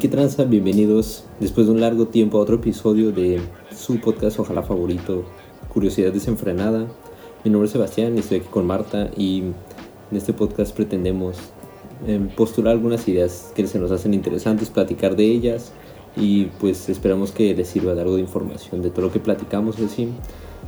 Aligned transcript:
¿qué 0.00 0.08
tranza? 0.08 0.44
Bienvenidos 0.44 1.26
después 1.40 1.66
de 1.66 1.74
un 1.74 1.80
largo 1.82 2.06
tiempo 2.06 2.38
a 2.38 2.40
otro 2.40 2.56
episodio 2.56 3.12
de 3.12 3.38
su 3.70 4.00
podcast, 4.00 4.38
ojalá 4.40 4.62
favorito, 4.62 5.24
Curiosidad 5.68 6.10
Desenfrenada. 6.10 6.86
Mi 7.44 7.50
nombre 7.50 7.66
es 7.66 7.72
Sebastián 7.72 8.16
y 8.16 8.20
estoy 8.20 8.38
aquí 8.38 8.48
con 8.48 8.66
Marta 8.66 9.10
y 9.14 9.40
en 10.10 10.16
este 10.16 10.32
podcast 10.32 10.74
pretendemos 10.74 11.36
eh, 12.06 12.18
postular 12.34 12.72
algunas 12.72 13.06
ideas 13.08 13.52
que 13.54 13.66
se 13.66 13.78
nos 13.78 13.90
hacen 13.90 14.14
interesantes, 14.14 14.70
platicar 14.70 15.16
de 15.16 15.24
ellas 15.24 15.70
y 16.16 16.46
pues 16.46 16.88
esperamos 16.88 17.30
que 17.30 17.54
les 17.54 17.68
sirva 17.68 17.94
de 17.94 18.00
algo 18.00 18.14
de 18.14 18.22
información 18.22 18.80
de 18.80 18.88
todo 18.88 19.02
lo 19.02 19.12
que 19.12 19.20
platicamos 19.20 19.78
así. 19.80 20.08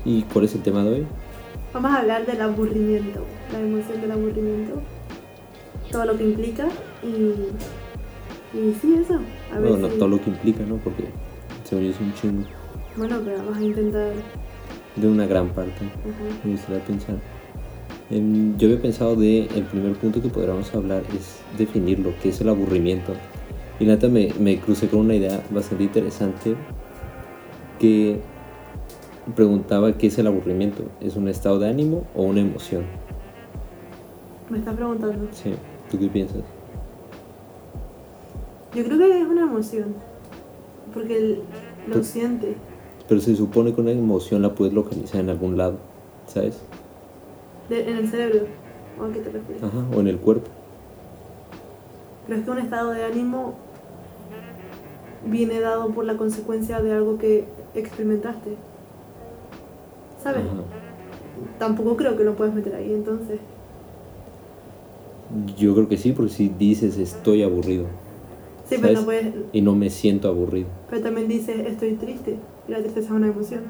¿Y 0.04 0.24
cuál 0.24 0.44
es 0.44 0.54
el 0.54 0.62
tema 0.62 0.84
de 0.84 0.90
hoy? 0.90 1.06
Vamos 1.72 1.90
a 1.90 2.00
hablar 2.00 2.26
del 2.26 2.42
aburrimiento, 2.42 3.24
la 3.50 3.60
emoción 3.60 3.98
del 3.98 4.12
aburrimiento, 4.12 4.82
todo 5.90 6.04
lo 6.04 6.18
que 6.18 6.24
implica 6.24 6.68
y 7.02 7.32
y 8.54 8.74
sí, 8.74 8.94
eso. 8.94 9.18
A 9.52 9.58
ver 9.58 9.78
no 9.78 9.88
todo 9.88 10.08
lo 10.08 10.20
que 10.20 10.30
implica, 10.30 10.64
¿no? 10.64 10.76
Porque 10.76 11.04
según 11.64 11.84
yo 11.84 11.90
es 11.90 12.00
un 12.00 12.14
chingo. 12.14 12.44
Bueno, 12.96 13.20
pero 13.24 13.38
vamos 13.38 13.56
a 13.56 13.62
intentar. 13.62 14.12
De 14.96 15.08
una 15.08 15.26
gran 15.26 15.48
parte. 15.48 15.80
Me 16.44 16.52
gustaría 16.52 16.84
pensar. 16.84 17.16
yo 18.10 18.68
había 18.68 18.82
pensado 18.82 19.16
de 19.16 19.46
el 19.46 19.64
primer 19.64 19.94
punto 19.94 20.20
que 20.20 20.28
podríamos 20.28 20.74
hablar 20.74 21.02
es 21.16 21.40
definir 21.56 21.98
lo 21.98 22.18
que 22.20 22.28
es 22.28 22.40
el 22.40 22.48
aburrimiento. 22.50 23.14
Y 23.80 23.86
neta 23.86 24.08
me, 24.08 24.28
me 24.38 24.58
crucé 24.60 24.88
con 24.88 25.00
una 25.00 25.14
idea 25.14 25.42
bastante 25.50 25.84
interesante 25.84 26.54
que 27.78 28.20
preguntaba 29.34 29.96
qué 29.96 30.08
es 30.08 30.18
el 30.18 30.26
aburrimiento. 30.26 30.84
¿Es 31.00 31.16
un 31.16 31.28
estado 31.28 31.58
de 31.58 31.68
ánimo 31.70 32.06
o 32.14 32.24
una 32.24 32.40
emoción? 32.40 32.84
Me 34.50 34.58
está 34.58 34.72
preguntando. 34.72 35.28
Sí, 35.32 35.54
¿tú 35.90 35.98
qué 35.98 36.08
piensas? 36.08 36.42
Yo 38.74 38.84
creo 38.84 38.98
que 38.98 39.20
es 39.20 39.28
una 39.28 39.42
emoción, 39.42 39.94
porque 40.94 41.16
él 41.18 41.42
lo 41.88 42.02
siente. 42.02 42.56
Pero 43.08 43.20
se 43.20 43.36
supone 43.36 43.74
que 43.74 43.80
una 43.80 43.90
emoción 43.90 44.40
la 44.40 44.54
puedes 44.54 44.72
localizar 44.72 45.20
en 45.20 45.28
algún 45.28 45.58
lado, 45.58 45.76
¿sabes? 46.26 46.58
¿En 47.68 47.96
el 47.96 48.08
cerebro? 48.08 48.46
¿O 48.98 49.04
a 49.04 49.12
qué 49.12 49.20
te 49.20 49.30
refieres? 49.30 49.62
Ajá, 49.62 49.84
o 49.94 50.00
en 50.00 50.08
el 50.08 50.18
cuerpo. 50.18 50.48
¿Crees 52.26 52.44
que 52.44 52.50
un 52.50 52.58
estado 52.58 52.92
de 52.92 53.04
ánimo 53.04 53.54
viene 55.26 55.60
dado 55.60 55.88
por 55.90 56.04
la 56.04 56.16
consecuencia 56.16 56.80
de 56.80 56.92
algo 56.92 57.18
que 57.18 57.44
experimentaste? 57.74 58.56
¿Sabes? 60.22 60.44
Tampoco 61.58 61.96
creo 61.96 62.16
que 62.16 62.24
lo 62.24 62.36
puedas 62.36 62.54
meter 62.54 62.74
ahí 62.74 62.92
entonces. 62.94 63.38
Yo 65.56 65.74
creo 65.74 65.88
que 65.88 65.96
sí, 65.96 66.12
porque 66.12 66.32
si 66.32 66.48
dices 66.48 66.98
estoy 66.98 67.42
aburrido, 67.42 67.86
Sí, 68.76 68.82
pero 68.82 69.00
no 69.00 69.04
puedes... 69.04 69.34
Y 69.52 69.60
no 69.60 69.74
me 69.74 69.90
siento 69.90 70.28
aburrido. 70.28 70.68
Pero 70.90 71.02
también 71.02 71.28
dices, 71.28 71.66
estoy 71.66 71.94
triste. 71.94 72.36
Y 72.68 72.72
la 72.72 72.78
tristeza 72.78 73.06
es 73.06 73.12
una 73.12 73.28
emoción. 73.28 73.62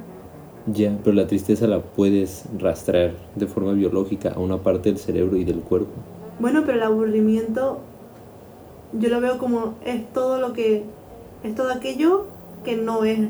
Ya, 0.66 0.96
pero 1.02 1.16
la 1.16 1.26
tristeza 1.26 1.66
la 1.66 1.80
puedes 1.80 2.44
rastrear 2.58 3.14
de 3.34 3.46
forma 3.46 3.72
biológica 3.72 4.30
a 4.30 4.38
una 4.38 4.58
parte 4.58 4.90
del 4.90 4.98
cerebro 4.98 5.36
y 5.36 5.44
del 5.44 5.60
cuerpo. 5.60 5.90
Bueno, 6.38 6.62
pero 6.64 6.78
el 6.78 6.82
aburrimiento 6.82 7.80
yo 8.92 9.08
lo 9.08 9.20
veo 9.20 9.38
como 9.38 9.74
es 9.84 10.12
todo 10.12 10.38
lo 10.38 10.52
que 10.52 10.84
es 11.42 11.54
todo 11.54 11.72
aquello 11.72 12.26
que 12.62 12.76
no 12.76 13.04
es 13.04 13.20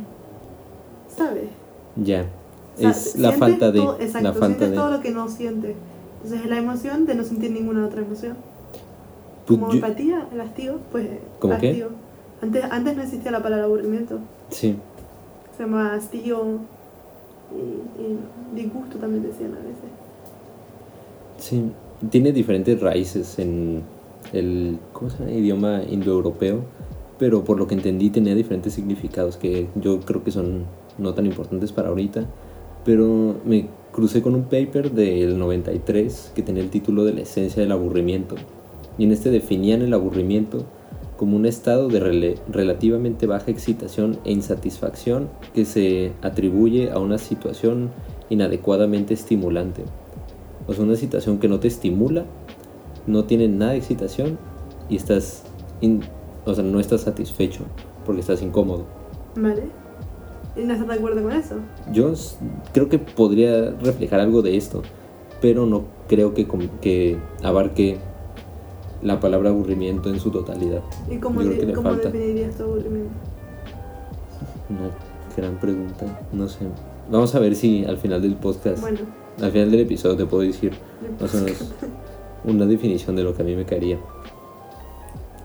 ¿sabes? 1.17 1.45
Ya. 1.97 2.27
es 2.79 3.17
la 3.17 3.33
falta 3.33 3.71
de 3.71 3.81
exacto, 3.81 4.29
la 4.29 4.33
falta 4.33 4.69
de 4.69 4.77
todo 4.77 4.91
lo 4.91 5.01
que 5.01 5.11
no 5.11 5.29
sientes. 5.29 5.77
Entonces 6.17 6.45
es 6.45 6.51
la 6.51 6.59
emoción 6.59 7.07
de 7.07 7.15
no 7.15 7.25
sentir 7.25 7.51
ninguna 7.51 7.87
otra 7.87 8.01
emoción. 8.01 8.37
Como 9.59 9.73
empatía, 9.73 10.27
el 10.33 10.41
hastío, 10.41 10.79
pues 10.91 11.09
¿Cómo 11.39 11.55
hastío. 11.55 11.89
Antes, 12.41 12.65
antes 12.65 12.97
no 12.97 13.03
existía 13.03 13.31
la 13.31 13.43
palabra 13.43 13.67
aburrimiento. 13.67 14.19
Sí. 14.51 14.77
Se 15.57 15.63
llama 15.63 15.95
hastío 15.95 16.59
y, 17.53 18.57
disgusto 18.57 18.99
también 18.99 19.23
decían 19.23 19.53
a 19.53 19.59
veces. 19.59 19.91
Sí, 21.39 21.73
tiene 22.11 22.33
diferentes 22.33 22.81
raíces 22.81 23.39
en 23.39 23.83
el 24.33 24.79
¿cómo 24.93 25.11
se 25.11 25.19
llama? 25.19 25.31
idioma 25.33 25.83
indoeuropeo, 25.89 26.61
pero 27.19 27.45
por 27.45 27.59
lo 27.59 27.67
que 27.67 27.75
entendí 27.75 28.11
tenía 28.11 28.35
diferentes 28.35 28.73
significados 28.73 29.37
que 29.37 29.69
yo 29.77 30.01
creo 30.01 30.25
que 30.25 30.31
son 30.31 30.65
no 30.99 31.15
tan 31.15 31.27
importantes 31.27 31.73
para 31.73 31.89
ahorita, 31.89 32.27
pero 32.85 33.37
me 33.45 33.69
crucé 33.93 34.23
con 34.23 34.35
un 34.35 34.45
paper 34.45 34.93
del 34.93 35.39
93 35.39 36.33
que 36.35 36.43
tenía 36.43 36.63
el 36.63 36.71
título 36.71 37.05
de 37.05 37.13
la 37.13 37.21
esencia 37.21 37.63
del 37.63 37.73
aburrimiento 37.73 38.37
y 38.99 39.05
en 39.05 39.13
este 39.13 39.31
definían 39.31 39.83
el 39.83 39.95
aburrimiento 39.95 40.65
como 41.17 41.37
un 41.37 41.47
estado 41.47 41.89
de 41.89 42.37
relativamente 42.49 43.27
baja 43.27 43.51
excitación 43.51 44.19
e 44.25 44.33
insatisfacción 44.33 45.29
que 45.55 45.65
se 45.65 46.13
atribuye 46.21 46.91
a 46.91 46.99
una 46.99 47.19
situación 47.19 47.91
inadecuadamente 48.29 49.15
estimulante. 49.15 49.85
O 50.67 50.75
sea, 50.75 50.85
una 50.85 50.97
situación 50.97 51.39
que 51.39 51.49
no 51.49 51.61
te 51.61 51.69
estimula, 51.69 52.25
no 53.07 53.25
tiene 53.25 53.47
nada 53.49 53.73
de 53.73 53.79
excitación 53.79 54.39
y 54.89 54.97
estás, 54.97 55.45
o 56.45 56.55
sea, 56.55 56.65
no 56.65 56.81
estás 56.81 57.03
satisfecho 57.03 57.63
porque 58.05 58.21
estás 58.21 58.43
incómodo. 58.43 58.85
Vale. 59.37 59.63
¿Y 60.57 60.61
no 60.63 60.73
estás 60.73 60.89
de 60.89 60.95
acuerdo 60.95 61.23
con 61.23 61.33
eso? 61.33 61.55
Yo 61.93 62.13
creo 62.73 62.89
que 62.89 62.99
podría 62.99 63.71
reflejar 63.71 64.21
algo 64.21 64.43
de 64.43 64.57
esto, 64.57 64.83
pero 65.41 65.67
no 65.67 65.85
creo 66.09 66.35
que, 66.35 66.47
que 66.81 67.17
abarque 67.43 67.99
la 69.03 69.21
palabra 69.21 69.51
aburrimiento 69.51 70.11
en 70.11 70.21
su 70.21 70.31
totalidad. 70.31 70.83
¿Y 71.11 71.17
cómo, 71.17 71.43
definirías 71.43 72.57
tu 72.57 72.63
aburrimiento? 72.63 73.11
Una 74.71 74.91
gran 75.37 75.59
pregunta, 75.59 76.21
no 76.33 76.49
sé. 76.49 76.67
Vamos 77.11 77.35
a 77.35 77.41
ver 77.41 77.55
si 77.55 77.85
al 77.85 77.99
final 77.99 78.23
del 78.23 78.37
podcast, 78.37 78.81
bueno. 78.81 79.01
al 79.41 79.51
final 79.51 79.71
del 79.71 79.81
episodio 79.81 80.17
te 80.17 80.27
puedo 80.27 80.43
decir 80.43 80.73
más 81.21 81.35
o 81.35 81.39
menos 81.39 81.73
una 82.45 82.67
definición 82.67 83.17
de 83.17 83.25
lo 83.25 83.35
que 83.35 83.43
a 83.43 83.45
mí 83.45 83.57
me 83.57 83.65
caería. 83.65 83.99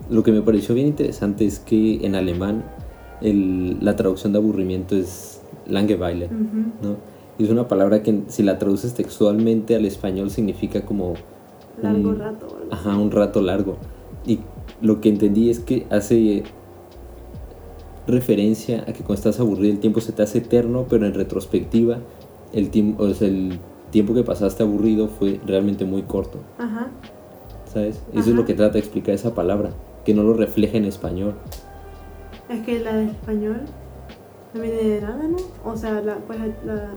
Lo 0.09 0.23
que 0.23 0.31
me 0.31 0.41
pareció 0.41 0.73
bien 0.75 0.87
interesante 0.87 1.45
es 1.45 1.59
que 1.59 2.05
en 2.05 2.15
alemán 2.15 2.63
el, 3.21 3.83
la 3.83 3.95
traducción 3.95 4.31
de 4.31 4.39
aburrimiento 4.39 4.95
es 4.95 5.41
Langeweile, 5.67 6.29
¿no? 6.81 6.95
Y 7.37 7.43
es 7.43 7.49
una 7.49 7.67
palabra 7.67 8.01
que 8.01 8.21
si 8.27 8.41
la 8.43 8.57
traduces 8.57 8.93
textualmente 8.93 9.75
al 9.75 9.85
español 9.85 10.31
significa 10.31 10.85
como 10.85 11.15
Largo 11.81 12.13
rato. 12.13 12.47
Ajá, 12.71 12.95
un 12.95 13.11
rato 13.11 13.41
largo. 13.41 13.77
Y 14.25 14.39
lo 14.81 14.99
que 15.01 15.09
entendí 15.09 15.49
es 15.49 15.59
que 15.59 15.85
hace 15.89 16.43
referencia 18.07 18.83
a 18.87 18.93
que 18.93 19.03
cuando 19.03 19.15
estás 19.15 19.39
aburrido 19.39 19.73
el 19.73 19.79
tiempo 19.79 19.99
se 19.99 20.11
te 20.11 20.23
hace 20.23 20.39
eterno, 20.39 20.85
pero 20.89 21.05
en 21.05 21.13
retrospectiva 21.13 21.99
el 22.53 22.69
tiempo, 22.69 23.03
o 23.03 23.13
sea, 23.13 23.27
el 23.27 23.59
tiempo 23.91 24.13
que 24.13 24.23
pasaste 24.23 24.63
aburrido 24.63 25.07
fue 25.07 25.39
realmente 25.45 25.85
muy 25.85 26.03
corto. 26.03 26.39
Ajá. 26.57 26.87
¿Sabes? 27.71 28.01
Eso 28.13 28.29
es 28.29 28.35
lo 28.35 28.45
que 28.45 28.53
trata 28.53 28.73
de 28.73 28.79
explicar 28.79 29.13
esa 29.13 29.35
palabra, 29.35 29.71
que 30.05 30.13
no 30.13 30.23
lo 30.23 30.33
refleja 30.33 30.77
en 30.77 30.85
español. 30.85 31.35
Es 32.49 32.61
que 32.65 32.79
la 32.79 32.95
de 32.95 33.05
español 33.05 33.61
no 34.53 34.61
viene 34.61 34.77
de 34.77 35.01
nada, 35.01 35.27
¿no? 35.27 35.37
O 35.69 35.75
sea, 35.75 36.01
la, 36.01 36.15
pues 36.15 36.39
la... 36.65 36.91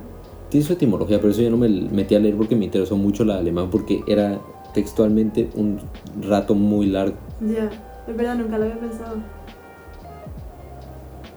Tiene 0.49 0.67
su 0.67 0.73
etimología, 0.73 1.19
pero 1.19 1.31
eso 1.31 1.43
yo 1.43 1.51
no 1.51 1.57
me 1.57 1.69
metí 1.69 2.15
a 2.15 2.21
leer 2.21 2.37
porque 2.37 2.57
me 2.57 2.65
interesó 2.65 2.97
mucho 2.97 3.25
la 3.25 3.39
alemán, 3.39 3.69
porque 3.71 4.03
era 4.07 4.41
textualmente 4.73 5.51
un 5.55 5.81
rato 6.23 6.55
muy 6.55 6.87
largo. 6.87 7.17
Ya, 7.41 7.71
es 8.07 8.17
verdad, 8.17 8.37
nunca 8.37 8.59
lo 8.59 8.65
había 8.65 8.79
pensado. 8.79 9.17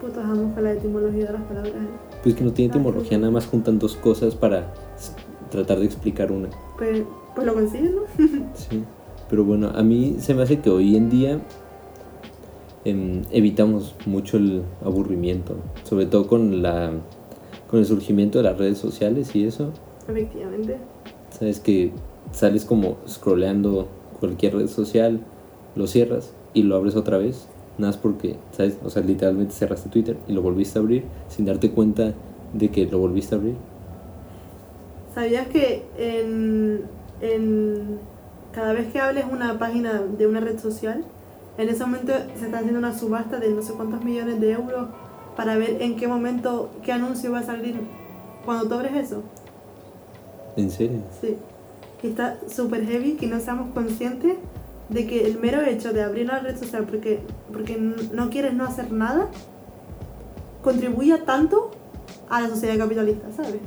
Putos 0.00 0.24
amos 0.24 0.54
con 0.54 0.64
la 0.64 0.72
etimología 0.72 1.26
de 1.26 1.32
las 1.32 1.42
palabras. 1.42 1.74
¿eh? 1.74 2.18
Pues 2.22 2.34
que 2.34 2.44
no 2.44 2.52
tiene 2.52 2.70
etimología, 2.70 3.18
nada 3.18 3.30
más 3.30 3.46
juntan 3.46 3.78
dos 3.78 3.96
cosas 3.96 4.34
para 4.34 4.72
tratar 5.50 5.78
de 5.78 5.86
explicar 5.86 6.32
una. 6.32 6.48
Pues, 6.76 7.02
pues 7.34 7.46
lo 7.46 7.54
consiguen, 7.54 7.96
¿no? 7.96 8.02
sí, 8.54 8.84
pero 9.30 9.44
bueno, 9.44 9.70
a 9.74 9.82
mí 9.82 10.16
se 10.18 10.34
me 10.34 10.42
hace 10.42 10.60
que 10.60 10.70
hoy 10.70 10.96
en 10.96 11.10
día 11.10 11.40
em, 12.84 13.22
evitamos 13.30 13.94
mucho 14.06 14.36
el 14.36 14.62
aburrimiento, 14.84 15.56
sobre 15.84 16.06
todo 16.06 16.26
con 16.26 16.62
la 16.62 16.92
con 17.68 17.80
el 17.80 17.86
surgimiento 17.86 18.38
de 18.38 18.44
las 18.44 18.58
redes 18.58 18.78
sociales 18.78 19.34
y 19.34 19.46
eso. 19.46 19.72
Efectivamente. 20.08 20.76
Sabes 21.30 21.60
que 21.60 21.92
sales 22.34 22.64
como 22.64 22.96
scrolleando 23.08 23.88
cualquier 24.18 24.56
red 24.56 24.68
social, 24.68 25.20
lo 25.76 25.86
cierras 25.86 26.32
y 26.52 26.62
lo 26.64 26.76
abres 26.76 26.96
otra 26.96 27.18
vez, 27.18 27.46
nada 27.78 27.92
más 27.92 27.96
porque, 27.96 28.36
¿sabes? 28.52 28.76
O 28.84 28.90
sea, 28.90 29.02
literalmente 29.02 29.54
cerraste 29.54 29.88
Twitter 29.88 30.16
y 30.28 30.32
lo 30.32 30.42
volviste 30.42 30.78
a 30.78 30.82
abrir 30.82 31.04
sin 31.28 31.44
darte 31.44 31.70
cuenta 31.70 32.12
de 32.52 32.70
que 32.70 32.86
lo 32.86 32.98
volviste 32.98 33.34
a 33.34 33.38
abrir. 33.38 33.54
¿Sabías 35.14 35.46
que 35.46 35.84
en, 35.96 36.82
en 37.20 37.98
cada 38.52 38.72
vez 38.72 38.92
que 38.92 39.00
hables 39.00 39.24
una 39.30 39.58
página 39.58 40.02
de 40.02 40.26
una 40.26 40.40
red 40.40 40.58
social, 40.58 41.04
en 41.56 41.68
ese 41.68 41.84
momento 41.84 42.12
se 42.36 42.46
está 42.46 42.58
haciendo 42.58 42.80
una 42.80 42.98
subasta 42.98 43.38
de 43.38 43.50
no 43.50 43.62
sé 43.62 43.74
cuántos 43.74 44.04
millones 44.04 44.40
de 44.40 44.52
euros 44.52 44.88
para 45.36 45.56
ver 45.56 45.82
en 45.82 45.96
qué 45.96 46.08
momento, 46.08 46.70
qué 46.82 46.92
anuncio 46.92 47.30
va 47.30 47.40
a 47.40 47.42
salir 47.44 47.76
cuando 48.44 48.66
tú 48.66 48.74
abres 48.74 48.94
eso? 48.94 49.22
¿En 50.56 50.70
serio? 50.70 51.00
Sí 51.20 51.36
está 52.08 52.38
súper 52.48 52.86
heavy 52.86 53.12
que 53.12 53.26
no 53.26 53.40
seamos 53.40 53.72
conscientes 53.72 54.36
de 54.88 55.06
que 55.06 55.26
el 55.26 55.38
mero 55.38 55.62
hecho 55.62 55.92
de 55.92 56.02
abrir 56.02 56.24
una 56.24 56.40
red 56.40 56.58
social 56.58 56.84
porque, 56.84 57.20
porque 57.52 57.76
no 57.76 58.30
quieres 58.30 58.54
no 58.54 58.64
hacer 58.64 58.92
nada, 58.92 59.28
contribuya 60.62 61.24
tanto 61.24 61.70
a 62.28 62.40
la 62.40 62.48
sociedad 62.48 62.76
capitalista, 62.78 63.30
¿sabes? 63.32 63.60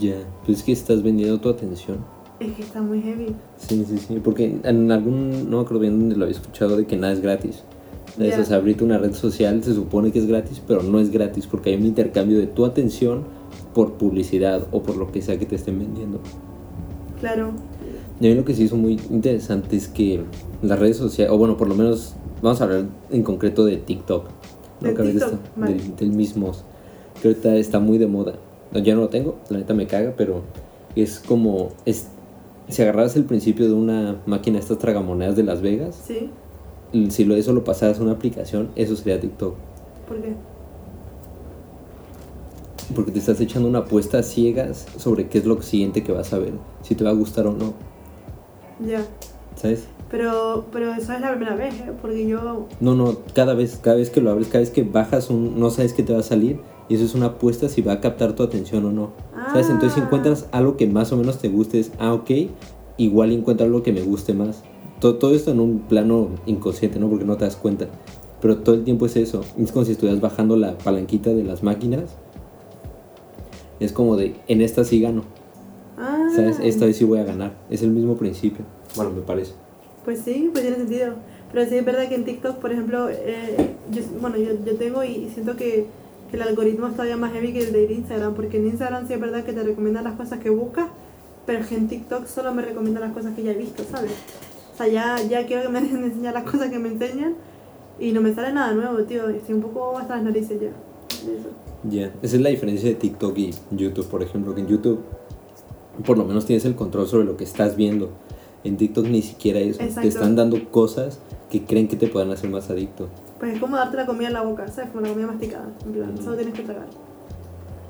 Ya, 0.00 0.16
pues 0.44 0.58
es 0.58 0.64
que 0.64 0.72
estás 0.72 1.02
vendiendo 1.02 1.40
tu 1.40 1.48
atención. 1.48 1.98
Es 2.40 2.52
que 2.52 2.62
está 2.62 2.82
muy 2.82 3.00
heavy. 3.00 3.34
Sí, 3.56 3.84
sí, 3.88 3.98
sí, 3.98 4.20
porque 4.22 4.60
en 4.62 4.90
algún, 4.90 5.50
no 5.50 5.58
me 5.58 5.62
acuerdo 5.62 5.80
bien 5.80 5.98
dónde 5.98 6.16
lo 6.16 6.24
había 6.24 6.36
escuchado, 6.36 6.76
de 6.76 6.86
que 6.86 6.96
nada 6.96 7.12
es 7.12 7.20
gratis. 7.20 7.62
Ya. 8.18 8.26
Eso, 8.26 8.42
o 8.42 8.44
sea, 8.44 8.56
abrirte 8.58 8.84
una 8.84 8.98
red 8.98 9.14
social 9.14 9.62
se 9.62 9.74
supone 9.74 10.12
que 10.12 10.18
es 10.18 10.26
gratis, 10.26 10.60
pero 10.66 10.82
no 10.82 10.98
es 11.00 11.10
gratis 11.10 11.46
porque 11.46 11.70
hay 11.70 11.76
un 11.76 11.86
intercambio 11.86 12.38
de 12.38 12.46
tu 12.46 12.66
atención 12.66 13.24
por 13.74 13.94
publicidad 13.94 14.66
o 14.70 14.82
por 14.82 14.96
lo 14.96 15.10
que 15.10 15.22
sea 15.22 15.38
que 15.38 15.46
te 15.46 15.56
estén 15.56 15.78
vendiendo. 15.78 16.20
Claro. 17.22 17.52
Y 18.20 18.26
a 18.26 18.30
mí 18.30 18.34
lo 18.36 18.44
que 18.44 18.52
sí 18.54 18.64
hizo 18.64 18.76
muy 18.76 19.00
interesante 19.10 19.76
es 19.76 19.88
que 19.88 20.22
las 20.60 20.78
redes 20.78 20.96
sociales, 20.98 21.32
o 21.32 21.38
bueno, 21.38 21.56
por 21.56 21.68
lo 21.68 21.74
menos 21.74 22.14
vamos 22.42 22.60
a 22.60 22.64
hablar 22.64 22.84
en 23.10 23.22
concreto 23.22 23.64
de 23.64 23.78
TikTok. 23.78 24.26
¿no? 24.80 24.88
De 24.88 24.94
TikTok, 24.94 25.32
está- 25.32 25.66
del, 25.66 25.96
del 25.96 26.10
mismo. 26.10 26.52
Que 27.22 27.28
ahorita 27.28 27.54
está 27.56 27.78
muy 27.78 27.96
de 27.98 28.06
moda. 28.08 28.34
No, 28.72 28.80
ya 28.80 28.94
no 28.96 29.02
lo 29.02 29.08
tengo, 29.08 29.36
la 29.48 29.58
neta 29.58 29.72
me 29.72 29.86
caga, 29.86 30.12
pero 30.16 30.42
es 30.96 31.20
como. 31.20 31.70
Es, 31.86 32.08
si 32.68 32.82
agarraras 32.82 33.14
el 33.16 33.24
principio 33.24 33.66
de 33.66 33.72
una 33.74 34.20
máquina, 34.26 34.58
estas 34.58 34.78
tragamonedas 34.78 35.36
de 35.36 35.44
Las 35.44 35.60
Vegas, 35.62 36.00
¿Sí? 36.06 36.30
si 37.10 37.24
lo, 37.24 37.36
eso 37.36 37.52
lo 37.52 37.64
pasaras 37.64 37.98
a 38.00 38.02
una 38.02 38.12
aplicación, 38.12 38.70
eso 38.76 38.96
sería 38.96 39.20
TikTok. 39.20 39.54
¿Por 40.08 40.20
qué? 40.20 40.34
Porque 42.94 43.10
te 43.12 43.18
estás 43.20 43.40
echando 43.40 43.68
una 43.68 43.80
apuesta 43.80 44.18
a 44.18 44.22
ciegas 44.22 44.86
sobre 44.98 45.28
qué 45.28 45.38
es 45.38 45.44
lo 45.46 45.60
siguiente 45.62 46.02
que 46.02 46.12
vas 46.12 46.32
a 46.32 46.38
ver, 46.38 46.52
si 46.82 46.94
te 46.94 47.04
va 47.04 47.10
a 47.10 47.14
gustar 47.14 47.46
o 47.46 47.52
no, 47.52 47.72
Ya. 48.86 49.04
¿sabes? 49.56 49.86
Pero, 50.10 50.66
pero 50.72 50.92
eso 50.92 51.12
es 51.14 51.20
la 51.22 51.30
primera 51.30 51.56
vez, 51.56 51.74
¿eh? 51.80 51.92
Porque 52.02 52.26
yo... 52.26 52.66
No, 52.80 52.94
no, 52.94 53.16
cada 53.34 53.54
vez, 53.54 53.78
cada 53.82 53.96
vez 53.96 54.10
que 54.10 54.20
lo 54.20 54.30
abres, 54.30 54.48
cada 54.48 54.58
vez 54.60 54.70
que 54.70 54.82
bajas 54.82 55.30
un, 55.30 55.58
no 55.58 55.70
sabes 55.70 55.94
qué 55.94 56.02
te 56.02 56.12
va 56.12 56.18
a 56.18 56.22
salir 56.22 56.60
y 56.90 56.96
eso 56.96 57.04
es 57.04 57.14
una 57.14 57.26
apuesta 57.26 57.68
si 57.70 57.80
va 57.80 57.92
a 57.94 58.00
captar 58.00 58.34
tu 58.34 58.42
atención 58.42 58.84
o 58.84 58.92
no. 58.92 59.10
¿Sabes? 59.52 59.70
Entonces 59.70 59.94
si 59.94 60.00
Ah. 60.00 60.04
encuentras 60.04 60.48
algo 60.52 60.76
que 60.76 60.86
más 60.86 61.12
o 61.12 61.16
menos 61.16 61.38
te 61.38 61.48
guste, 61.48 61.80
es, 61.80 61.92
ah, 61.98 62.12
ok, 62.12 62.30
igual 62.98 63.32
encuentro 63.32 63.64
algo 63.64 63.82
que 63.82 63.92
me 63.92 64.02
guste 64.02 64.34
más. 64.34 64.62
Todo, 65.00 65.14
todo 65.16 65.34
esto 65.34 65.50
en 65.50 65.60
un 65.60 65.78
plano 65.80 66.28
inconsciente, 66.46 66.98
¿no? 66.98 67.08
Porque 67.08 67.24
no 67.24 67.36
te 67.38 67.44
das 67.46 67.56
cuenta. 67.56 67.86
Pero 68.42 68.58
todo 68.58 68.74
el 68.74 68.84
tiempo 68.84 69.06
es 69.06 69.16
eso. 69.16 69.40
Es 69.58 69.72
como 69.72 69.84
si 69.86 69.92
estuvieras 69.92 70.20
bajando 70.20 70.56
la 70.56 70.76
palanquita 70.76 71.30
de 71.30 71.42
las 71.44 71.62
máquinas. 71.62 72.10
Es 73.80 73.92
como 73.92 74.16
de, 74.16 74.34
en 74.48 74.60
esta 74.60 74.84
sí 74.84 75.00
gano. 75.00 75.22
¿Sabes? 76.34 76.58
Esta 76.62 76.86
vez 76.86 76.96
sí 76.96 77.04
voy 77.04 77.18
a 77.18 77.24
ganar. 77.24 77.52
Es 77.70 77.82
el 77.82 77.90
mismo 77.90 78.16
principio. 78.16 78.64
Bueno, 78.96 79.10
me 79.10 79.22
parece. 79.22 79.52
Pues 80.04 80.20
sí, 80.20 80.50
pues 80.52 80.62
tiene 80.62 80.78
sentido. 80.78 81.14
Pero 81.52 81.68
sí 81.68 81.76
es 81.76 81.84
verdad 81.84 82.08
que 82.08 82.14
en 82.14 82.24
TikTok, 82.24 82.56
por 82.56 82.72
ejemplo, 82.72 83.08
eh, 83.10 83.74
yo, 83.90 84.02
bueno, 84.20 84.36
yo, 84.38 84.52
yo 84.64 84.76
tengo 84.76 85.04
y 85.04 85.28
siento 85.32 85.54
que, 85.56 85.86
que 86.30 86.36
el 86.36 86.42
algoritmo 86.42 86.86
es 86.86 86.94
todavía 86.94 87.16
más 87.16 87.32
heavy 87.32 87.52
que 87.52 87.60
el 87.60 87.72
de 87.72 87.92
Instagram, 87.92 88.34
porque 88.34 88.56
en 88.56 88.66
Instagram 88.68 89.06
sí 89.06 89.12
es 89.12 89.20
verdad 89.20 89.44
que 89.44 89.52
te 89.52 89.62
recomienda 89.62 90.00
las 90.00 90.14
cosas 90.14 90.40
que 90.40 90.48
buscas, 90.48 90.88
pero 91.44 91.62
en 91.70 91.88
TikTok 91.88 92.26
solo 92.26 92.54
me 92.54 92.62
recomienda 92.62 93.00
las 93.00 93.12
cosas 93.12 93.34
que 93.34 93.42
ya 93.42 93.52
he 93.52 93.56
visto, 93.56 93.84
¿sabes? 93.90 94.12
O 94.72 94.76
sea, 94.76 94.88
ya, 94.88 95.20
ya 95.28 95.46
quiero 95.46 95.62
que 95.62 95.68
me 95.68 95.80
dejen 95.82 96.00
de 96.00 96.06
enseñar 96.06 96.34
las 96.34 96.44
cosas 96.44 96.70
que 96.70 96.78
me 96.78 96.88
enseñan 96.88 97.34
y 98.00 98.12
no 98.12 98.22
me 98.22 98.34
sale 98.34 98.52
nada 98.52 98.72
nuevo, 98.72 99.02
tío. 99.04 99.28
Estoy 99.28 99.54
un 99.54 99.62
poco 99.62 99.98
hasta 99.98 100.16
las 100.16 100.24
narices 100.24 100.58
ya. 100.60 100.70
Ya, 101.84 102.12
esa 102.22 102.36
es 102.36 102.42
la 102.42 102.48
diferencia 102.48 102.88
de 102.88 102.94
TikTok 102.94 103.36
y 103.36 103.54
YouTube, 103.72 104.06
por 104.06 104.22
ejemplo, 104.22 104.54
que 104.54 104.62
en 104.62 104.68
YouTube 104.68 105.00
por 106.04 106.18
lo 106.18 106.24
menos 106.24 106.46
tienes 106.46 106.64
el 106.64 106.74
control 106.74 107.06
sobre 107.06 107.24
lo 107.24 107.36
que 107.36 107.44
estás 107.44 107.76
viendo. 107.76 108.10
En 108.64 108.76
TikTok 108.76 109.06
ni 109.06 109.22
siquiera 109.22 109.58
eso. 109.58 109.80
Exacto. 109.82 110.02
Te 110.02 110.08
están 110.08 110.36
dando 110.36 110.70
cosas 110.70 111.18
que 111.50 111.64
creen 111.64 111.88
que 111.88 111.96
te 111.96 112.06
puedan 112.08 112.30
hacer 112.30 112.48
más 112.50 112.70
adicto. 112.70 113.08
Pues 113.40 113.54
es 113.54 113.60
como 113.60 113.76
darte 113.76 113.96
la 113.96 114.06
comida 114.06 114.28
en 114.28 114.34
la 114.34 114.42
boca, 114.42 114.68
¿sabes? 114.68 114.90
Como 114.90 115.02
la 115.04 115.08
comida 115.12 115.26
masticada. 115.26 115.68
En 115.84 115.92
plan, 115.92 116.16
solo 116.22 116.36
tienes 116.36 116.54
que 116.54 116.62
tragar. 116.62 116.86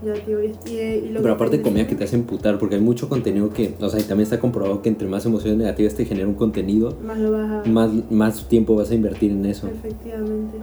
Ya, 0.04 0.14
tío. 0.14 0.42
Y, 0.42 0.52
y, 0.66 0.70
y 0.78 1.08
lo 1.10 1.20
Pero 1.22 1.34
aparte 1.34 1.58
te- 1.58 1.62
comida 1.62 1.86
que 1.86 1.94
te 1.94 2.04
hace 2.04 2.16
emputar, 2.16 2.58
porque 2.58 2.74
hay 2.76 2.80
mucho 2.80 3.08
contenido 3.08 3.50
que, 3.50 3.74
o 3.80 3.88
sea, 3.88 4.00
y 4.00 4.02
también 4.02 4.22
está 4.24 4.40
comprobado 4.40 4.82
que 4.82 4.88
entre 4.88 5.06
más 5.06 5.24
emociones 5.26 5.58
negativas 5.58 5.94
te 5.94 6.04
genera 6.06 6.26
un 6.26 6.34
contenido, 6.34 6.96
Más 7.04 7.18
lo 7.18 7.30
vas 7.32 7.66
a... 7.66 7.68
más, 7.68 7.90
más 8.10 8.48
tiempo 8.48 8.74
vas 8.74 8.90
a 8.90 8.94
invertir 8.94 9.30
en 9.30 9.44
eso. 9.46 9.68
Efectivamente. 9.68 10.58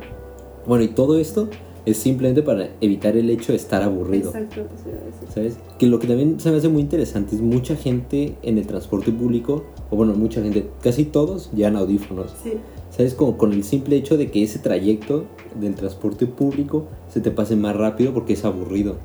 Bueno, 0.65 0.83
y 0.83 0.89
todo 0.89 1.17
esto 1.19 1.47
es 1.91 1.97
simplemente 1.97 2.41
para 2.41 2.69
evitar 2.81 3.15
el 3.17 3.29
hecho 3.29 3.51
de 3.51 3.57
estar 3.57 3.81
aburrido. 3.81 4.29
Exacto, 4.29 4.63
decir. 4.63 5.29
¿Sabes? 5.33 5.57
Que 5.77 5.87
lo 5.87 5.99
que 5.99 6.07
también 6.07 6.39
se 6.39 6.51
me 6.51 6.57
hace 6.57 6.69
muy 6.69 6.81
interesante 6.81 7.35
es 7.35 7.41
mucha 7.41 7.75
gente 7.75 8.35
en 8.41 8.57
el 8.57 8.67
transporte 8.67 9.11
público, 9.11 9.65
o 9.89 9.95
bueno, 9.95 10.13
mucha 10.13 10.41
gente, 10.41 10.69
casi 10.81 11.05
todos 11.05 11.51
llevan 11.51 11.75
audífonos. 11.75 12.35
Sí, 12.43 12.53
¿Sabes? 12.89 13.13
Como 13.13 13.37
con 13.37 13.53
el 13.53 13.63
simple 13.63 13.95
hecho 13.95 14.17
de 14.17 14.31
que 14.31 14.43
ese 14.43 14.59
trayecto 14.59 15.25
del 15.59 15.75
transporte 15.75 16.25
público 16.25 16.87
se 17.07 17.21
te 17.21 17.31
pase 17.31 17.55
más 17.55 17.75
rápido 17.75 18.13
porque 18.13 18.33
es 18.33 18.43
aburrido. 18.43 18.97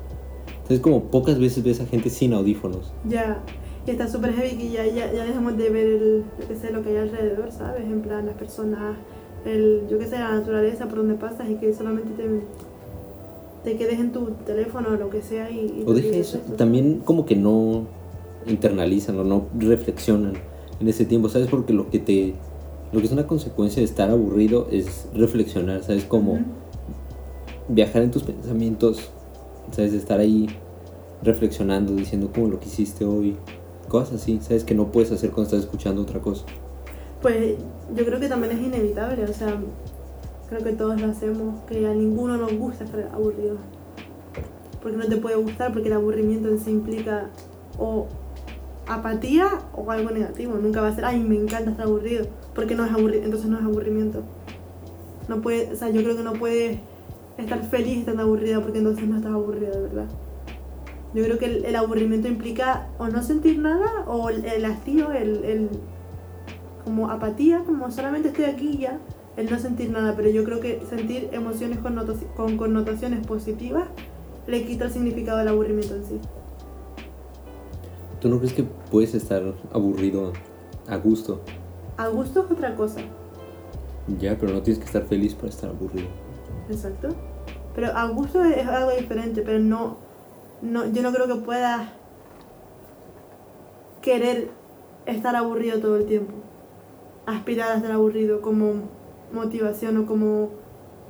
Entonces 0.47 0.79
como 0.79 1.03
pocas 1.03 1.39
veces 1.39 1.63
ves 1.63 1.79
a 1.79 1.85
gente 1.85 2.09
sin 2.09 2.33
audífonos. 2.33 2.91
ya. 3.07 3.43
Y 3.87 3.91
está 3.91 4.07
súper 4.07 4.33
heavy 4.33 4.57
que 4.57 4.71
ya, 4.71 4.85
ya, 4.87 5.13
ya 5.13 5.25
dejemos 5.25 5.55
de 5.57 5.69
ver 5.69 5.85
el, 5.85 6.23
sé, 6.59 6.71
lo 6.71 6.81
que 6.81 6.89
hay 6.89 6.97
alrededor, 6.97 7.51
¿sabes? 7.51 7.83
En 7.83 8.01
plan, 8.01 8.25
las 8.25 8.35
personas, 8.35 8.97
el, 9.45 9.83
yo 9.87 9.99
qué 9.99 10.07
sé, 10.07 10.17
la 10.17 10.31
naturaleza 10.39 10.87
por 10.87 10.97
donde 10.97 11.13
pasas 11.13 11.47
y 11.51 11.55
que 11.55 11.71
solamente 11.71 12.11
te, 12.13 12.27
te 13.65 13.75
quedes 13.75 13.99
en 13.99 14.13
tu 14.13 14.27
teléfono 14.45 14.89
o 14.89 14.95
lo 14.95 15.09
que 15.09 15.21
sea 15.21 15.51
y... 15.51 15.81
y 15.81 15.83
O 15.85 15.93
deja 15.93 16.15
eso, 16.15 16.37
también 16.55 17.01
como 17.03 17.25
que 17.25 17.35
no 17.35 17.87
internalizan 18.47 19.19
o 19.19 19.23
no 19.23 19.47
reflexionan 19.59 20.33
en 20.79 20.87
ese 20.87 21.05
tiempo, 21.05 21.27
¿sabes? 21.27 21.49
Porque 21.49 21.73
lo 21.73 21.89
que 21.89 21.99
te... 21.99 22.35
Lo 22.93 22.99
que 22.99 23.07
es 23.07 23.11
una 23.11 23.27
consecuencia 23.27 23.81
de 23.81 23.85
estar 23.85 24.09
aburrido 24.09 24.67
es 24.71 25.07
reflexionar, 25.13 25.83
¿sabes? 25.83 26.05
Como... 26.05 26.39
Viajar 27.67 28.03
en 28.03 28.11
tus 28.11 28.23
pensamientos, 28.23 29.09
¿sabes? 29.71 29.93
Estar 29.93 30.19
ahí 30.19 30.47
reflexionando, 31.23 31.93
diciendo 31.93 32.29
como 32.33 32.47
lo 32.47 32.59
que 32.59 32.67
hiciste 32.67 33.03
hoy, 33.03 33.35
cosas 33.89 34.21
así, 34.21 34.39
¿sabes? 34.41 34.63
Que 34.63 34.75
no 34.75 34.91
puedes 34.91 35.11
hacer 35.11 35.31
cuando 35.31 35.45
estás 35.45 35.61
escuchando 35.61 36.03
otra 36.03 36.21
cosa. 36.21 36.45
Pues 37.21 37.55
yo 37.95 38.05
creo 38.05 38.19
que 38.19 38.27
también 38.27 38.55
es 38.55 38.63
inevitable, 38.63 39.23
o 39.23 39.33
sea, 39.33 39.59
creo 40.49 40.63
que 40.63 40.71
todos 40.73 40.99
lo 40.99 41.07
hacemos, 41.07 41.61
que 41.61 41.87
a 41.87 41.93
ninguno 41.93 42.37
nos 42.37 42.53
gusta 42.53 42.83
estar 42.83 43.09
aburrido. 43.13 43.57
Porque 44.81 44.97
no 44.97 45.05
te 45.07 45.17
puede 45.17 45.35
gustar, 45.35 45.73
porque 45.73 45.87
el 45.87 45.93
aburrimiento 45.93 46.49
en 46.49 46.59
sí 46.59 46.71
implica 46.71 47.29
o 47.77 48.07
apatía 48.87 49.49
o 49.73 49.89
algo 49.91 50.11
negativo. 50.11 50.55
Nunca 50.55 50.81
va 50.81 50.89
a 50.89 50.95
ser, 50.95 51.05
ay, 51.05 51.19
me 51.19 51.35
encanta 51.35 51.71
estar 51.71 51.85
aburrido, 51.87 52.27
porque 52.53 52.75
no 52.75 52.85
es 52.85 52.91
aburrimiento, 52.91 53.25
entonces 53.25 53.49
no 53.49 53.57
es 53.57 53.63
aburrimiento. 53.63 54.23
No 55.27 55.41
puede, 55.41 55.73
o 55.73 55.75
sea, 55.75 55.89
yo 55.89 56.03
creo 56.03 56.15
que 56.15 56.23
no 56.23 56.33
puedes 56.33 56.79
estar 57.37 57.63
feliz 57.63 57.99
estando 57.99 58.23
aburrido, 58.23 58.61
porque 58.61 58.77
entonces 58.77 59.07
no 59.07 59.17
estás 59.17 59.31
aburrido, 59.31 59.71
de 59.71 59.81
verdad. 59.81 60.05
Yo 61.15 61.23
creo 61.23 61.39
que 61.39 61.45
el, 61.45 61.65
el 61.65 61.75
aburrimiento 61.75 62.27
implica 62.27 62.89
o 62.99 63.07
no 63.07 63.23
sentir 63.23 63.57
nada, 63.57 64.03
o 64.05 64.29
el, 64.29 64.45
el 64.45 64.65
hastío, 64.65 65.11
el, 65.13 65.43
el 65.45 65.69
como 66.83 67.09
apatía, 67.09 67.63
como 67.65 67.89
solamente 67.89 68.27
estoy 68.27 68.45
aquí 68.45 68.77
ya, 68.77 68.99
el 69.37 69.49
no 69.49 69.59
sentir 69.59 69.89
nada, 69.91 70.13
pero 70.15 70.29
yo 70.29 70.43
creo 70.43 70.59
que 70.61 70.81
sentir 70.89 71.29
emociones 71.33 71.79
con, 71.79 71.95
con 72.35 72.57
connotaciones 72.57 73.25
positivas 73.27 73.87
le 74.47 74.65
quita 74.65 74.85
el 74.85 74.91
significado 74.91 75.39
del 75.39 75.47
aburrimiento 75.49 75.95
en 75.95 76.05
sí. 76.05 76.19
¿Tú 78.21 78.29
no 78.29 78.37
crees 78.37 78.53
que 78.53 78.63
puedes 78.63 79.13
estar 79.13 79.43
aburrido 79.73 80.31
a 80.87 80.95
gusto? 80.97 81.41
A 81.97 82.07
gusto 82.07 82.45
es 82.45 82.51
otra 82.51 82.75
cosa, 82.75 83.01
Ya, 84.19 84.37
pero 84.37 84.53
no 84.53 84.61
tienes 84.61 84.79
que 84.79 84.85
estar 84.85 85.03
feliz 85.05 85.33
por 85.33 85.49
estar 85.49 85.69
aburrido. 85.69 86.07
exacto. 86.69 87.09
Pero 87.75 87.87
a 87.87 88.07
gusto 88.07 88.41
es 88.43 88.57
es 88.57 88.67
algo 88.67 88.91
diferente, 88.91 89.41
pero 89.41 89.59
no, 89.59 89.97
no 90.61 90.85
yo 90.91 91.01
no 91.01 91.11
creo 91.11 91.27
que 91.27 91.35
puedas 91.43 91.89
querer 94.01 94.49
estar 95.05 95.35
aburrido 95.35 95.79
todo 95.79 95.97
el 95.97 96.05
tiempo. 96.05 96.33
Aspirar 97.25 97.71
a 97.71 97.75
estar 97.77 97.91
aburrido 97.91 98.41
como 98.41 98.83
motivación 99.33 99.97
o 99.97 100.05
como 100.05 100.49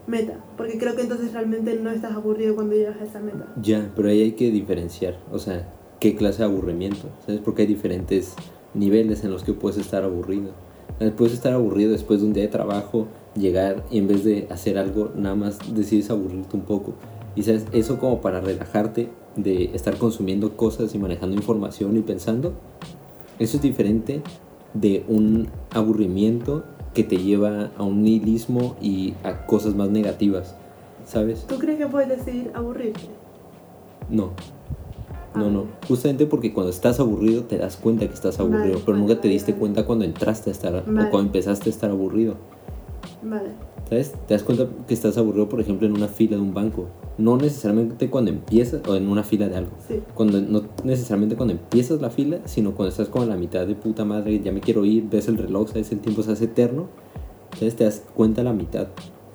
meta, 0.08 0.40
porque 0.58 0.78
creo 0.78 0.96
que 0.96 1.02
entonces 1.02 1.34
realmente 1.34 1.76
no 1.76 1.90
estás 1.90 2.14
aburrido 2.14 2.56
cuando 2.56 2.76
llegas 2.76 3.02
a 3.02 3.06
esa 3.06 3.20
meta. 3.20 3.48
Ya, 3.62 3.92
pero 3.96 4.10
ahí 4.10 4.22
hay 4.22 4.32
que 4.34 4.52
diferenciar, 4.52 5.18
o 5.32 5.40
sea, 5.40 5.68
qué 6.00 6.16
clase 6.16 6.40
de 6.40 6.46
aburrimiento, 6.46 7.10
¿sabes? 7.26 7.42
Porque 7.42 7.64
hay 7.64 7.68
diferentes 7.68 8.36
niveles 8.74 9.24
en 9.24 9.32
los 9.32 9.44
que 9.44 9.54
puedes 9.54 9.78
estar 9.78 10.04
aburrido. 10.04 10.52
Puedes 11.18 11.34
estar 11.34 11.52
aburrido 11.52 11.92
después 11.92 12.22
de 12.22 12.28
un 12.28 12.34
día 12.34 12.44
de 12.44 12.50
trabajo, 12.50 13.08
llegar 13.36 13.84
y 13.92 13.98
en 13.98 14.08
vez 14.08 14.24
de 14.24 14.48
hacer 14.50 14.78
algo, 14.78 15.12
nada 15.16 15.36
más 15.36 15.60
decides 15.74 16.10
aburrirte 16.10 16.56
un 16.56 16.64
poco. 16.64 16.94
Y 17.36 17.44
sabes, 17.44 17.66
eso 17.74 18.00
como 18.00 18.22
para 18.22 18.40
relajarte 18.40 19.10
de 19.36 19.72
estar 19.74 19.98
consumiendo 19.98 20.56
cosas 20.56 20.96
y 20.96 21.00
manejando 21.00 21.36
información 21.36 21.98
y 21.98 22.02
pensando, 22.02 22.54
eso 23.40 23.58
es 23.58 23.64
diferente 23.64 24.22
de 24.74 25.04
un 25.10 25.50
aburrimiento 25.72 26.64
que 26.96 27.04
te 27.04 27.18
lleva 27.18 27.70
a 27.78 27.84
un 27.84 28.02
nihilismo 28.04 28.76
y 28.82 29.14
a 29.24 29.46
cosas 29.46 29.76
más 29.76 29.90
negativas, 29.90 30.56
¿sabes? 31.06 31.46
¿Tú 31.46 31.60
crees 31.60 31.78
que 31.78 31.86
puedes 31.86 32.10
decidir 32.10 32.50
aburrirte? 32.56 33.02
No. 34.10 34.32
No, 35.36 35.52
no. 35.52 35.66
Justamente 35.88 36.26
porque 36.26 36.54
cuando 36.54 36.72
estás 36.72 37.00
aburrido 37.02 37.44
te 37.44 37.58
das 37.58 37.76
cuenta 37.76 38.08
que 38.08 38.14
estás 38.14 38.40
aburrido, 38.40 38.62
Vale, 38.62 38.82
pero 38.86 38.98
vale, 38.98 39.00
nunca 39.08 39.22
te 39.22 39.28
diste 39.28 39.52
vale. 39.52 39.60
cuenta 39.60 39.86
cuando 39.86 40.06
entraste 40.06 40.50
a 40.50 40.54
estar 40.54 40.76
o 40.76 40.84
cuando 40.86 41.20
empezaste 41.20 41.70
a 41.70 41.74
estar 41.74 41.92
aburrido. 41.92 42.36
Vale. 43.22 43.50
¿Sabes? 43.90 44.14
Te 44.28 44.34
das 44.34 44.44
cuenta 44.44 44.68
que 44.88 44.94
estás 44.94 45.18
aburrido, 45.18 45.50
por 45.50 45.60
ejemplo, 45.60 45.86
en 45.86 45.94
una 45.94 46.08
fila 46.08 46.38
de 46.38 46.42
un 46.42 46.54
banco. 46.54 46.86
No 47.18 47.38
necesariamente 47.38 48.10
cuando 48.10 48.32
empiezas 48.32 48.82
o 48.88 48.96
en 48.96 49.08
una 49.08 49.24
fila 49.24 49.48
de 49.48 49.56
algo. 49.56 49.72
Sí. 49.88 50.02
Cuando, 50.14 50.42
no 50.42 50.64
necesariamente 50.84 51.36
cuando 51.38 51.54
empiezas 51.54 52.02
la 52.02 52.10
fila, 52.10 52.40
sino 52.46 52.72
cuando 52.76 52.90
estás 52.90 53.08
como 53.08 53.24
a 53.24 53.28
la 53.28 53.38
mitad 53.38 53.66
de 53.66 53.76
puta 53.76 54.04
madre, 54.04 54.40
ya 54.42 54.52
me 54.52 54.60
quiero 54.60 54.84
ir, 54.84 55.08
ves 55.10 55.28
el 55.30 55.38
reloj, 55.38 55.70
sabes, 55.70 55.92
el 55.94 56.00
tiempo 56.00 56.24
se 56.24 56.34
hace 56.34 56.46
eterno. 56.46 56.88
¿Sabes? 57.58 57.76
Te 57.78 57.86
das 57.86 58.04
cuenta 58.14 58.42
a 58.42 58.44
la 58.44 58.52
mitad, 58.52 58.88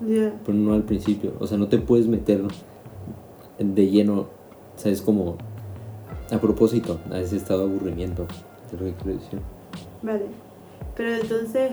Ya. 0.07 0.35
pero 0.45 0.59
no 0.59 0.75
al 0.75 0.83
principio. 0.83 1.33
O 1.41 1.47
sea, 1.47 1.57
no 1.57 1.69
te 1.69 1.79
puedes 1.79 2.07
meter 2.07 2.43
de 3.59 3.89
lleno, 3.89 4.27
¿sabes? 4.77 5.01
Como 5.01 5.37
a 6.31 6.39
propósito, 6.39 6.99
a 7.11 7.19
ese 7.19 7.37
estado 7.37 7.67
de 7.67 7.75
aburrimiento. 7.75 8.27
Es 8.67 8.79
lo 8.79 8.87
que 8.87 8.93
quiero 8.95 9.19
decir. 9.19 9.39
Vale. 10.03 10.27
Pero 10.97 11.15
entonces, 11.15 11.71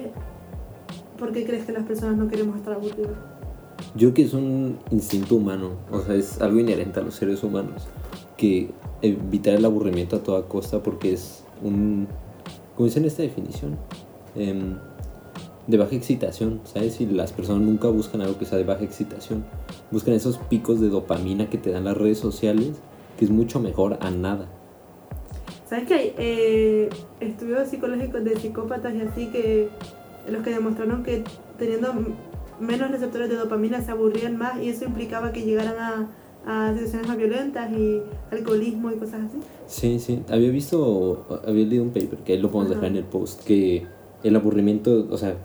¿por 1.19 1.33
qué 1.33 1.45
crees 1.45 1.65
que 1.65 1.73
las 1.73 1.83
personas 1.83 2.15
no 2.17 2.29
queremos 2.29 2.55
estar 2.55 2.73
aburridas? 2.75 3.11
Yo 3.95 4.09
creo 4.09 4.13
que 4.13 4.21
es 4.23 4.33
un 4.33 4.77
instinto 4.91 5.35
humano, 5.35 5.71
o 5.91 6.01
sea, 6.01 6.15
es 6.15 6.41
algo 6.41 6.59
inherente 6.59 6.99
a 6.99 7.03
los 7.03 7.15
seres 7.15 7.43
humanos, 7.43 7.87
que 8.35 8.71
evitar 9.01 9.55
el 9.55 9.65
aburrimiento 9.65 10.17
a 10.17 10.19
toda 10.19 10.43
costa 10.43 10.83
porque 10.83 11.13
es 11.13 11.43
un, 11.63 12.07
como 12.75 12.85
dice 12.85 12.99
en 12.99 13.05
esta 13.05 13.23
definición, 13.23 13.77
em, 14.35 14.77
de 15.67 15.77
baja 15.77 15.95
excitación, 15.95 16.61
¿sabes? 16.63 17.01
Y 17.01 17.05
las 17.07 17.33
personas 17.33 17.61
nunca 17.61 17.89
buscan 17.89 18.21
algo 18.21 18.37
que 18.37 18.45
sea 18.45 18.57
de 18.57 18.63
baja 18.63 18.83
excitación, 18.83 19.45
buscan 19.91 20.13
esos 20.13 20.37
picos 20.37 20.79
de 20.79 20.89
dopamina 20.89 21.49
que 21.49 21.57
te 21.57 21.71
dan 21.71 21.85
las 21.85 21.97
redes 21.97 22.19
sociales, 22.19 22.71
que 23.17 23.25
es 23.25 23.31
mucho 23.31 23.59
mejor 23.59 23.97
a 24.01 24.11
nada. 24.11 24.47
¿Sabes 25.67 25.87
que 25.87 25.93
hay 25.93 26.13
eh, 26.17 26.89
estudios 27.19 27.67
psicológicos 27.67 28.23
de 28.23 28.37
psicópatas 28.37 28.95
y 28.95 29.01
así 29.01 29.27
que 29.27 29.69
los 30.29 30.41
que 30.43 30.51
demostraron 30.51 31.03
que 31.03 31.23
teniendo 31.57 31.93
menos 32.59 32.91
receptores 32.91 33.29
de 33.29 33.35
dopamina 33.35 33.81
se 33.81 33.91
aburrían 33.91 34.37
más 34.37 34.61
y 34.61 34.69
eso 34.69 34.85
implicaba 34.85 35.31
que 35.31 35.43
llegaran 35.43 35.75
a, 35.77 36.09
a 36.45 36.73
situaciones 36.73 37.07
más 37.07 37.17
violentas 37.17 37.71
y 37.71 38.01
alcoholismo 38.31 38.91
y 38.91 38.95
cosas 38.95 39.21
así? 39.29 39.37
Sí, 39.67 39.99
sí, 39.99 40.21
había 40.29 40.49
visto, 40.49 41.25
había 41.45 41.65
leído 41.65 41.83
un 41.83 41.89
paper, 41.91 42.19
que 42.19 42.33
ahí 42.33 42.39
lo 42.39 42.49
podemos 42.51 42.71
Ajá. 42.71 42.81
dejar 42.81 42.91
en 42.97 43.03
el 43.03 43.09
post, 43.09 43.43
que 43.43 43.85
el 44.23 44.35
aburrimiento, 44.35 45.07
o 45.11 45.17
sea, 45.17 45.35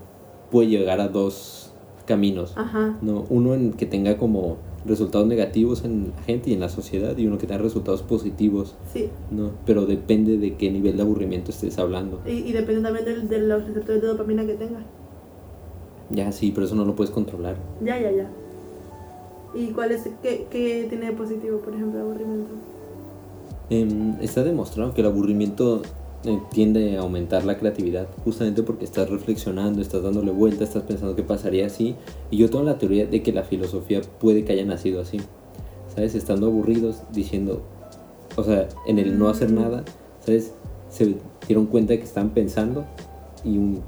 puede 0.50 0.68
llegar 0.68 1.00
a 1.00 1.08
dos 1.08 1.72
caminos. 2.06 2.52
Ajá. 2.56 2.96
No, 3.02 3.24
uno 3.30 3.54
en 3.54 3.72
que 3.72 3.86
tenga 3.86 4.16
como 4.16 4.56
resultados 4.84 5.26
negativos 5.28 5.84
en 5.84 6.12
la 6.16 6.22
gente 6.24 6.50
y 6.50 6.54
en 6.54 6.60
la 6.60 6.68
sociedad 6.68 7.16
y 7.16 7.26
uno 7.26 7.38
que 7.38 7.46
tenga 7.46 7.62
resultados 7.62 8.02
positivos, 8.02 8.74
Sí. 8.92 9.08
¿no? 9.30 9.50
Pero 9.64 9.86
depende 9.86 10.38
de 10.38 10.54
qué 10.56 10.70
nivel 10.72 10.96
de 10.96 11.02
aburrimiento 11.02 11.50
estés 11.52 11.78
hablando. 11.78 12.20
Y, 12.26 12.30
y 12.32 12.52
depende 12.52 12.82
también 12.82 13.04
del- 13.04 13.28
de, 13.28 13.38
los 13.40 13.64
receptores 13.64 14.02
de 14.02 14.08
dopamina 14.08 14.44
que 14.44 14.54
tengas. 14.54 14.82
Ya, 16.10 16.30
sí, 16.32 16.52
pero 16.54 16.66
eso 16.66 16.74
no 16.74 16.84
lo 16.84 16.94
puedes 16.94 17.10
controlar. 17.12 17.56
Ya, 17.84 17.98
ya, 18.00 18.10
ya. 18.10 18.30
¿Y 19.54 19.66
cuál 19.68 19.92
es, 19.92 20.08
qué, 20.22 20.46
qué 20.50 20.86
tiene 20.88 21.06
de 21.06 21.12
positivo, 21.12 21.58
por 21.58 21.74
ejemplo, 21.74 22.00
el 22.00 22.06
aburrimiento? 22.06 22.50
Em, 23.70 24.16
está 24.20 24.42
demostrado 24.42 24.92
que 24.94 25.00
el 25.00 25.06
aburrimiento 25.06 25.82
eh, 26.24 26.38
tiende 26.50 26.96
a 26.96 27.00
aumentar 27.00 27.44
la 27.44 27.56
creatividad, 27.58 28.06
justamente 28.24 28.62
porque 28.62 28.84
estás 28.84 29.08
reflexionando, 29.10 29.80
estás 29.80 30.02
dándole 30.02 30.30
vuelta, 30.32 30.64
estás 30.64 30.82
pensando 30.84 31.16
qué 31.16 31.22
pasaría 31.22 31.66
así. 31.66 31.96
Y 32.30 32.36
yo 32.38 32.48
tengo 32.50 32.64
la 32.64 32.78
teoría 32.78 33.06
de 33.06 33.22
que 33.22 33.32
la 33.32 33.42
filosofía 33.44 34.00
puede 34.20 34.44
que 34.44 34.52
haya 34.52 34.64
nacido 34.64 35.00
así, 35.00 35.18
¿sabes? 35.94 36.14
Estando 36.14 36.46
aburridos, 36.46 37.02
diciendo, 37.12 37.62
o 38.36 38.44
sea, 38.44 38.68
en 38.86 38.98
el 38.98 39.18
no 39.18 39.28
hacer 39.28 39.52
nada, 39.52 39.84
¿sabes? 40.24 40.52
Se 40.90 41.14
dieron 41.46 41.66
cuenta 41.66 41.92
de 41.94 41.98
que 41.98 42.04
están 42.04 42.30
pensando 42.30 42.84
y, 43.44 43.56
un- 43.58 43.80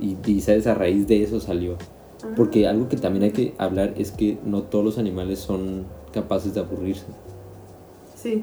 y, 0.00 0.40
¿sabes? 0.40 0.66
A 0.66 0.74
raíz 0.74 1.06
de 1.06 1.22
eso 1.22 1.40
salió. 1.40 1.76
Ah, 2.24 2.28
Porque 2.36 2.66
algo 2.66 2.88
que 2.88 2.96
también 2.96 3.24
hay 3.24 3.30
que 3.32 3.54
hablar 3.58 3.94
es 3.96 4.10
que 4.12 4.38
no 4.44 4.62
todos 4.62 4.84
los 4.84 4.98
animales 4.98 5.38
son 5.40 5.84
capaces 6.12 6.54
de 6.54 6.60
aburrirse. 6.60 7.06
Sí, 8.16 8.42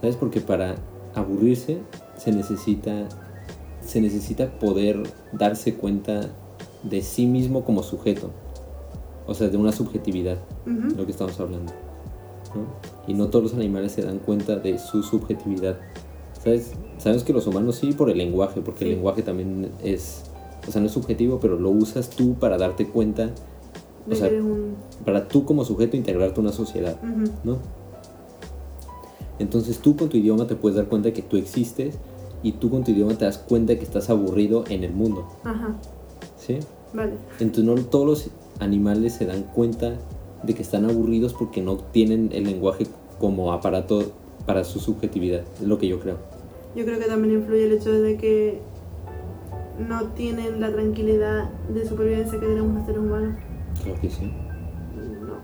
¿Sabes? 0.00 0.16
Porque 0.16 0.40
para 0.40 0.76
aburrirse 1.14 1.78
se 2.16 2.32
necesita, 2.32 3.08
se 3.84 4.00
necesita 4.00 4.50
poder 4.58 5.02
darse 5.32 5.74
cuenta 5.74 6.30
de 6.82 7.02
sí 7.02 7.26
mismo 7.26 7.64
como 7.64 7.82
sujeto. 7.82 8.30
O 9.26 9.34
sea, 9.34 9.48
de 9.48 9.56
una 9.56 9.72
subjetividad, 9.72 10.38
ujú, 10.66 10.96
lo 10.96 11.04
que 11.06 11.12
estamos 11.12 11.38
hablando. 11.40 11.72
¿no? 12.54 12.66
Y 13.06 13.14
no 13.14 13.28
todos 13.28 13.44
los 13.44 13.54
animales 13.54 13.92
se 13.92 14.02
dan 14.02 14.18
cuenta 14.18 14.56
de 14.56 14.78
su 14.78 15.02
subjetividad. 15.02 15.78
¿Sabes? 16.42 16.72
Sabemos 16.98 17.22
que 17.24 17.32
los 17.34 17.46
humanos 17.46 17.76
sí 17.76 17.92
por 17.92 18.10
el 18.10 18.18
lenguaje, 18.18 18.60
porque 18.62 18.84
el 18.84 18.90
Sí. 18.90 18.94
lenguaje 18.96 19.22
también 19.22 19.70
es, 19.84 20.22
o 20.70 20.72
sea, 20.72 20.80
no 20.80 20.86
es 20.86 20.92
subjetivo, 20.92 21.40
pero 21.40 21.58
lo 21.58 21.68
usas 21.70 22.10
tú 22.10 22.34
para 22.34 22.56
darte 22.56 22.86
cuenta, 22.86 23.30
de 24.06 24.14
sea, 24.14 24.28
un... 24.28 24.76
para 25.04 25.26
tú 25.26 25.44
como 25.44 25.64
sujeto 25.64 25.96
integrarte 25.96 26.38
a 26.38 26.42
una 26.42 26.52
sociedad. 26.52 26.96
¿no? 27.42 27.58
Entonces 29.40 29.78
tú 29.78 29.96
con 29.96 30.08
tu 30.08 30.16
idioma 30.16 30.46
te 30.46 30.54
puedes 30.54 30.76
dar 30.76 30.86
cuenta 30.86 31.08
de 31.08 31.12
que 31.12 31.22
tú 31.22 31.36
existes 31.36 31.96
y 32.44 32.52
tú 32.52 32.70
con 32.70 32.84
tu 32.84 32.92
idioma 32.92 33.18
te 33.18 33.24
das 33.24 33.38
cuenta 33.38 33.72
de 33.72 33.80
que 33.80 33.84
estás 33.84 34.10
aburrido 34.10 34.62
en 34.68 34.84
el 34.84 34.92
mundo, 34.92 35.26
Ajá, 35.42 35.76
¿sí? 36.38 36.58
vale. 36.94 37.14
Entonces 37.40 37.64
no 37.64 37.74
todos 37.74 38.06
los 38.06 38.30
animales 38.60 39.14
se 39.14 39.26
dan 39.26 39.42
cuenta 39.42 39.94
de 40.44 40.54
que 40.54 40.62
están 40.62 40.88
aburridos 40.88 41.34
porque 41.34 41.62
no 41.62 41.78
tienen 41.78 42.30
el 42.32 42.44
lenguaje 42.44 42.86
como 43.18 43.52
aparato 43.52 44.12
para 44.46 44.62
su 44.62 44.78
subjetividad, 44.78 45.42
es 45.60 45.66
lo 45.66 45.78
que 45.78 45.88
yo 45.88 45.98
creo. 45.98 46.18
Yo 46.76 46.84
creo 46.84 47.00
que 47.00 47.06
también 47.06 47.34
influye 47.34 47.64
el 47.64 47.72
hecho 47.72 47.90
de 47.90 48.16
que 48.16 48.60
no 49.78 50.04
tienen 50.08 50.60
la 50.60 50.70
tranquilidad 50.72 51.50
de 51.72 51.86
supervivencia 51.86 52.38
que 52.38 52.46
tenemos 52.46 52.74
los 52.74 52.86
seres 52.86 53.00
humanos. 53.00 53.34
Creo 53.82 53.94
que 54.00 54.10
sí. 54.10 54.24
No. 54.96 55.34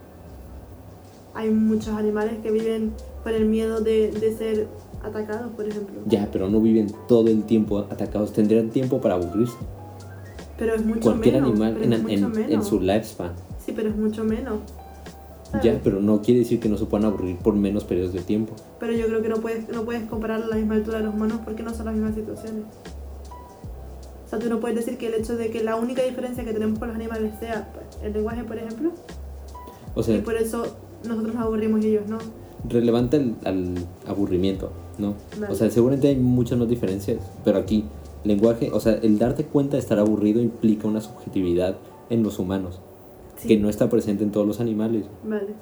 Hay 1.34 1.50
muchos 1.50 1.88
animales 1.94 2.38
que 2.42 2.50
viven 2.50 2.92
con 3.22 3.34
el 3.34 3.46
miedo 3.46 3.80
de, 3.80 4.10
de 4.10 4.36
ser 4.36 4.66
atacados, 5.02 5.52
por 5.52 5.66
ejemplo. 5.68 5.94
Ya, 6.06 6.28
pero 6.32 6.48
no 6.48 6.60
viven 6.60 6.92
todo 7.08 7.28
el 7.28 7.44
tiempo 7.44 7.78
atacados, 7.78 8.32
tendrían 8.32 8.70
tiempo 8.70 9.00
para 9.00 9.14
aburrirse. 9.14 9.56
Pero 10.58 10.74
es 10.74 10.84
mucho 10.84 11.00
Cualquier 11.00 11.34
menos. 11.34 11.50
animal 11.50 11.76
en, 11.82 11.90
mucho 12.02 12.08
en- 12.14 12.24
en 12.24 12.32
menos. 12.32 12.66
su 12.66 12.80
lifespan. 12.80 13.32
Sí, 13.64 13.72
pero 13.76 13.90
es 13.90 13.96
mucho 13.96 14.24
menos. 14.24 14.60
¿sabes? 15.50 15.64
Ya, 15.64 15.80
pero 15.84 16.00
no 16.00 16.22
quiere 16.22 16.40
decir 16.40 16.58
que 16.60 16.68
no 16.68 16.76
se 16.78 16.86
puedan 16.86 17.06
aburrir 17.06 17.36
por 17.36 17.54
menos 17.54 17.84
periodos 17.84 18.12
de 18.14 18.20
tiempo. 18.22 18.54
Pero 18.80 18.92
yo 18.94 19.06
creo 19.06 19.22
que 19.22 19.28
no 19.28 19.36
puedes, 19.36 19.68
no 19.68 19.82
puedes 19.84 20.04
comparar 20.08 20.42
a 20.42 20.46
la 20.46 20.56
misma 20.56 20.74
altura 20.74 20.98
de 20.98 21.04
los 21.04 21.14
humanos 21.14 21.40
porque 21.44 21.62
no 21.62 21.72
son 21.74 21.86
las 21.86 21.94
mismas 21.94 22.14
situaciones. 22.14 22.64
O 24.26 24.28
sea, 24.28 24.38
tú 24.40 24.48
no 24.48 24.58
puedes 24.60 24.76
decir 24.76 24.98
que 24.98 25.06
el 25.06 25.14
hecho 25.14 25.36
de 25.36 25.50
que 25.50 25.62
la 25.62 25.76
única 25.76 26.02
diferencia 26.02 26.44
que 26.44 26.52
tenemos 26.52 26.78
con 26.78 26.88
los 26.88 26.96
animales 26.96 27.32
sea 27.38 27.70
pues, 27.72 28.02
el 28.02 28.12
lenguaje, 28.12 28.42
por 28.44 28.58
ejemplo, 28.58 28.90
O 29.94 30.02
sea, 30.02 30.16
y 30.16 30.20
por 30.20 30.34
eso 30.34 30.66
nosotros 31.06 31.34
nos 31.34 31.44
aburrimos 31.44 31.84
y 31.84 31.88
ellos 31.90 32.08
no. 32.08 32.18
relevante 32.68 33.16
al, 33.16 33.36
al 33.44 33.74
aburrimiento, 34.06 34.70
¿no? 34.98 35.14
Vale. 35.38 35.52
O 35.52 35.56
sea, 35.56 35.70
seguramente 35.70 36.08
hay 36.08 36.16
muchas 36.16 36.58
más 36.58 36.68
diferencias, 36.68 37.18
pero 37.44 37.58
aquí, 37.58 37.84
lenguaje, 38.24 38.70
o 38.72 38.80
sea, 38.80 38.94
el 38.94 39.18
darte 39.18 39.44
cuenta 39.44 39.76
de 39.76 39.80
estar 39.80 39.98
aburrido 40.00 40.42
implica 40.42 40.88
una 40.88 41.00
subjetividad 41.00 41.76
en 42.10 42.22
los 42.24 42.38
humanos, 42.40 42.80
Sí, 43.36 43.48
que 43.48 43.58
no 43.58 43.68
está 43.68 43.88
presente 43.88 44.24
en 44.24 44.32
todos 44.32 44.46
los 44.46 44.58
animales. 44.60 45.04
Vale. 45.24 45.54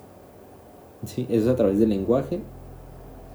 Sí, 1.04 1.26
eso 1.28 1.42
es 1.44 1.48
a 1.48 1.56
través 1.56 1.78
del 1.78 1.90
lenguaje, 1.90 2.40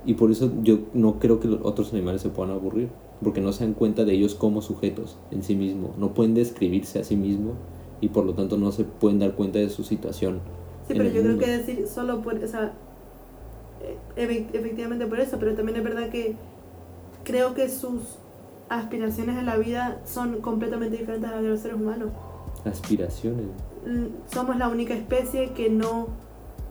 y 0.06 0.16
por 0.16 0.32
eso 0.32 0.50
yo 0.64 0.80
no 0.94 1.20
creo 1.20 1.40
que 1.40 1.48
los 1.48 1.60
otros 1.64 1.94
animales 1.94 2.22
se 2.24 2.30
puedan 2.30 2.52
aburrir, 2.56 2.90
porque 3.24 3.42
no 3.42 3.52
se 3.52 3.64
dan 3.66 3.74
cuenta 3.74 4.06
de 4.06 4.14
ellos 4.14 4.36
como 4.36 4.62
sujetos 4.62 5.18
en 5.32 5.44
sí 5.44 5.56
mismos, 5.56 5.98
no 5.98 6.14
pueden 6.14 6.34
describirse 6.34 7.00
a 7.00 7.04
sí 7.04 7.16
mismos, 7.16 7.54
y 8.02 8.10
por 8.10 8.26
lo 8.26 8.34
tanto 8.34 8.58
no 8.58 8.72
se 8.72 8.84
pueden 8.86 9.20
dar 9.20 9.34
cuenta 9.34 9.60
de 9.60 9.70
su 9.70 9.84
situación. 9.84 10.40
Sí, 10.88 10.94
pero 10.96 11.10
yo 11.10 11.22
creo 11.22 11.38
que 11.38 11.48
decir 11.48 11.88
solo 11.88 12.22
por, 12.22 12.36
o 12.36 12.48
sea, 12.48 12.72
eh, 13.82 13.98
efe- 14.16 14.48
efectivamente 14.54 15.06
por 15.06 15.20
eso, 15.20 15.38
pero 15.40 15.54
también 15.56 15.78
es 15.78 15.84
verdad 15.84 16.10
que 16.10 16.36
creo 17.24 17.54
que 17.54 17.70
sus 17.70 18.02
aspiraciones 18.70 19.38
en 19.38 19.46
la 19.46 19.58
vida 19.58 20.00
son 20.06 20.42
completamente 20.42 20.98
diferentes 20.98 21.30
a 21.30 21.34
las 21.36 21.44
de 21.44 21.50
los 21.50 21.60
seres 21.60 21.78
humanos. 21.78 22.10
Aspiraciones. 22.66 23.46
Mm, 23.86 24.06
Somos 24.34 24.58
la 24.58 24.68
única 24.70 24.94
especie 24.94 25.52
que 25.52 25.70
no 25.70 26.08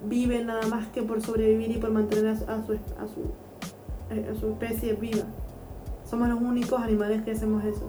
vive 0.08 0.44
nada 0.44 0.66
más 0.68 0.86
que 0.88 1.02
por 1.02 1.20
sobrevivir 1.20 1.70
y 1.72 1.78
por 1.78 1.90
mantener 1.90 2.28
a 2.28 2.36
su, 2.36 2.44
a 2.44 2.62
su, 2.66 2.72
a 2.72 3.06
su, 3.06 4.32
a 4.36 4.40
su 4.40 4.46
especie 4.48 4.92
viva. 4.94 5.24
Somos 6.08 6.28
los 6.28 6.40
únicos 6.40 6.80
animales 6.80 7.22
que 7.22 7.32
hacemos 7.32 7.64
eso, 7.64 7.88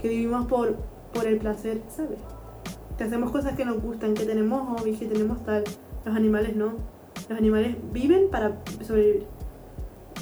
que 0.00 0.08
vivimos 0.08 0.46
por, 0.46 0.76
por 1.14 1.26
el 1.26 1.38
placer, 1.38 1.80
¿sabes? 1.88 2.18
Que 2.98 3.04
hacemos 3.04 3.30
cosas 3.30 3.56
que 3.56 3.64
nos 3.64 3.80
gustan, 3.80 4.14
que 4.14 4.24
tenemos 4.24 4.80
hobbies, 4.80 4.98
que 4.98 5.06
tenemos 5.06 5.44
tal. 5.44 5.62
Los 6.04 6.16
animales 6.16 6.56
no. 6.56 6.72
Los 7.28 7.38
animales 7.38 7.76
viven 7.92 8.24
para 8.30 8.60
sobrevivir. 8.84 9.26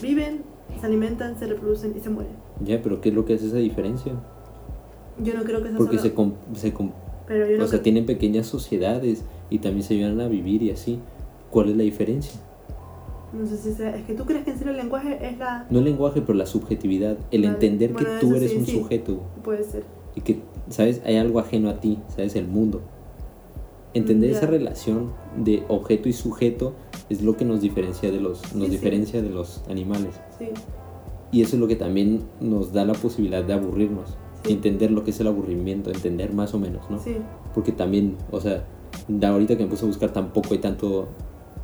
Viven, 0.03 0.43
se 0.79 0.87
alimentan, 0.87 1.39
se 1.39 1.47
reproducen 1.47 1.95
y 1.97 2.01
se 2.01 2.11
mueren. 2.11 2.33
Ya, 2.63 2.81
pero 2.83 3.01
¿qué 3.01 3.09
es 3.09 3.15
lo 3.15 3.25
que 3.25 3.35
hace 3.35 3.47
esa 3.47 3.57
diferencia? 3.57 4.13
Yo 5.19 5.35
no 5.35 5.43
creo 5.45 5.63
que 5.63 5.69
sea 5.69 5.79
Porque 5.79 5.97
solo... 5.97 6.09
se, 6.11 6.15
com- 6.15 6.35
se 6.55 6.73
com- 6.73 6.93
pero 7.27 7.47
yo 7.49 7.59
no 7.59 7.65
o 7.65 7.69
sea, 7.69 7.83
tienen 7.83 8.07
pequeñas 8.07 8.47
sociedades 8.47 9.25
y 9.51 9.61
también 9.61 9.85
se 9.85 9.95
ayudan 9.95 10.21
a 10.21 10.29
vivir 10.29 10.63
y 10.63 10.71
así. 10.71 11.01
¿Cuál 11.51 11.71
es 11.71 11.77
la 11.77 11.83
diferencia? 11.85 12.41
No 13.33 13.47
sé 13.47 13.57
si 13.57 13.73
sea... 13.73 13.95
Es 13.97 14.05
que 14.05 14.15
tú 14.15 14.25
crees 14.25 14.45
que 14.45 14.51
en 14.51 14.59
serio 14.59 14.73
el 14.73 14.79
lenguaje 14.79 15.19
es 15.21 15.39
la... 15.39 15.67
No 15.71 15.79
el 15.79 15.85
lenguaje, 15.85 16.21
pero 16.21 16.35
la 16.37 16.47
subjetividad. 16.47 17.17
El 17.31 17.43
Vale. 17.43 17.55
entender 17.55 17.93
Bueno, 17.93 18.09
que 18.09 18.27
tú 18.27 18.35
eres 18.35 18.51
sí, 18.51 18.57
un 18.57 18.67
sí. 18.67 18.73
sujeto 18.79 19.21
Puede 19.45 19.63
ser. 19.65 19.85
y 20.17 20.21
que, 20.23 20.41
¿sabes? 20.69 21.01
Hay 21.05 21.17
algo 21.17 21.39
ajeno 21.39 21.71
a 21.71 21.81
ti, 21.81 21.99
¿sabes? 22.09 22.35
El 22.37 22.49
mundo. 22.49 22.81
Entender 23.95 24.31
Mm, 24.31 24.35
esa 24.35 24.47
relación 24.47 25.13
de 25.37 25.65
objeto 25.69 26.09
y 26.09 26.13
sujeto 26.13 26.75
es 27.09 27.23
lo 27.23 27.37
que 27.37 27.45
nos 27.45 27.61
diferencia 27.61 28.11
de 28.11 28.21
los, 28.21 28.55
nos 28.55 28.67
Sí, 28.67 28.71
diferencia 28.71 29.21
de 29.23 29.31
los 29.31 29.63
animales. 29.69 30.15
Sí. 30.39 30.47
Y 31.33 31.43
eso 31.43 31.57
es 31.57 31.61
lo 31.61 31.69
que 31.69 31.77
también 31.77 32.23
nos 32.41 32.73
da 32.73 32.85
la 32.85 32.95
posibilidad 32.95 33.45
de 33.45 33.53
aburrirnos. 33.53 34.17
Entender 34.49 34.91
lo 34.91 35.05
que 35.05 35.11
es 35.11 35.21
el 35.21 35.27
aburrimiento, 35.27 35.91
entender 35.91 36.33
más 36.33 36.55
o 36.55 36.59
menos, 36.59 36.89
¿no? 36.91 36.99
Sí. 36.99 37.17
Porque 37.55 37.73
también, 37.73 38.17
o 38.31 38.41
sea, 38.41 38.65
ahorita 39.23 39.57
que 39.57 39.65
me 39.65 39.71
puse 39.71 39.85
a 39.85 39.89
buscar 39.89 40.13
tampoco 40.13 40.49
hay 40.53 40.59
tanto 40.59 41.09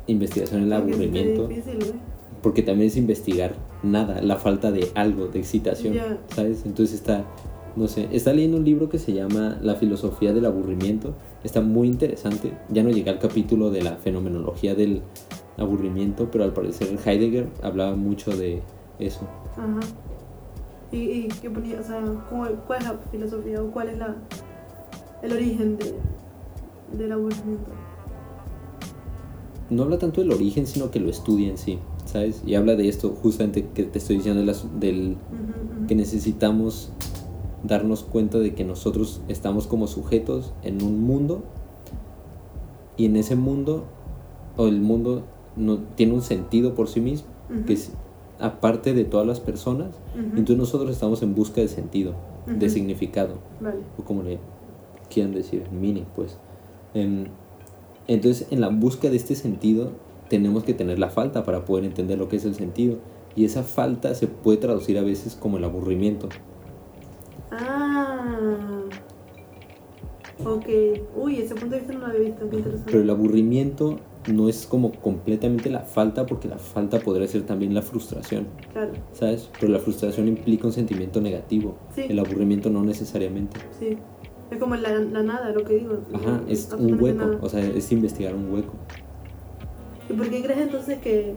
investigación 0.07 0.61
en 0.61 0.67
el 0.67 0.73
aburrimiento. 0.73 1.47
difícil, 1.47 1.81
¿eh? 1.83 1.93
Porque 2.41 2.61
también 2.63 2.87
es 2.87 2.97
investigar 2.97 3.55
nada, 3.83 4.21
la 4.21 4.37
falta 4.37 4.71
de 4.71 4.87
algo, 4.95 5.27
de 5.27 5.39
excitación. 5.39 5.95
¿sabes? 6.35 6.65
Entonces 6.65 6.95
está, 6.95 7.25
no 7.75 7.87
sé, 7.87 8.07
está 8.11 8.31
leyendo 8.33 8.57
un 8.57 8.63
libro 8.65 8.89
que 8.89 8.99
se 8.99 9.11
llama 9.13 9.57
La 9.61 9.75
filosofía 9.75 10.33
del 10.33 10.45
aburrimiento. 10.45 11.15
Está 11.43 11.61
muy 11.61 11.87
interesante. 11.87 12.51
Ya 12.69 12.83
no 12.83 12.89
llegué 12.89 13.09
al 13.09 13.19
capítulo 13.19 13.69
de 13.71 13.81
la 13.81 13.95
fenomenología 13.97 14.75
del 14.75 15.01
aburrimiento, 15.57 16.29
pero 16.31 16.43
al 16.43 16.53
parecer 16.53 16.87
Heidegger 17.05 17.47
hablaba 17.63 17.95
mucho 17.95 18.35
de 18.37 18.61
eso. 18.99 19.21
Ajá. 19.53 19.79
¿Y, 20.91 20.97
y 20.97 21.27
qué 21.41 21.49
ponía? 21.49 21.79
O 21.79 21.83
sea, 21.83 22.01
¿cómo- 22.29 22.47
¿cuál 22.67 22.79
es 22.79 22.85
la 22.85 22.97
filosofía 23.11 23.61
o 23.61 23.71
cuál 23.71 23.89
es 23.89 23.97
la, 23.97 24.15
el 25.23 25.33
origen 25.33 25.77
de, 25.77 25.93
del 26.97 27.11
aburrimiento? 27.11 27.71
No 29.69 29.83
habla 29.83 29.97
tanto 29.97 30.21
del 30.21 30.31
origen, 30.31 30.65
sino 30.65 30.91
que 30.91 30.99
lo 30.99 31.09
estudia 31.09 31.49
en 31.49 31.57
sí, 31.57 31.79
¿sabes? 32.05 32.41
Y 32.45 32.55
habla 32.55 32.75
de 32.75 32.87
esto 32.87 33.09
justamente 33.21 33.67
que 33.73 33.83
te 33.83 33.99
estoy 33.99 34.17
diciendo 34.17 34.41
del, 34.79 35.11
ujú. 35.11 35.87
que 35.87 35.95
necesitamos 35.95 36.91
darnos 37.63 38.03
cuenta 38.03 38.37
de 38.37 38.53
que 38.53 38.63
nosotros 38.63 39.21
estamos 39.27 39.67
como 39.67 39.87
sujetos 39.87 40.53
en 40.63 40.81
un 40.83 41.01
mundo 41.01 41.43
y 42.95 43.05
en 43.05 43.15
ese 43.17 43.35
mundo 43.35 43.85
o 44.55 44.67
el 44.67 44.79
mundo 44.79 45.23
no 45.55 45.79
tiene 45.95 46.13
un 46.13 46.21
sentido 46.21 46.75
por 46.75 46.87
sí 46.87 47.01
mismo 47.01 47.27
que 47.65 47.73
es 47.73 47.91
aparte 48.39 48.93
de 48.93 49.05
todas 49.05 49.25
las 49.25 49.39
personas 49.39 49.95
entonces 50.15 50.57
nosotros 50.57 50.91
estamos 50.91 51.23
en 51.23 51.33
busca 51.33 51.61
de 51.61 51.67
sentido 51.67 52.13
de 52.45 52.69
significado 52.69 53.39
Vale. 53.59 53.79
o 53.97 54.03
como 54.03 54.21
le 54.21 54.37
quieran 55.09 55.33
decir 55.33 55.63
meaning 55.71 56.05
pues 56.15 56.37
Em, 56.97 57.25
entonces 58.07 58.47
en 58.51 58.61
la 58.61 58.69
búsqueda 58.69 59.11
de 59.11 59.17
este 59.17 59.35
sentido 59.35 59.91
tenemos 60.29 60.63
que 60.63 60.73
tener 60.73 60.99
la 60.99 61.09
falta 61.09 61.43
para 61.43 61.65
poder 61.65 61.85
entender 61.85 62.17
lo 62.17 62.27
que 62.29 62.35
es 62.37 62.45
el 62.45 62.55
sentido 62.55 62.97
y 63.35 63.45
esa 63.45 63.63
falta 63.63 64.13
se 64.15 64.27
puede 64.27 64.57
traducir 64.57 64.97
a 64.97 65.03
veces 65.03 65.35
como 65.35 65.57
el 65.57 65.63
aburrimiento 65.63 66.29
Ah. 67.51 68.81
Ok. 70.43 70.65
Uy, 71.15 71.37
ese 71.39 71.55
punto 71.55 71.75
de 71.75 71.79
vista 71.81 71.93
no 71.93 71.99
lo 72.01 72.05
había 72.07 72.19
visto. 72.19 72.49
Qué 72.49 72.57
interesante. 72.57 72.91
Pero 72.91 73.03
el 73.03 73.09
aburrimiento 73.09 73.99
no 74.31 74.49
es 74.49 74.65
como 74.67 74.91
completamente 74.91 75.69
la 75.69 75.79
falta, 75.81 76.25
porque 76.25 76.47
la 76.47 76.57
falta 76.57 76.99
podría 76.99 77.27
ser 77.27 77.43
también 77.43 77.73
la 77.73 77.81
frustración, 77.81 78.47
Claro. 78.73 78.91
¿sabes? 79.13 79.49
Pero 79.59 79.71
la 79.71 79.79
frustración 79.79 80.27
implica 80.27 80.67
un 80.67 80.73
sentimiento 80.73 81.21
negativo. 81.21 81.77
Sí. 81.95 82.03
El 82.09 82.19
aburrimiento 82.19 82.69
no 82.69 82.83
necesariamente. 82.83 83.57
Sí. 83.79 83.97
Es 84.51 84.57
como 84.59 84.75
la, 84.75 84.89
la 84.97 85.23
nada, 85.23 85.51
lo 85.51 85.63
que 85.63 85.75
digo. 85.75 85.99
Ajá, 86.13 86.41
No, 86.45 86.47
es 86.47 86.69
un 86.77 87.01
hueco, 87.01 87.17
nada. 87.17 87.37
o 87.41 87.49
sea, 87.49 87.65
es 87.65 87.91
investigar 87.91 88.33
un 88.35 88.53
hueco. 88.53 88.73
¿Y 90.09 90.13
por 90.13 90.29
qué 90.29 90.41
crees 90.41 90.59
entonces 90.59 90.99
que, 90.99 91.35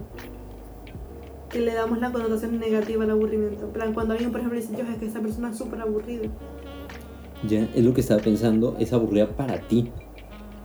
que 1.49 1.61
le 1.61 1.75
damos 1.75 1.99
la 1.99 2.13
connotación 2.13 2.59
negativa 2.61 3.03
al 3.05 3.11
aburrimiento? 3.11 3.67
En 3.67 3.73
plan, 3.73 3.93
cuando 3.95 4.13
alguien, 4.13 4.31
por 4.31 4.41
ejemplo, 4.41 4.61
dice, 4.61 4.73
yo 4.77 4.85
es 4.85 4.99
que 4.99 5.07
esa 5.07 5.21
persona 5.21 5.51
es 5.51 5.59
súper 5.59 5.81
aburrida. 5.81 6.29
Ya, 7.49 7.69
es 7.75 7.85
lo 7.85 7.95
que 7.95 8.01
estaba 8.03 8.21
pensando, 8.21 8.77
es 8.79 8.93
aburrida 8.93 9.29
para 9.37 9.61
ti, 9.61 9.91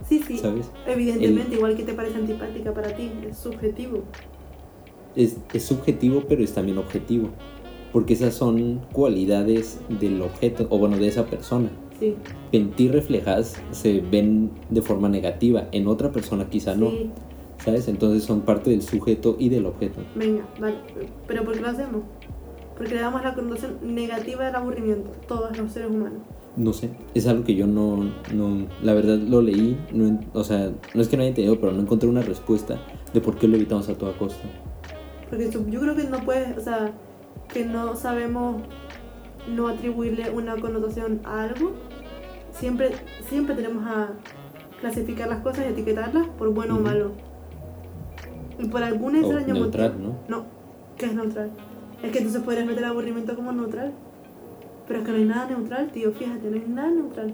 Sí, 0.07 0.19
sí. 0.19 0.37
¿sabes? 0.37 0.69
Evidentemente, 0.85 1.55
igual 1.55 1.75
que 1.75 1.83
te 1.83 1.93
parece 1.93 2.17
antipática 2.17 2.71
para 2.73 2.95
ti, 2.95 3.09
es 3.27 3.37
subjetivo. 3.37 4.03
Es, 5.15 5.37
es 5.51 5.63
subjetivo, 5.65 6.23
pero 6.27 6.43
es 6.43 6.53
también 6.53 6.77
objetivo. 6.77 7.29
Porque 7.91 8.13
esas 8.13 8.35
son 8.35 8.81
cualidades 8.91 9.79
del 9.89 10.21
objeto, 10.21 10.67
o 10.69 10.77
bueno, 10.77 10.97
de 10.97 11.07
esa 11.07 11.25
persona. 11.25 11.69
Sí. 11.99 12.15
En 12.51 12.71
ti 12.71 12.87
reflejadas 12.89 13.55
se 13.71 14.01
ven 14.01 14.51
de 14.69 14.81
forma 14.81 15.09
negativa, 15.09 15.67
en 15.71 15.87
otra 15.87 16.11
persona 16.11 16.49
quizá 16.49 16.75
no. 16.75 16.89
Sí. 16.89 17.09
¿Sabes? 17.63 17.87
Entonces 17.87 18.23
son 18.23 18.41
parte 18.41 18.69
del 18.69 18.81
sujeto 18.81 19.37
y 19.39 19.49
del 19.49 19.65
objeto. 19.65 20.01
Venga, 20.15 20.45
vale. 20.59 20.75
¿Pero 21.25 21.43
por 21.43 21.53
qué 21.53 21.61
lo 21.61 21.69
hacemos? 21.69 22.03
Porque 22.77 22.93
le 22.93 23.01
damos 23.01 23.23
la 23.23 23.33
connotación 23.33 23.77
negativa 23.81 24.45
del 24.45 24.55
aburrimiento, 24.55 25.09
todos 25.27 25.57
los 25.57 25.71
seres 25.71 25.89
humanos. 25.89 26.19
No 26.57 26.73
sé, 26.73 26.89
es 27.13 27.27
algo 27.27 27.43
que 27.43 27.55
yo 27.55 27.67
no, 27.67 28.11
no 28.33 28.67
la 28.81 28.93
verdad 28.93 29.17
lo 29.17 29.41
leí, 29.41 29.77
no 29.93 30.19
o 30.33 30.43
sea, 30.43 30.71
no 30.93 31.01
es 31.01 31.07
que 31.07 31.17
no 31.17 31.23
haya 31.23 31.29
entendido, 31.29 31.59
pero 31.59 31.73
no 31.73 31.81
encontré 31.81 32.07
una 32.07 32.21
respuesta 32.21 32.79
de 33.13 33.21
por 33.21 33.37
qué 33.37 33.47
lo 33.47 33.55
evitamos 33.55 33.89
a 33.89 33.97
toda 33.97 34.17
costa. 34.17 34.43
Porque 35.29 35.49
yo 35.51 35.81
creo 35.81 35.95
que 35.95 36.03
no 36.03 36.19
puedes, 36.19 36.57
o 36.57 36.61
sea, 36.61 36.93
que 37.51 37.65
no 37.65 37.95
sabemos 37.95 38.61
no 39.47 39.67
atribuirle 39.67 40.29
una 40.31 40.55
connotación 40.57 41.21
a 41.23 41.43
algo. 41.43 41.73
Siempre, 42.51 42.91
siempre 43.27 43.55
tenemos 43.55 43.85
a 43.85 44.09
clasificar 44.79 45.27
las 45.27 45.39
cosas 45.39 45.65
y 45.67 45.69
etiquetarlas 45.69 46.27
por 46.37 46.53
bueno 46.53 46.77
o 46.77 46.79
malo. 46.79 47.11
Y 48.59 48.67
por 48.67 48.83
algún 48.83 49.15
O 49.15 49.19
extraño 49.19 49.53
neutral. 49.53 49.93
¿no? 50.01 50.15
No, 50.27 50.45
¿qué 50.97 51.07
es 51.07 51.13
neutral? 51.15 51.51
Es 52.01 52.11
que 52.11 52.19
entonces 52.19 52.41
podrías 52.43 52.65
meter 52.65 52.85
aburrimiento 52.85 53.35
como 53.35 53.51
neutral. 53.51 53.93
Pero 54.87 54.99
es 54.99 55.05
que 55.05 55.11
no 55.11 55.17
hay 55.17 55.25
nada 55.25 55.47
neutral, 55.49 55.89
tío, 55.91 56.11
fíjate, 56.11 56.49
no 56.49 56.55
hay 56.55 56.65
nada 56.67 56.91
neutral. 56.91 57.33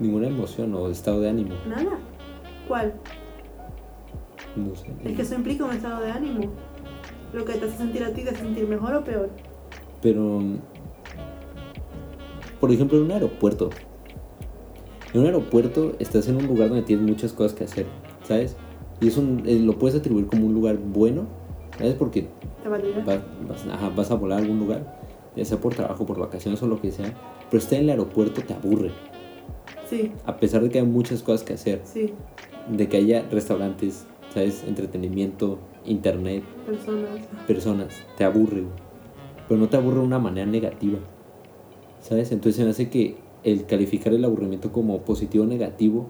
Ninguna 0.00 0.26
emoción 0.26 0.74
o 0.74 0.88
estado 0.88 1.20
de 1.20 1.30
ánimo, 1.30 1.54
Nada. 1.68 1.98
¿Cuál? 2.66 2.94
no 4.56 4.74
sé. 4.74 4.88
Es 5.04 5.16
que 5.16 5.22
eso 5.22 5.34
implica 5.34 5.64
un 5.64 5.72
estado 5.72 6.02
de 6.04 6.10
ánimo. 6.10 6.50
Lo 7.32 7.44
que 7.44 7.54
te 7.54 7.66
hace 7.66 7.76
sentir 7.76 8.02
a 8.04 8.10
ti, 8.12 8.22
te 8.22 8.30
hace 8.30 8.40
sentir 8.40 8.66
mejor 8.66 8.94
o 8.94 9.04
peor. 9.04 9.30
Pero, 10.02 10.40
por 12.64 12.72
ejemplo, 12.72 12.96
en 12.96 13.04
un 13.04 13.12
aeropuerto. 13.12 13.68
En 15.12 15.20
un 15.20 15.26
aeropuerto 15.26 15.92
estás 15.98 16.28
en 16.28 16.36
un 16.36 16.46
lugar 16.46 16.70
donde 16.70 16.82
tienes 16.82 17.06
muchas 17.06 17.34
cosas 17.34 17.52
que 17.52 17.64
hacer, 17.64 17.84
¿sabes? 18.26 18.56
Y 19.02 19.08
es 19.08 19.18
un, 19.18 19.42
eh, 19.44 19.58
lo 19.58 19.78
puedes 19.78 19.94
atribuir 20.00 20.24
como 20.28 20.46
un 20.46 20.54
lugar 20.54 20.78
bueno, 20.78 21.26
¿sabes? 21.76 21.92
Porque 21.92 22.28
Te 22.62 22.70
va 22.70 22.76
a 22.76 22.78
ayudar. 22.78 23.04
vas, 23.04 23.20
vas- 23.46 23.66
ajá, 23.70 23.90
vas 23.90 24.10
a 24.10 24.14
volar 24.14 24.38
a 24.38 24.42
algún 24.42 24.60
lugar, 24.60 24.98
ya 25.36 25.44
sea 25.44 25.58
por 25.58 25.74
trabajo, 25.74 26.06
por 26.06 26.18
vacaciones 26.18 26.62
o 26.62 26.66
lo 26.66 26.80
que 26.80 26.90
sea, 26.90 27.12
pero 27.50 27.62
estar 27.62 27.76
en 27.78 27.84
el 27.84 27.90
aeropuerto 27.90 28.40
te 28.42 28.54
aburre, 28.54 28.92
Sí, 29.90 30.10
a 30.24 30.38
pesar 30.38 30.62
de 30.62 30.70
que 30.70 30.78
hay 30.78 30.86
muchas 30.86 31.22
cosas 31.22 31.42
que 31.44 31.52
hacer, 31.52 31.82
sí, 31.84 32.14
de 32.74 32.88
que 32.88 32.96
haya 32.96 33.26
restaurantes, 33.30 34.06
¿sabes? 34.32 34.64
Entretenimiento, 34.66 35.58
internet, 35.84 36.42
personas. 36.64 37.10
personas, 37.46 37.94
te 38.16 38.24
aburre, 38.24 38.62
pero 39.50 39.60
no 39.60 39.68
te 39.68 39.76
aburre 39.76 39.98
de 39.98 40.06
una 40.06 40.18
manera 40.18 40.46
negativa, 40.46 40.98
¿sabes? 42.04 42.32
Entonces 42.32 42.56
se 42.56 42.64
me 42.64 42.70
hace 42.70 42.90
que 42.90 43.16
el 43.44 43.64
calificar 43.64 44.12
el 44.12 44.24
aburrimiento 44.24 44.72
como 44.72 45.00
positivo 45.00 45.44
o 45.44 45.46
negativo 45.46 46.06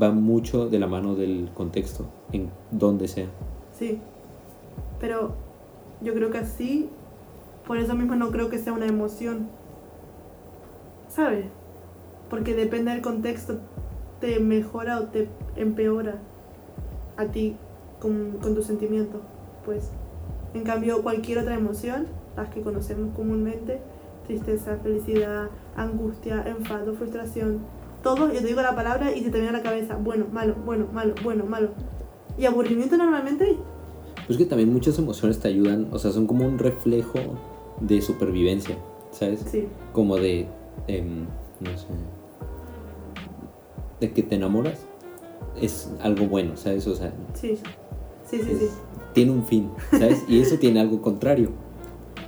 va 0.00 0.10
mucho 0.10 0.68
de 0.68 0.78
la 0.78 0.86
mano 0.86 1.14
del 1.14 1.50
contexto, 1.54 2.06
en 2.32 2.50
donde 2.70 3.08
sea. 3.08 3.28
Sí. 3.72 3.98
Pero 5.00 5.34
yo 6.02 6.12
creo 6.12 6.30
que 6.30 6.38
así, 6.38 6.90
por 7.66 7.78
eso 7.78 7.94
mismo 7.94 8.14
no 8.16 8.30
creo 8.30 8.50
que 8.50 8.58
sea 8.58 8.72
una 8.72 8.86
emoción. 8.86 9.48
¿Sabes? 11.08 11.46
Porque 12.28 12.54
depende 12.54 12.90
del 12.90 13.00
contexto, 13.00 13.60
te 14.20 14.38
mejora 14.40 15.00
o 15.00 15.04
te 15.04 15.28
empeora 15.54 16.18
a 17.16 17.26
ti 17.26 17.56
con, 18.00 18.32
con 18.42 18.54
tus 18.54 18.66
sentimientos. 18.66 19.22
Pues, 19.64 19.92
en 20.52 20.64
cambio, 20.64 21.02
cualquier 21.02 21.38
otra 21.38 21.54
emoción, 21.54 22.08
las 22.36 22.50
que 22.50 22.60
conocemos 22.60 23.14
comúnmente, 23.14 23.80
tristeza, 24.26 24.76
felicidad, 24.82 25.48
angustia, 25.76 26.42
enfado, 26.46 26.94
frustración, 26.94 27.60
todo, 28.02 28.32
yo 28.32 28.40
te 28.40 28.46
digo 28.46 28.62
la 28.62 28.74
palabra 28.74 29.12
y 29.14 29.22
se 29.22 29.30
te 29.30 29.38
viene 29.40 29.48
a 29.48 29.52
la 29.58 29.62
cabeza, 29.62 29.96
bueno, 29.96 30.26
malo, 30.32 30.54
bueno, 30.64 30.86
malo, 30.92 31.14
bueno, 31.24 31.44
malo. 31.44 31.70
Y 32.38 32.44
aburrimiento 32.44 32.96
normalmente 32.96 33.56
Pues 34.26 34.38
que 34.38 34.44
también 34.44 34.72
muchas 34.72 34.98
emociones 34.98 35.38
te 35.40 35.48
ayudan, 35.48 35.88
o 35.92 35.98
sea, 35.98 36.10
son 36.12 36.26
como 36.26 36.44
un 36.46 36.58
reflejo 36.58 37.18
de 37.80 38.00
supervivencia, 38.02 38.76
¿sabes? 39.10 39.40
Sí, 39.50 39.66
Como 39.92 40.16
de, 40.16 40.46
em, 40.88 41.24
no 41.60 41.76
sé, 41.78 41.86
de 44.00 44.12
que 44.12 44.22
te 44.22 44.34
enamoras, 44.36 44.86
es 45.60 45.90
algo 46.02 46.26
bueno, 46.26 46.56
¿sabes? 46.56 46.86
O 46.86 46.94
sea, 46.94 47.12
sí, 47.34 47.56
sí, 48.24 48.38
sí, 48.42 48.50
es- 48.50 48.58
sí. 48.58 48.68
tiene 49.14 49.32
un 49.32 49.44
fin, 49.44 49.70
¿sabes? 49.90 50.24
Y 50.28 50.40
eso 50.40 50.56
tiene 50.58 50.80
algo 50.80 51.00
contrario, 51.00 51.50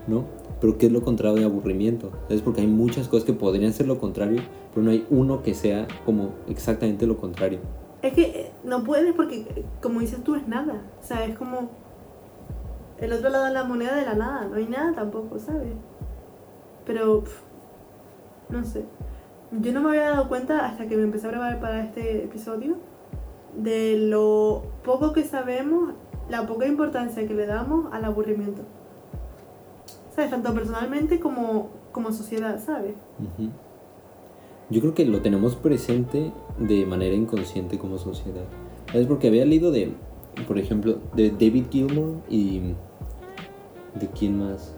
¿no? 0.06 0.24
Pero 0.60 0.78
¿qué 0.78 0.86
es 0.86 0.92
lo 0.92 1.02
contrario 1.02 1.38
de 1.38 1.44
aburrimiento? 1.44 2.10
¿Sabes? 2.28 2.42
Porque 2.42 2.60
hay 2.60 2.66
muchas 2.66 3.08
cosas 3.08 3.24
que 3.24 3.32
podrían 3.32 3.72
ser 3.72 3.86
lo 3.86 3.98
contrario, 3.98 4.42
pero 4.74 4.84
no 4.84 4.90
hay 4.90 5.06
uno 5.10 5.42
que 5.42 5.54
sea 5.54 5.86
como 6.04 6.30
exactamente 6.48 7.06
lo 7.06 7.16
contrario. 7.16 7.60
Es 8.02 8.12
que 8.12 8.22
eh, 8.22 8.52
no 8.64 8.84
puedes 8.84 9.14
porque, 9.14 9.64
como 9.80 10.00
dices 10.00 10.22
tú, 10.22 10.34
es 10.34 10.46
nada. 10.48 10.82
O 11.00 11.04
sea, 11.04 11.24
es 11.24 11.36
como 11.36 11.70
el 12.98 13.12
otro 13.12 13.30
lado 13.30 13.44
de 13.46 13.52
la 13.52 13.64
moneda 13.64 13.94
de 13.96 14.04
la 14.04 14.14
nada. 14.14 14.46
No 14.46 14.56
hay 14.56 14.66
nada 14.66 14.92
tampoco, 14.94 15.38
¿sabes? 15.38 15.72
Pero, 16.84 17.22
pf, 17.22 17.42
no 18.50 18.64
sé. 18.64 18.84
Yo 19.52 19.72
no 19.72 19.80
me 19.80 19.90
había 19.90 20.10
dado 20.10 20.28
cuenta 20.28 20.66
hasta 20.66 20.86
que 20.88 20.96
me 20.96 21.04
empecé 21.04 21.26
a 21.26 21.30
preparar 21.30 21.60
para 21.60 21.84
este 21.84 22.24
episodio 22.24 22.76
de 23.56 23.96
lo 23.98 24.62
poco 24.84 25.12
que 25.12 25.24
sabemos, 25.24 25.94
la 26.28 26.46
poca 26.46 26.66
importancia 26.66 27.26
que 27.26 27.34
le 27.34 27.46
damos 27.46 27.92
al 27.92 28.04
aburrimiento. 28.04 28.62
Tanto 30.26 30.52
personalmente 30.52 31.20
como, 31.20 31.70
como 31.92 32.12
sociedad, 32.12 32.61
¿sabes? 32.64 32.94
Yo 34.68 34.81
creo 34.81 34.94
que 34.94 35.04
lo 35.04 35.20
tenemos 35.20 35.54
presente 35.54 36.33
de 36.59 36.85
manera 36.87 37.14
inconsciente 37.14 37.78
como 37.78 37.98
sociedad. 37.98 38.44
Es 38.92 39.07
porque 39.07 39.28
había 39.28 39.44
leído 39.44 39.70
de, 39.70 39.94
por 40.46 40.59
ejemplo, 40.59 40.98
de 41.14 41.31
David 41.31 41.66
Gilmour 41.70 42.16
y 42.28 42.74
de 43.94 44.07
quién 44.18 44.38
más, 44.38 44.74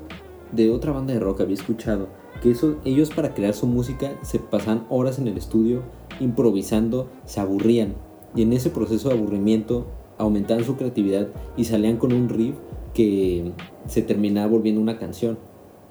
de 0.53 0.71
otra 0.71 0.93
banda 0.93 1.15
de 1.15 1.21
rock 1.21 1.41
había 1.41 1.55
escuchado 1.55 2.09
que 2.41 2.51
eso, 2.51 2.77
ellos 2.85 3.11
para 3.11 3.35
crear 3.35 3.55
su 3.55 3.67
música 3.67 4.13
se 4.23 4.39
pasaban 4.39 4.87
horas 4.89 5.19
en 5.19 5.29
el 5.29 5.37
estudio 5.37 5.83
improvisando, 6.21 7.09
se 7.25 7.41
aburrían 7.41 7.95
y 8.35 8.43
en 8.43 8.53
ese 8.53 8.71
proceso 8.71 9.09
de 9.09 9.17
aburrimiento 9.17 9.87
aumentaban 10.19 10.65
su 10.65 10.77
creatividad 10.77 11.29
y 11.57 11.65
salían 11.65 11.97
con 11.97 12.13
un 12.13 12.29
riff 12.29 12.55
que 12.95 13.53
se 13.87 14.03
terminaba 14.03 14.49
volviendo 14.49 14.81
una 14.81 14.99
canción. 14.99 15.39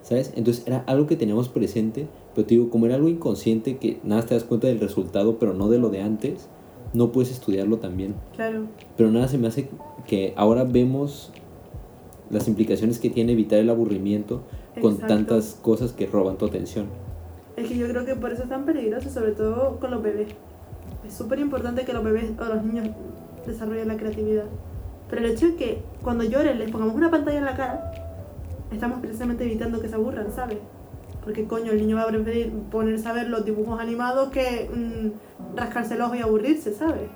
¿Sabes? 0.01 0.31
Entonces 0.35 0.65
era 0.65 0.83
algo 0.87 1.07
que 1.07 1.17
teníamos 1.17 1.49
presente, 1.49 2.07
pero 2.33 2.47
te 2.47 2.55
digo, 2.55 2.69
como 2.69 2.85
era 2.85 2.95
algo 2.95 3.09
inconsciente 3.09 3.77
que 3.77 3.99
nada 4.03 4.25
te 4.25 4.33
das 4.33 4.43
cuenta 4.43 4.67
del 4.67 4.79
resultado, 4.79 5.37
pero 5.39 5.53
no 5.53 5.69
de 5.69 5.77
lo 5.77 5.89
de 5.89 6.01
antes, 6.01 6.47
no 6.93 7.11
puedes 7.11 7.31
estudiarlo 7.31 7.77
también. 7.77 8.15
Claro. 8.35 8.63
Pero 8.97 9.11
nada 9.11 9.27
se 9.27 9.37
me 9.37 9.47
hace 9.47 9.69
que 10.07 10.33
ahora 10.37 10.63
vemos 10.63 11.31
las 12.29 12.47
implicaciones 12.47 12.99
que 12.99 13.09
tiene 13.09 13.33
evitar 13.33 13.59
el 13.59 13.69
aburrimiento 13.69 14.41
con 14.81 14.97
tantas 14.97 15.59
cosas 15.61 15.91
que 15.91 16.05
roban 16.05 16.37
tu 16.37 16.45
atención. 16.45 16.87
Es 17.57 17.67
que 17.67 17.77
yo 17.77 17.87
creo 17.89 18.05
que 18.05 18.15
por 18.15 18.31
eso 18.31 18.43
es 18.43 18.49
tan 18.49 18.65
peligroso, 18.65 19.09
sobre 19.09 19.33
todo 19.33 19.79
con 19.79 19.91
los 19.91 20.01
bebés. 20.01 20.29
Es 21.05 21.13
súper 21.13 21.39
importante 21.39 21.83
que 21.83 21.93
los 21.93 22.03
bebés 22.03 22.31
o 22.39 22.45
los 22.45 22.63
niños 22.63 22.87
desarrollen 23.45 23.87
la 23.87 23.97
creatividad. 23.97 24.45
Pero 25.09 25.25
el 25.25 25.31
hecho 25.31 25.47
de 25.47 25.55
que 25.55 25.83
cuando 26.01 26.23
lloren 26.23 26.59
les 26.59 26.69
pongamos 26.71 26.95
una 26.95 27.09
pantalla 27.09 27.37
en 27.37 27.45
la 27.45 27.55
cara, 27.55 27.91
estamos 28.71 28.99
precisamente 28.99 29.43
evitando 29.43 29.81
que 29.81 29.89
se 29.89 29.95
aburran, 29.95 30.31
¿sabes? 30.31 30.59
Porque 31.23 31.45
coño, 31.45 31.71
el 31.71 31.79
niño 31.79 31.97
va 31.97 32.03
a 32.03 32.07
preferir 32.07 32.51
ponerse 32.71 33.07
a 33.07 33.13
ver 33.13 33.29
los 33.29 33.43
dibujos 33.43 33.79
animados 33.79 34.29
que 34.29 34.69
mm, 34.73 35.57
rascarse 35.57 35.95
el 35.95 36.01
ojo 36.01 36.15
y 36.15 36.19
aburrirse, 36.19 36.73
¿sabes? 36.73 37.09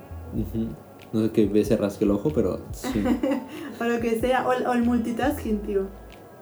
No 1.12 1.22
sé 1.22 1.30
qué 1.30 1.46
ve 1.46 1.64
se 1.64 1.76
rasque 1.76 2.04
el 2.04 2.10
ojo, 2.10 2.30
pero 2.34 2.60
sí. 2.72 3.04
O 3.80 3.84
lo 3.84 4.00
que 4.00 4.18
sea, 4.18 4.46
o 4.46 4.52
el, 4.52 4.66
o 4.66 4.72
el 4.72 4.82
multitasking, 4.82 5.60
tío. 5.60 5.86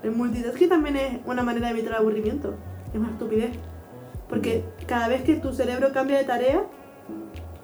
El 0.03 0.13
multitasking 0.13 0.69
también 0.69 0.97
es 0.97 1.21
una 1.27 1.43
manera 1.43 1.67
de 1.67 1.75
evitar 1.75 1.93
el 1.93 1.99
aburrimiento. 1.99 2.55
Es 2.93 2.99
una 2.99 3.11
estupidez. 3.11 3.51
Porque 4.29 4.65
cada 4.87 5.09
vez 5.09 5.23
que 5.23 5.37
tu 5.37 5.53
cerebro 5.53 5.93
cambia 5.93 6.17
de 6.17 6.25
tarea, 6.25 6.65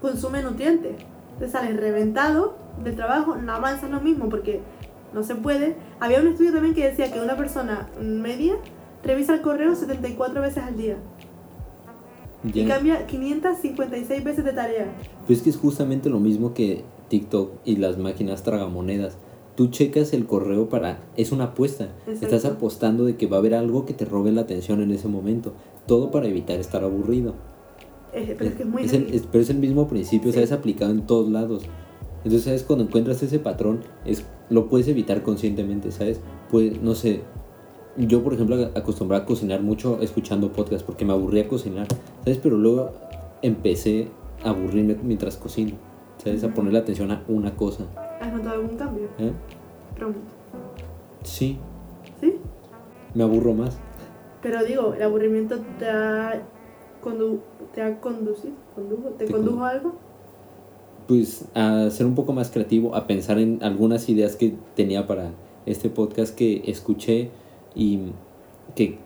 consume 0.03 0.43
nutrientes. 0.43 0.97
Te 1.39 1.49
sales 1.49 1.77
reventado 1.77 2.57
del 2.83 2.97
trabajo, 2.97 3.37
no 3.37 3.53
avanzas 3.53 3.91
lo 3.91 4.01
mismo 4.01 4.29
porque 4.29 4.61
no 5.13 5.23
se 5.23 5.35
puede. 5.35 5.77
Había 6.01 6.21
un 6.21 6.29
estudio 6.29 6.53
también 6.53 6.75
que 6.75 6.89
decía 6.89 7.13
que 7.13 7.21
una 7.21 7.37
persona 7.37 7.89
media 8.01 8.55
revisa 9.03 9.35
el 9.35 9.43
correo 9.43 9.75
74 9.75 10.41
veces 10.41 10.65
al 10.65 10.77
día 10.77 10.97
y 12.45 12.65
cambia 12.67 13.07
556 13.07 14.25
veces 14.25 14.45
de 14.45 14.53
tarea. 14.53 14.87
Pues 15.27 15.39
es 15.39 15.45
que 15.45 15.51
es 15.51 15.57
justamente 15.57 16.09
lo 16.09 16.21
mismo 16.21 16.55
que 16.55 16.85
TikTok 17.09 17.51
y 17.65 17.77
las 17.77 17.99
máquinas 17.99 18.43
tragamonedas. 18.43 19.17
Tú 19.57 19.69
checas 19.69 20.13
el 20.13 20.27
correo 20.27 20.69
para... 20.69 21.01
Es 21.17 21.33
una 21.33 21.45
apuesta. 21.45 21.89
Exacto. 22.07 22.25
Estás 22.27 22.45
apostando 22.45 23.05
de 23.05 23.17
que 23.17 23.27
va 23.27 23.39
a 23.39 23.41
haber 23.41 23.55
algo 23.55 23.87
que 23.87 23.95
te 23.95 24.05
robe 24.05 24.31
la 24.31 24.43
atención 24.43 24.81
en 24.83 24.93
ese 24.93 25.09
momento. 25.09 25.53
Todo 25.87 26.13
para 26.13 26.29
evitar 26.29 26.61
estar 26.61 26.85
aburrido. 26.85 27.35
Es- 28.19 28.37
pero 28.37 28.51
es 28.51 28.57
que 28.57 28.63
es 28.63 28.69
muy... 28.69 28.83
Es 28.85 28.93
el, 28.93 29.15
es- 29.15 29.27
pero 29.31 29.43
es 29.43 29.51
el 29.51 29.59
mismo 29.59 29.87
principio, 29.89 30.31
Sí. 30.31 30.35
¿sabes? 30.37 30.53
Aplicado 30.53 30.91
en 30.93 31.03
todos 31.07 31.29
lados. 31.31 31.65
Entonces, 32.19 32.43
¿sabes? 32.45 32.63
Cuando 32.65 32.85
encuentras 32.85 33.23
ese 33.23 33.39
patrón, 33.39 33.81
es, 34.05 34.25
lo 34.51 34.69
puedes 34.69 34.89
evitar 34.89 35.23
conscientemente, 35.23 35.93
¿sabes? 35.93 36.21
Pues, 36.51 36.81
no 36.83 36.95
sé. 36.95 37.23
Yo, 37.97 38.23
por 38.23 38.35
ejemplo, 38.35 38.57
acostumbraba 38.75 39.25
a 39.25 39.27
cocinar 39.27 39.63
mucho 39.63 40.01
escuchando 40.03 40.53
podcast 40.53 40.85
porque 40.85 41.05
me 41.05 41.13
aburría 41.13 41.49
cocinar, 41.49 41.87
¿sabes? 42.25 42.39
Pero 42.43 42.57
luego 42.57 42.91
empecé 43.43 44.09
a 44.45 44.51
aburrirme 44.51 44.97
mientras 45.03 45.37
cocino, 45.37 45.73
¿sabes? 46.23 46.43
A 46.45 46.47
Ujú. 46.47 46.57
ponerle 46.57 46.79
atención 46.81 47.11
a 47.11 47.23
una 47.29 47.55
cosa. 47.57 47.85
¿Has 48.21 48.33
notado 48.33 48.55
algún 48.61 48.77
cambio? 48.77 49.09
¿eh? 49.19 49.33
Pregunto. 49.97 50.21
Sí, 51.25 51.59
¿Sí? 52.21 52.35
me 53.15 53.25
aburro 53.25 53.53
más. 53.55 53.79
Pero 54.43 54.65
digo, 54.65 54.95
el 54.95 55.03
aburrimiento 55.03 55.57
te 55.81 55.87
ha, 55.89 56.41
condu 57.11 57.39
te 57.75 57.83
ha 57.83 58.01
conducido, 58.01 58.55
condujo, 58.75 59.09
¿te, 59.19 59.27
Te 59.27 59.33
condujo 59.33 59.57
con- 59.59 59.65
a 59.67 59.71
algo? 59.71 59.93
pues 61.07 61.47
a 61.55 61.89
ser 61.91 62.05
un 62.07 62.15
poco 62.15 62.33
más 62.35 62.51
creativo, 62.51 62.95
a 62.95 63.07
pensar 63.07 63.39
en 63.39 63.59
algunas 63.63 64.09
ideas 64.11 64.37
que 64.37 64.55
tenía 64.77 65.07
para 65.07 65.31
este 65.65 65.89
podcast 65.89 66.35
que 66.35 66.63
escuché 66.67 67.31
y 67.75 68.01
que 68.75 68.99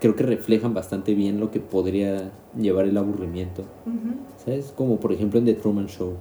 creo 0.00 0.16
que 0.16 0.22
reflejan 0.22 0.72
bastante 0.72 1.14
bien 1.14 1.38
lo 1.38 1.50
que 1.50 1.60
podría 1.60 2.30
llevar 2.58 2.86
el 2.86 2.96
aburrimiento. 2.96 3.64
¿Sabes? 4.42 4.72
Como 4.74 4.96
por 4.98 5.12
ejemplo 5.12 5.38
en 5.38 5.44
The 5.44 5.54
Truman 5.54 5.88
Show, 5.88 6.14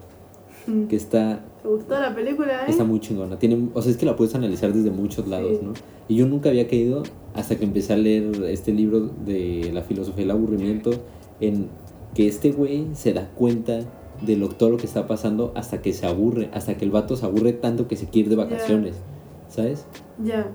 que 0.87 0.95
está, 0.95 1.45
¿Te 1.61 1.67
gustó 1.67 1.99
la 1.99 2.13
película, 2.15 2.61
eh? 2.65 2.69
está 2.69 2.83
muy 2.83 2.99
chingona. 2.99 3.37
Tiene, 3.37 3.69
o 3.73 3.81
sea, 3.81 3.91
es 3.91 3.97
que 3.97 4.05
la 4.05 4.15
puedes 4.15 4.33
analizar 4.35 4.71
desde 4.73 4.91
muchos 4.91 5.27
lados, 5.27 5.57
Sí. 5.59 5.65
¿no? 5.65 5.73
Y 6.07 6.15
yo 6.15 6.25
nunca 6.27 6.49
había 6.49 6.67
caído 6.67 7.03
hasta 7.33 7.57
que 7.57 7.65
empecé 7.65 7.93
a 7.93 7.97
leer 7.97 8.43
este 8.45 8.71
libro 8.71 9.01
de 9.25 9.69
la 9.73 9.81
filosofía 9.81 10.23
del 10.23 10.31
aburrimiento 10.31 10.91
en 11.39 11.67
que 12.15 12.27
este 12.27 12.51
güey 12.51 12.87
se 12.93 13.13
da 13.13 13.29
cuenta 13.35 13.79
de 14.25 14.35
lo, 14.35 14.49
todo 14.49 14.71
lo 14.71 14.77
que 14.77 14.85
está 14.85 15.07
pasando 15.07 15.51
hasta 15.55 15.81
que 15.81 15.93
se 15.93 16.05
aburre, 16.05 16.49
hasta 16.53 16.75
que 16.75 16.85
el 16.85 16.91
vato 16.91 17.15
se 17.15 17.25
aburre 17.25 17.53
tanto 17.53 17.87
que 17.87 17.95
se 17.95 18.07
quiere 18.07 18.25
ir 18.25 18.29
de 18.29 18.35
vacaciones, 18.35 18.95
¿sabes? 19.47 19.85
Ya, 20.23 20.51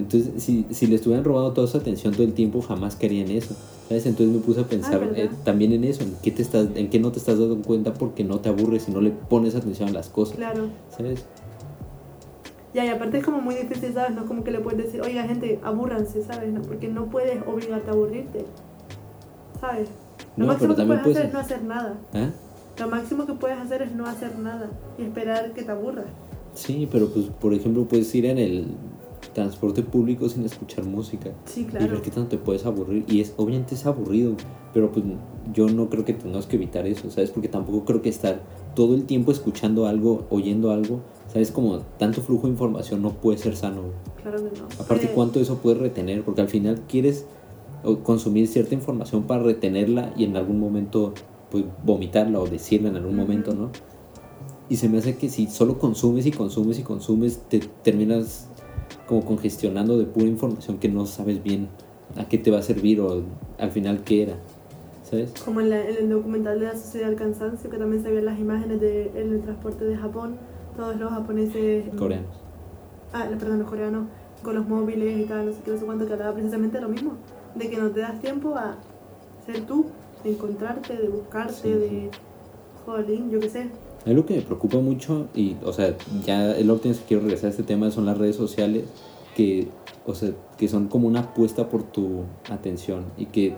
Entonces, 0.00 0.42
si, 0.42 0.66
si 0.70 0.86
le 0.86 0.96
estuvieran 0.96 1.24
robando 1.24 1.52
toda 1.52 1.66
su 1.66 1.76
atención 1.76 2.12
todo 2.12 2.24
el 2.24 2.32
tiempo, 2.34 2.60
jamás 2.62 2.96
querían 2.96 3.30
eso, 3.30 3.54
¿sabes? 3.88 4.06
Entonces 4.06 4.34
me 4.34 4.40
puse 4.42 4.60
a 4.60 4.64
pensar 4.64 5.00
¿verdad? 5.00 5.16
eh, 5.18 5.30
también 5.44 5.72
en 5.72 5.84
eso, 5.84 6.02
en 6.02 6.14
qué, 6.22 6.30
te 6.30 6.42
estás, 6.42 6.68
en 6.74 6.90
qué 6.90 6.98
no 6.98 7.12
te 7.12 7.18
estás 7.18 7.38
dando 7.38 7.56
cuenta 7.62 7.94
porque 7.94 8.24
no 8.24 8.40
te 8.40 8.48
aburres 8.48 8.88
y 8.88 8.92
no 8.92 9.00
le 9.00 9.10
pones 9.10 9.54
atención 9.54 9.88
a 9.88 9.92
las 9.92 10.08
cosas, 10.08 10.36
claro. 10.36 10.68
¿sabes? 10.96 11.24
Ya, 12.72 12.84
y 12.84 12.88
aparte 12.88 13.18
es 13.18 13.24
como 13.24 13.40
muy 13.40 13.56
difícil, 13.56 13.92
¿sabes? 13.92 14.14
No 14.14 14.22
es 14.22 14.26
como 14.28 14.44
que 14.44 14.52
le 14.52 14.60
puedes 14.60 14.84
decir, 14.84 15.00
oiga, 15.02 15.24
gente, 15.24 15.58
abúrranse, 15.62 16.22
¿sabes? 16.22 16.52
No, 16.52 16.62
porque 16.62 16.86
no 16.88 17.06
puedes 17.06 17.42
obligarte 17.46 17.90
a 17.90 17.92
aburrirte, 17.92 18.44
¿sabes? 19.60 19.88
Lo 20.36 20.46
No, 20.46 20.52
máximo 20.52 20.74
pero 20.76 20.88
que 20.88 20.94
puedes... 21.02 21.16
hacer 21.16 21.26
es 21.26 21.32
no 21.32 21.38
hacer 21.40 21.62
nada. 21.64 21.94
¿Ah? 22.14 22.30
Lo 22.78 22.88
máximo 22.88 23.26
que 23.26 23.32
puedes 23.34 23.58
hacer 23.58 23.82
es 23.82 23.92
no 23.92 24.06
hacer 24.06 24.38
nada 24.38 24.70
y 24.98 25.02
esperar 25.02 25.52
que 25.52 25.62
te 25.64 25.70
aburras. 25.72 26.06
Sí, 26.54 26.88
pero 26.90 27.08
pues 27.08 27.26
por 27.26 27.52
ejemplo 27.54 27.84
puedes 27.84 28.14
ir 28.14 28.26
en 28.26 28.38
el 28.38 28.66
transporte 29.34 29.82
público 29.82 30.28
sin 30.28 30.44
escuchar 30.44 30.84
música 30.84 31.30
Sí, 31.44 31.66
y 31.78 31.86
ver 31.86 32.00
qué 32.02 32.10
tanto 32.10 32.30
te 32.30 32.38
puedes 32.38 32.66
aburrir 32.66 33.04
y 33.08 33.20
es 33.20 33.34
obviamente 33.36 33.74
es 33.74 33.86
aburrido, 33.86 34.34
pero 34.74 34.90
pues 34.90 35.04
yo 35.52 35.68
no 35.68 35.88
creo 35.88 36.04
que 36.04 36.14
tengamos 36.14 36.46
que 36.46 36.56
evitar 36.56 36.86
eso, 36.86 37.10
¿sabes? 37.10 37.30
Porque 37.30 37.48
tampoco 37.48 37.84
creo 37.84 38.02
que 38.02 38.08
estar 38.08 38.40
todo 38.74 38.94
el 38.94 39.04
tiempo 39.04 39.32
escuchando 39.32 39.86
algo, 39.86 40.26
oyendo 40.30 40.70
algo, 40.70 41.00
¿sabes? 41.32 41.50
Como 41.50 41.78
tanto 41.98 42.22
flujo 42.22 42.46
de 42.46 42.52
información 42.52 43.02
no 43.02 43.10
puede 43.10 43.38
ser 43.38 43.56
sano. 43.56 43.82
Claro 44.20 44.38
que 44.38 44.58
no. 44.58 44.66
Aparte, 44.78 45.06
Eh, 45.06 45.12
¿cuánto 45.14 45.40
eso 45.40 45.58
puedes 45.58 45.78
retener? 45.80 46.22
Porque 46.22 46.40
al 46.40 46.48
final 46.48 46.82
quieres 46.88 47.26
consumir 48.02 48.46
cierta 48.46 48.74
información 48.74 49.22
para 49.24 49.42
retenerla 49.42 50.12
y 50.16 50.24
en 50.24 50.36
algún 50.36 50.60
momento 50.60 51.14
pues 51.50 51.64
vomitarla 51.84 52.38
o 52.38 52.46
decirla 52.46 52.90
en 52.90 52.96
algún 52.96 53.14
Ujú. 53.14 53.22
momento, 53.22 53.54
¿no? 53.54 53.70
Y 54.68 54.76
se 54.76 54.88
me 54.88 54.98
hace 54.98 55.16
que 55.16 55.28
si 55.28 55.48
solo 55.48 55.78
consumes 55.78 56.26
y 56.26 56.30
consumes 56.30 56.78
y 56.78 56.82
consumes, 56.82 57.40
te 57.48 57.58
terminas 57.58 58.49
como 59.10 59.24
congestionando 59.24 59.98
de 59.98 60.04
pura 60.04 60.26
información 60.26 60.78
que 60.78 60.88
no 60.88 61.04
sabes 61.04 61.42
bien 61.42 61.66
a 62.16 62.28
qué 62.28 62.38
te 62.38 62.52
va 62.52 62.58
a 62.60 62.62
servir 62.62 63.00
o 63.00 63.24
al 63.58 63.70
final 63.72 64.02
qué 64.04 64.22
era, 64.22 64.34
¿sabes? 65.10 65.32
Como 65.44 65.60
en, 65.60 65.70
la- 65.70 65.84
en 65.84 65.96
el 65.96 66.08
documental 66.08 66.60
de 66.60 66.66
la 66.66 66.76
sociedad 66.76 67.08
del 67.08 67.16
cansancio, 67.18 67.68
que 67.68 67.76
también 67.76 68.04
se 68.04 68.10
ven 68.12 68.24
las 68.24 68.38
imágenes 68.38 68.80
del 68.80 69.12
de, 69.12 69.38
transporte 69.40 69.84
de 69.84 69.96
Japón, 69.96 70.36
todos 70.76 70.96
los 70.96 71.10
japoneses... 71.10 71.92
mm, 71.92 71.98
Coreanos. 71.98 72.28
Ah, 73.12 73.26
perdón, 73.36 73.58
los 73.58 73.68
coreanos, 73.68 74.06
con 74.44 74.54
los 74.54 74.68
móviles 74.68 75.18
y 75.18 75.24
tal, 75.24 75.46
no 75.46 75.52
sé 75.52 75.58
qué, 75.64 75.72
no 75.72 75.78
sé 75.78 75.84
cuánto, 75.84 76.06
que 76.06 76.12
hablaba 76.12 76.32
precisamente 76.32 76.80
lo 76.80 76.88
mismo, 76.88 77.14
de 77.56 77.68
que 77.68 77.78
no 77.78 77.90
te 77.90 78.00
das 78.00 78.20
tiempo 78.20 78.54
a 78.54 78.76
ser 79.44 79.62
tú, 79.66 79.86
de 80.22 80.30
encontrarte, 80.30 80.96
de 80.96 81.08
buscarte, 81.08 81.52
Sí, 81.54 81.68
de... 81.72 82.10
Jolín, 82.86 83.28
yo 83.28 83.40
qué 83.40 83.48
sé. 83.48 83.66
A 84.04 84.08
mí 84.08 84.14
lo 84.14 84.24
que 84.24 84.34
me 84.36 84.42
preocupa 84.42 84.78
mucho, 84.78 85.28
y 85.34 85.56
o 85.64 85.72
sea, 85.72 85.96
ya 86.24 86.54
última 86.72 86.92
vez 86.92 87.00
que 87.00 87.06
quiero 87.06 87.22
regresar 87.22 87.48
a 87.48 87.50
este 87.50 87.62
tema, 87.62 87.90
son 87.90 88.06
las 88.06 88.16
redes 88.16 88.36
sociales, 88.36 88.84
que, 89.36 89.68
o 90.06 90.14
sea, 90.14 90.30
que 90.56 90.68
son 90.68 90.88
como 90.88 91.06
una 91.06 91.20
apuesta 91.20 91.68
por 91.68 91.82
tu 91.82 92.22
atención 92.50 93.04
y 93.18 93.26
que, 93.26 93.54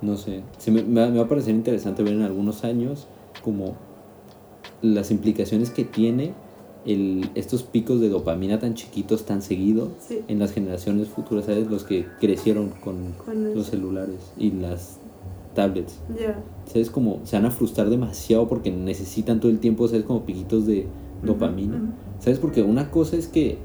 no 0.00 0.16
sé, 0.16 0.42
se 0.58 0.70
me, 0.70 0.82
me 0.82 1.10
va, 1.18 1.24
a 1.24 1.28
parecer 1.28 1.54
interesante 1.54 2.02
ver 2.02 2.14
en 2.14 2.22
algunos 2.22 2.64
años 2.64 3.06
como 3.42 3.74
las 4.80 5.10
implicaciones 5.10 5.70
que 5.70 5.84
tiene 5.84 6.34
el, 6.86 7.30
estos 7.34 7.62
picos 7.62 8.00
de 8.00 8.10
dopamina 8.10 8.58
tan 8.58 8.74
chiquitos, 8.74 9.24
tan 9.24 9.42
seguido, 9.42 9.90
Sí. 10.06 10.20
en 10.28 10.38
las 10.38 10.52
generaciones 10.52 11.08
futuras, 11.08 11.46
¿sabes? 11.46 11.68
Los 11.68 11.84
que 11.84 12.06
crecieron 12.20 12.68
con 12.70 13.12
Con 13.24 13.54
los 13.54 13.66
celulares 13.68 14.32
y 14.38 14.50
las 14.52 14.98
tablets. 15.54 16.00
Ya. 16.18 16.42
¿Sabes? 16.66 16.90
Como 16.90 17.20
se 17.24 17.36
van 17.36 17.46
a 17.46 17.50
frustrar 17.50 17.90
demasiado 17.90 18.48
porque 18.48 18.70
necesitan 18.70 19.40
todo 19.40 19.50
el 19.50 19.58
tiempo, 19.60 19.88
¿sabes? 19.88 20.04
Como 20.04 20.24
piquitos 20.24 20.66
de 20.66 20.86
dopamina. 21.22 21.94
¿Sabes? 22.18 22.38
Porque 22.38 22.62
una 22.62 22.90
cosa 22.90 23.16
es 23.16 23.28
que 23.28 23.58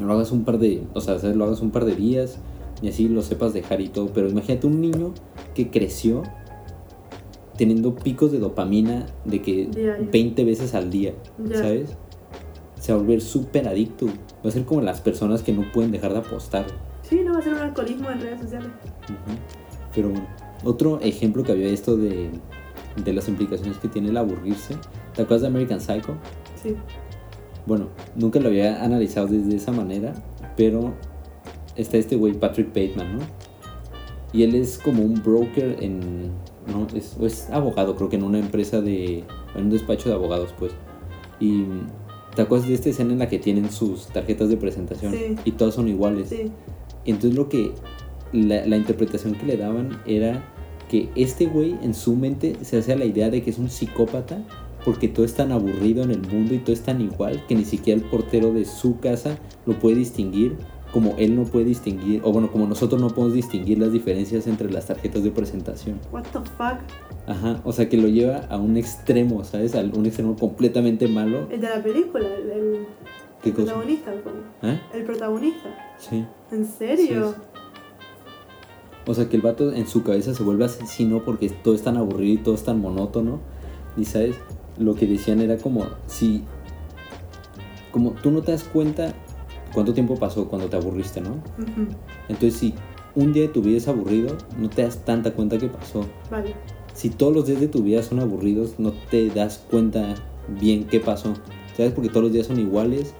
lo 0.00 0.12
hagas 0.12 0.32
un 0.32 0.44
par 0.44 0.58
de, 0.58 0.82
o 0.94 1.00
sea, 1.00 1.18
¿sabes? 1.18 1.36
lo 1.36 1.44
hagas 1.44 1.60
un 1.60 1.70
par 1.70 1.84
de 1.84 1.94
días 1.94 2.38
y 2.82 2.88
así 2.88 3.08
lo 3.08 3.22
sepas 3.22 3.52
dejar 3.52 3.80
y 3.80 3.88
todo, 3.88 4.08
pero 4.14 4.28
imagínate 4.28 4.66
un 4.66 4.80
niño 4.80 5.12
que 5.54 5.70
creció 5.70 6.22
teniendo 7.56 7.94
picos 7.94 8.32
de 8.32 8.38
dopamina 8.38 9.06
de 9.26 9.42
que 9.42 9.66
Diario. 9.66 10.08
20 10.10 10.44
veces 10.44 10.74
al 10.74 10.90
día. 10.90 11.12
¿sabes? 11.52 11.90
Se 12.78 12.92
va 12.92 12.98
a 12.98 13.02
volver 13.02 13.20
súper 13.20 13.68
adicto. 13.68 14.06
Va 14.06 14.48
a 14.48 14.50
ser 14.50 14.64
como 14.64 14.80
las 14.80 15.02
personas 15.02 15.42
que 15.42 15.52
no 15.52 15.70
pueden 15.70 15.90
dejar 15.90 16.14
de 16.14 16.20
apostar. 16.20 16.64
Sí, 17.02 17.20
no 17.22 17.34
va 17.34 17.40
a 17.40 17.42
ser 17.42 17.52
un 17.52 17.60
alcoholismo 17.60 18.10
en 18.10 18.20
redes 18.22 18.40
sociales. 18.40 18.70
Pero 19.94 20.08
bueno, 20.08 20.26
otro 20.64 21.00
ejemplo 21.00 21.42
que 21.42 21.52
había 21.52 21.68
esto 21.68 21.96
de, 21.96 22.30
de 23.04 23.12
las 23.12 23.28
implicaciones 23.28 23.78
que 23.78 23.88
tiene 23.88 24.10
el 24.10 24.16
aburrirse. 24.16 24.74
¿Te 25.14 25.22
acuerdas 25.22 25.42
de 25.42 25.48
American 25.48 25.80
Psycho? 25.80 26.14
Sí. 26.62 26.76
Bueno, 27.66 27.88
nunca 28.16 28.40
lo 28.40 28.48
había 28.48 28.82
analizado 28.84 29.28
desde 29.28 29.56
esa 29.56 29.72
manera, 29.72 30.14
pero 30.56 30.94
está 31.76 31.98
este 31.98 32.16
güey 32.16 32.34
Patrick 32.34 32.68
Bateman, 32.68 33.18
¿no? 33.18 33.24
Y 34.32 34.44
él 34.44 34.54
es 34.54 34.78
como 34.78 35.02
un 35.02 35.22
broker 35.22 35.76
en... 35.80 36.30
No, 36.66 36.86
es, 36.94 37.16
o 37.18 37.26
es 37.26 37.50
abogado, 37.50 37.96
creo 37.96 38.08
que 38.08 38.16
en 38.16 38.22
una 38.22 38.38
empresa 38.38 38.80
de... 38.80 39.24
En 39.54 39.64
un 39.64 39.70
despacho 39.70 40.08
de 40.08 40.14
abogados, 40.14 40.54
pues. 40.58 40.72
Y... 41.40 41.64
¿Te 42.36 42.42
acuerdas 42.42 42.68
de 42.68 42.74
esta 42.74 42.90
escena 42.90 43.12
en 43.12 43.18
la 43.18 43.28
que 43.28 43.40
tienen 43.40 43.72
sus 43.72 44.06
tarjetas 44.06 44.48
de 44.48 44.56
presentación? 44.56 45.12
Sí. 45.12 45.34
Y 45.44 45.52
todas 45.52 45.74
son 45.74 45.88
iguales. 45.88 46.28
Sí. 46.28 46.52
Entonces 47.04 47.34
lo 47.34 47.48
que 47.48 47.72
la, 48.32 48.66
la 48.66 48.76
interpretación 48.76 49.34
que 49.34 49.46
le 49.46 49.56
daban 49.56 50.00
era 50.06 50.44
que 50.88 51.08
este 51.14 51.46
güey 51.46 51.76
en 51.82 51.94
su 51.94 52.16
mente 52.16 52.56
se 52.62 52.78
hace 52.78 52.92
a 52.92 52.96
la 52.96 53.04
idea 53.04 53.30
de 53.30 53.42
que 53.42 53.50
es 53.50 53.58
un 53.58 53.70
psicópata 53.70 54.38
porque 54.84 55.08
todo 55.08 55.24
es 55.24 55.34
tan 55.34 55.52
aburrido 55.52 56.02
en 56.02 56.10
el 56.10 56.22
mundo 56.26 56.54
y 56.54 56.58
todo 56.58 56.72
es 56.72 56.82
tan 56.82 57.00
igual 57.00 57.44
que 57.46 57.54
ni 57.54 57.64
siquiera 57.64 58.00
el 58.00 58.06
portero 58.08 58.52
de 58.52 58.64
su 58.64 58.98
casa 58.98 59.38
lo 59.66 59.78
puede 59.78 59.96
distinguir 59.96 60.56
como 60.92 61.14
él 61.18 61.36
no 61.36 61.44
puede 61.44 61.66
distinguir, 61.66 62.20
o 62.24 62.32
bueno, 62.32 62.50
como 62.50 62.66
nosotros 62.66 63.00
no 63.00 63.08
podemos 63.08 63.34
distinguir 63.34 63.78
las 63.78 63.92
diferencias 63.92 64.46
entre 64.46 64.70
las 64.70 64.86
tarjetas 64.86 65.22
de 65.22 65.30
presentación. 65.30 66.00
What 66.10 66.24
the 66.32 66.40
fuck? 66.56 66.80
Ajá, 67.26 67.60
o 67.64 67.72
sea 67.72 67.88
que 67.88 67.96
lo 67.96 68.08
lleva 68.08 68.38
a 68.48 68.56
un 68.56 68.76
extremo, 68.76 69.44
¿sabes? 69.44 69.74
A 69.74 69.80
un 69.80 70.06
extremo 70.06 70.36
completamente 70.36 71.06
malo. 71.06 71.46
El 71.50 71.60
de 71.60 71.68
la 71.68 71.82
película, 71.82 72.26
el, 72.26 72.86
el 73.44 73.52
protagonista. 73.52 74.12
¿Eh? 74.62 74.80
El 74.94 75.04
protagonista. 75.04 75.94
Sí. 75.98 76.24
¿En 76.50 76.66
serio? 76.66 77.34
Sí, 77.36 77.49
O 79.10 79.14
sea 79.14 79.28
que 79.28 79.34
el 79.36 79.42
vato 79.42 79.72
en 79.72 79.86
su 79.88 80.02
cabeza 80.04 80.34
se 80.34 80.42
vuelve 80.44 80.64
asesino 80.66 81.24
porque 81.24 81.48
todo 81.50 81.74
es 81.74 81.82
tan 81.82 81.96
aburrido 81.96 82.34
y 82.34 82.42
todo 82.44 82.54
es 82.54 82.62
tan 82.62 82.80
monótono. 82.80 83.40
Y 83.96 84.04
sabes, 84.04 84.36
lo 84.78 84.94
que 84.94 85.06
decían 85.06 85.40
era 85.40 85.56
como 85.56 85.84
si. 86.06 86.44
Como 87.90 88.12
tú 88.12 88.30
no 88.30 88.42
te 88.42 88.52
das 88.52 88.62
cuenta 88.64 89.12
cuánto 89.74 89.92
tiempo 89.94 90.14
pasó 90.16 90.46
cuando 90.48 90.68
te 90.68 90.76
aburriste, 90.76 91.20
¿no? 91.20 91.42
Entonces, 92.28 92.54
si 92.58 92.74
un 93.16 93.32
día 93.32 93.42
de 93.42 93.48
tu 93.48 93.62
vida 93.62 93.78
es 93.78 93.88
aburrido, 93.88 94.36
no 94.58 94.68
te 94.70 94.82
das 94.82 95.04
tanta 95.04 95.32
cuenta 95.32 95.58
que 95.58 95.66
pasó. 95.68 96.04
Vale. 96.30 96.54
Si 96.94 97.10
todos 97.10 97.34
los 97.34 97.46
días 97.46 97.60
de 97.60 97.66
tu 97.68 97.82
vida 97.82 98.02
son 98.02 98.20
aburridos, 98.20 98.74
no 98.78 98.92
te 99.10 99.28
das 99.30 99.64
cuenta 99.70 100.14
bien 100.60 100.84
qué 100.84 101.00
pasó. 101.00 101.34
¿Sabes? 101.76 101.92
Porque 101.92 102.10
todos 102.10 102.24
los 102.24 102.32
días 102.32 102.46
son 102.46 102.60
iguales 102.60 103.14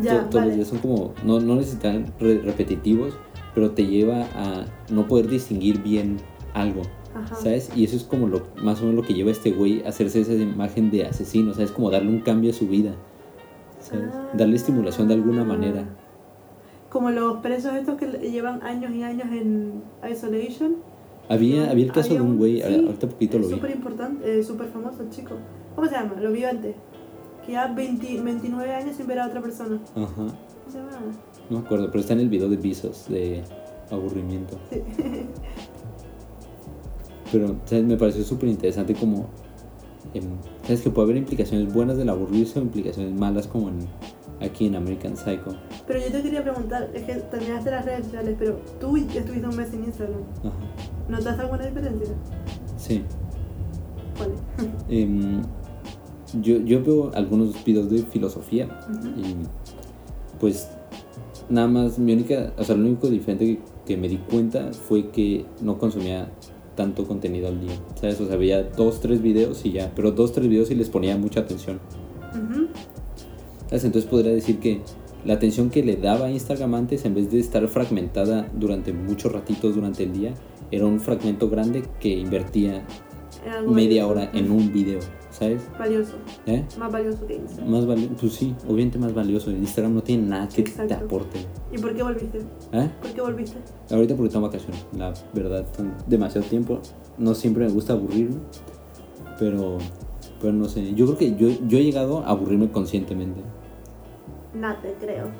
Ya, 0.00 0.24
to- 0.24 0.30
todos 0.30 0.44
los 0.46 0.54
días 0.56 0.68
son 0.68 0.78
como, 0.78 1.14
no, 1.24 1.40
no 1.40 1.54
necesitan 1.56 2.12
re- 2.20 2.38
repetitivos, 2.40 3.14
pero 3.54 3.70
te 3.70 3.86
lleva 3.86 4.26
a 4.34 4.64
no 4.90 5.06
poder 5.06 5.28
distinguir 5.28 5.82
bien 5.82 6.18
algo, 6.54 6.82
Ajá. 7.14 7.34
¿sabes? 7.36 7.70
Y 7.76 7.84
eso 7.84 7.96
es 7.96 8.04
como 8.04 8.26
lo, 8.26 8.42
más 8.62 8.80
o 8.80 8.86
menos 8.86 8.96
lo 8.96 9.02
que 9.06 9.14
lleva 9.14 9.30
a 9.30 9.32
este 9.32 9.52
güey 9.52 9.84
a 9.84 9.90
hacerse 9.90 10.20
esa 10.20 10.34
imagen 10.34 10.90
de 10.90 11.06
asesino, 11.06 11.54
¿sabes? 11.54 11.70
Como 11.70 11.90
darle 11.90 12.10
un 12.10 12.20
cambio 12.20 12.50
a 12.50 12.54
su 12.54 12.66
vida, 12.66 12.94
¿sabes? 13.80 14.10
Ah. 14.12 14.30
Darle 14.34 14.56
estimulación 14.56 15.08
de 15.08 15.14
alguna 15.14 15.44
manera. 15.44 15.84
Como 16.90 17.10
los 17.10 17.38
presos 17.38 17.74
estos 17.74 17.96
que 17.96 18.06
llevan 18.06 18.62
años 18.62 18.92
y 18.92 19.02
años 19.02 19.26
en 19.32 19.82
isolation. 20.08 20.76
Había, 21.28 21.70
había 21.70 21.86
el 21.86 21.92
caso 21.92 22.10
de 22.10 22.18
Había 22.18 22.30
un 22.30 22.38
güey, 22.38 22.56
sí, 22.60 22.62
ahorita 22.62 23.08
poquito 23.08 23.38
lo 23.38 23.48
vi. 23.48 23.54
Súper 23.54 23.70
importante, 23.70 24.38
eh, 24.38 24.44
súper 24.44 24.68
famoso 24.68 25.02
el 25.02 25.10
chico. 25.10 25.34
¿Cómo 25.74 25.88
se 25.88 25.94
llama? 25.94 26.14
Lo 26.20 26.30
vi 26.30 26.44
antes. 26.44 26.76
Que 27.44 27.52
ya 27.52 27.66
20 27.66 28.22
29 28.22 28.74
años 28.74 28.96
sin 28.96 29.06
ver 29.06 29.18
a 29.18 29.26
otra 29.26 29.40
persona. 29.40 29.80
Ajá, 29.94 30.14
¿Cómo 30.14 30.70
se 30.70 30.78
llama? 30.78 30.90
No 31.50 31.58
me 31.58 31.64
acuerdo, 31.64 31.86
pero 31.88 32.00
está 32.00 32.14
en 32.14 32.20
el 32.20 32.28
video 32.28 32.48
de 32.48 32.56
Visos, 32.56 33.06
de 33.08 33.42
aburrimiento. 33.90 34.58
Sí. 34.70 34.82
Pero, 37.32 37.56
¿sabes? 37.64 37.84
Me 37.84 37.96
pareció 37.96 38.22
súper 38.22 38.48
interesante 38.48 38.94
como... 38.94 39.26
em, 40.14 40.24
¿Sabes? 40.62 40.82
Que 40.82 40.90
puede 40.90 41.06
haber 41.06 41.16
implicaciones 41.16 41.72
buenas 41.72 41.96
del 41.96 42.08
aburrirse 42.08 42.60
o 42.60 42.62
implicaciones 42.62 43.12
malas 43.18 43.46
como 43.48 43.68
en, 43.70 43.78
aquí 44.40 44.66
en 44.66 44.76
American 44.76 45.16
Psycho. 45.16 45.56
Pero 45.86 46.00
yo 46.00 46.12
te 46.12 46.22
quería 46.22 46.42
preguntar, 46.42 46.90
es 46.94 47.02
que 47.02 47.14
terminaste 47.14 47.70
las 47.70 47.84
redes 47.84 48.04
sociales, 48.04 48.36
pero 48.38 48.60
tú 48.80 48.96
estuviste 48.96 49.46
un 49.48 49.56
mes 49.56 49.72
en 49.74 49.84
Instagram. 49.84 50.20
Ajá. 50.40 50.52
¿Notaste 51.08 51.42
alguna 51.42 51.66
diferencia? 51.66 52.14
Sí. 52.76 53.02
¿Cuál? 54.16 54.30
Em, 54.88 55.42
yo, 56.40 56.58
yo 56.58 56.82
veo 56.82 57.10
algunos 57.14 57.62
videos 57.64 57.90
de 57.90 57.98
filosofía 58.04 58.68
y 59.16 59.36
pues 60.40 60.68
nada 61.48 61.68
más 61.68 61.98
mi 61.98 62.12
única, 62.12 62.52
o 62.56 62.64
sea, 62.64 62.76
lo 62.76 62.86
único 62.86 63.08
diferente 63.08 63.46
que, 63.46 63.58
que 63.86 63.96
me 63.96 64.08
di 64.08 64.16
cuenta 64.16 64.72
fue 64.72 65.10
que 65.10 65.44
no 65.60 65.78
consumía 65.78 66.30
tanto 66.74 67.06
contenido 67.06 67.48
al 67.48 67.60
día, 67.60 67.74
¿sabes? 68.00 68.20
O 68.20 68.26
sea, 68.26 68.36
veía 68.36 68.62
dos, 68.62 69.00
tres 69.00 69.22
videos 69.22 69.64
y 69.64 69.72
ya, 69.72 69.92
pero 69.94 70.12
dos, 70.12 70.32
tres 70.32 70.48
videos 70.48 70.70
y 70.70 70.74
les 70.74 70.88
ponía 70.88 71.16
mucha 71.16 71.40
atención. 71.40 71.80
¿Sabes? 73.68 73.84
Entonces 73.84 74.10
podría 74.10 74.32
decir 74.32 74.58
que 74.58 74.80
la 75.24 75.34
atención 75.34 75.70
que 75.70 75.82
le 75.82 75.96
daba 75.96 76.26
a 76.26 76.30
Instagram 76.30 76.74
antes, 76.74 77.04
en 77.04 77.14
vez 77.14 77.30
de 77.30 77.40
estar 77.40 77.66
fragmentada 77.68 78.48
durante 78.54 78.92
muchos 78.92 79.32
ratitos 79.32 79.74
durante 79.74 80.02
el 80.02 80.12
día, 80.12 80.34
era 80.70 80.86
un 80.86 81.00
fragmento 81.00 81.48
grande 81.48 81.82
que 82.00 82.10
invertía 82.10 82.84
media 83.66 84.06
hora 84.06 84.30
en 84.34 84.50
un 84.50 84.72
video, 84.72 85.00
¿sabes? 85.34 85.68
Valioso, 85.76 86.14
¿Eh? 86.46 86.64
más 86.78 86.92
valioso 86.92 87.26
que 87.26 87.34
Instagram. 87.34 87.70
Más 87.70 87.86
valioso, 87.86 88.14
pues 88.20 88.32
sí, 88.34 88.54
obviamente 88.66 88.98
más 88.98 89.12
valioso. 89.12 89.50
Instagram 89.50 89.94
no 89.94 90.02
tiene 90.02 90.28
nada 90.28 90.48
que 90.48 90.62
te 90.62 90.94
aporte. 90.94 91.40
¿Y 91.72 91.78
por 91.78 91.94
qué 91.94 92.02
volviste? 92.04 92.38
¿Eh? 92.72 92.90
¿Por 93.02 93.10
qué 93.12 93.20
volviste? 93.20 93.58
Ahorita 93.90 94.14
porque 94.14 94.30
tengo 94.32 94.46
vacaciones, 94.46 94.86
la 94.96 95.12
verdad, 95.32 95.66
demasiado 96.06 96.46
tiempo. 96.46 96.78
No 97.18 97.34
siempre 97.34 97.66
me 97.66 97.72
gusta 97.72 97.94
aburrirme, 97.94 98.36
pero, 99.38 99.78
pero 100.40 100.52
no 100.52 100.66
sé. 100.66 100.94
Yo 100.94 101.06
creo 101.06 101.18
que 101.18 101.34
yo, 101.34 101.48
yo 101.66 101.78
he 101.78 101.84
llegado 101.84 102.20
a 102.20 102.28
aburrirme 102.28 102.70
conscientemente. 102.70 103.40
Nada, 104.54 104.80
te 104.80 104.94
creo. 105.04 105.30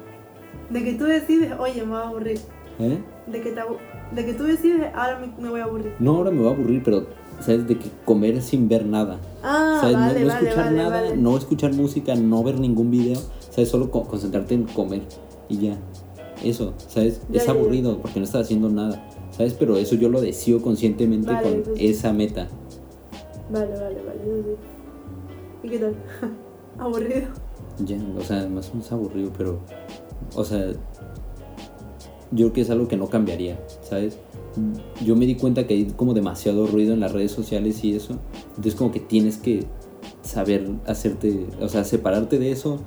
De 0.70 0.82
que 0.82 0.94
tú 0.94 1.04
decides, 1.04 1.52
oye, 1.58 1.82
me 1.82 1.90
voy 1.90 1.98
a 1.98 2.08
aburrir. 2.08 2.40
¿Eh? 2.80 2.98
De 3.28 3.40
que, 3.40 3.52
te 3.52 3.60
de 4.12 4.26
que 4.26 4.34
tú 4.34 4.42
decides, 4.42 4.92
ahora 4.92 5.20
me, 5.20 5.28
me 5.40 5.50
voy 5.50 5.60
a 5.60 5.64
aburrir. 5.64 5.94
No, 6.00 6.16
ahora 6.16 6.32
me 6.32 6.38
voy 6.38 6.48
a 6.48 6.54
aburrir, 6.54 6.82
pero, 6.82 7.06
¿sabes? 7.40 7.66
De 7.68 7.78
que 7.78 7.90
comer 8.04 8.40
sin 8.42 8.68
ver 8.68 8.86
nada. 8.86 9.18
Ah, 9.42 9.78
¿Sabes? 9.80 9.96
No- 9.96 10.00
vale, 10.06 10.20
no, 10.20 10.26
vale, 10.28 10.40
escuchar 10.48 10.64
vale, 10.64 10.76
nada, 10.76 11.02
vale. 11.02 11.16
no 11.16 11.36
escuchar 11.36 11.72
música, 11.74 12.14
no 12.14 12.42
ver 12.42 12.58
ningún 12.60 12.90
video, 12.90 13.20
¿sabes? 13.50 13.68
Solo 13.68 13.90
co- 13.90 14.04
concentrarte 14.04 14.54
en 14.54 14.64
comer 14.64 15.02
y 15.48 15.58
ya. 15.58 15.76
Eso, 16.42 16.74
¿sabes? 16.88 17.20
Ya, 17.30 17.40
es 17.40 17.46
ya, 17.46 17.52
ya. 17.54 17.58
aburrido 17.58 17.98
porque 17.98 18.18
no 18.20 18.24
estás 18.24 18.42
haciendo 18.42 18.68
nada, 18.68 19.06
¿sabes? 19.30 19.54
Pero 19.54 19.76
eso 19.76 19.94
yo 19.94 20.08
lo 20.08 20.20
decido 20.20 20.60
conscientemente 20.62 21.28
con 21.42 21.52
entonces- 21.52 21.84
esa 21.98 22.12
meta. 22.12 22.48
Vale, 23.50 23.72
vale, 23.72 24.02
vale. 24.02 24.56
¿Y 25.62 25.68
qué 25.68 25.78
tal? 25.78 25.94
Aburrido. 26.78 27.28
Ya, 27.84 27.96
o 28.18 28.20
sea, 28.22 28.46
más 28.48 28.68
o 28.70 28.72
menos 28.74 28.92
aburrido, 28.92 29.30
pero, 29.36 29.58
o 30.34 30.44
sea, 30.44 30.66
yo 32.30 32.46
creo 32.46 32.52
que 32.52 32.60
es 32.62 32.70
algo 32.70 32.88
que 32.88 32.96
no 32.96 33.06
cambiaría, 33.08 33.58
¿sabes? 33.82 34.18
Yo 35.04 35.16
me 35.16 35.26
di 35.26 35.34
cuenta 35.34 35.66
que 35.66 35.74
hay 35.74 35.84
como 35.86 36.14
demasiado 36.14 36.66
ruido 36.66 36.94
en 36.94 37.00
las 37.00 37.12
redes 37.12 37.32
sociales 37.32 37.82
y 37.84 37.94
eso, 37.94 38.18
entonces 38.50 38.74
como 38.74 38.92
que 38.92 39.00
tienes 39.00 39.36
que 39.36 39.64
saber 40.22 40.68
hacerte, 40.86 41.46
o 41.60 41.68
sea, 41.68 41.84
separarte 41.84 42.38
de 42.38 42.50
eso, 42.50 42.80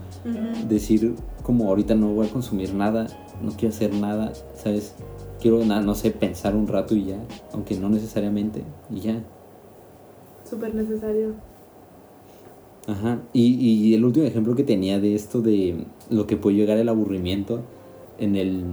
decir 0.67 1.15
como 1.43 1.69
ahorita 1.69 1.95
no 1.95 2.13
voy 2.13 2.27
a 2.27 2.29
consumir 2.29 2.73
nada, 2.73 3.07
no 3.41 3.51
quiero 3.51 3.73
hacer 3.73 3.93
nada, 3.93 4.33
¿sabes? 4.55 4.95
Quiero, 5.41 5.63
nada, 5.63 5.81
no 5.81 5.93
sé, 5.93 6.11
pensar 6.11 6.55
un 6.55 6.67
rato 6.67 6.95
y 6.95 7.05
ya, 7.05 7.19
aunque 7.53 7.75
no 7.77 7.89
necesariamente, 7.89 8.63
y 8.89 9.01
ya. 9.01 9.23
Súper 10.49 10.73
necesario. 10.73 11.35
Ajá. 12.87 13.21
Y, 13.33 13.43
y 13.53 13.93
el 13.93 14.03
último 14.05 14.25
ejemplo 14.25 14.55
que 14.55 14.63
tenía 14.63 14.99
de 14.99 15.13
esto 15.13 15.41
de 15.41 15.85
lo 16.09 16.25
que 16.25 16.37
puede 16.37 16.55
llegar 16.55 16.77
el 16.77 16.89
aburrimiento 16.89 17.61
en 18.17 18.35
el 18.35 18.63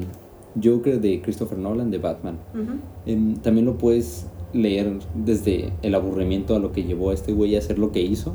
Joker 0.62 1.00
de 1.00 1.20
Christopher 1.22 1.58
Nolan 1.58 1.90
de 1.90 1.98
Batman. 1.98 2.38
Em, 3.06 3.34
también 3.36 3.66
lo 3.66 3.76
puedes 3.78 4.26
leer 4.52 4.98
desde 5.14 5.72
el 5.82 5.94
aburrimiento 5.94 6.54
a 6.54 6.58
lo 6.60 6.70
que 6.72 6.84
llevó 6.84 7.10
a 7.10 7.14
este 7.14 7.32
güey 7.32 7.56
a 7.56 7.58
hacer 7.58 7.78
lo 7.78 7.90
que 7.92 8.02
hizo. 8.02 8.34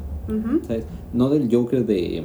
¿sabes? 0.67 0.85
No 1.13 1.29
del 1.29 1.49
Joker 1.53 1.85
de 1.85 2.23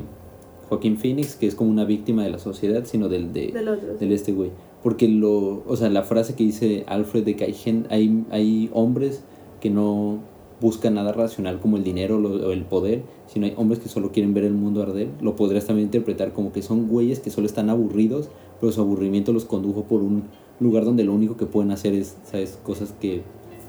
Joaquín 0.68 0.96
Phoenix, 0.98 1.36
que 1.36 1.46
es 1.46 1.54
como 1.54 1.70
una 1.70 1.84
víctima 1.84 2.22
de 2.24 2.30
la 2.30 2.38
sociedad, 2.38 2.84
sino 2.84 3.08
del 3.08 3.32
de 3.32 3.48
Del 3.52 3.68
otro. 3.68 3.94
del 3.96 4.12
este 4.12 4.32
güey. 4.32 4.50
Porque 4.82 5.08
lo, 5.08 5.62
o 5.66 5.76
sea, 5.76 5.88
la 5.88 6.02
frase 6.02 6.34
que 6.34 6.44
dice 6.44 6.84
Alfred 6.86 7.24
de 7.24 7.36
que 7.36 7.44
hay, 7.44 7.52
gen- 7.54 7.86
hay, 7.90 8.24
hay 8.30 8.68
hombres 8.74 9.22
que 9.60 9.70
no 9.70 10.18
buscan 10.60 10.94
nada 10.94 11.12
racional 11.12 11.60
como 11.60 11.76
el 11.78 11.84
dinero 11.84 12.18
lo- 12.20 12.48
o 12.48 12.50
el 12.52 12.64
poder, 12.64 13.02
sino 13.26 13.46
hay 13.46 13.54
hombres 13.56 13.78
que 13.80 13.88
solo 13.88 14.12
quieren 14.12 14.34
ver 14.34 14.44
el 14.44 14.52
mundo 14.54 14.82
arder, 14.82 15.08
lo 15.22 15.36
podrías 15.36 15.66
también 15.66 15.86
interpretar 15.86 16.32
como 16.32 16.52
que 16.52 16.60
son 16.62 16.88
güeyes 16.88 17.20
que 17.20 17.30
solo 17.30 17.46
están 17.46 17.70
aburridos, 17.70 18.28
pero 18.64 18.72
su 18.72 18.80
aburrimiento 18.80 19.34
los 19.34 19.44
condujo 19.44 19.82
por 19.82 20.00
un 20.00 20.24
lugar 20.58 20.86
donde 20.86 21.04
lo 21.04 21.12
único 21.12 21.36
que 21.36 21.44
pueden 21.44 21.70
hacer 21.70 21.92
es, 21.92 22.16
¿sabes? 22.24 22.58
Cosas 22.62 22.94
que 22.98 23.20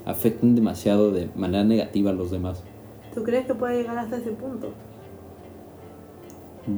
afectan 0.06 0.54
demasiado 0.54 1.12
de 1.12 1.28
manera 1.36 1.64
negativa 1.64 2.12
a 2.12 2.14
los 2.14 2.30
demás. 2.30 2.62
¿Tú 3.14 3.22
crees 3.22 3.44
que 3.44 3.54
puede 3.54 3.82
llegar 3.82 3.98
hasta 3.98 4.16
ese 4.16 4.30
punto? 4.30 4.70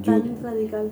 Yo, 0.02 0.20
Tan 0.20 0.42
radical. 0.42 0.90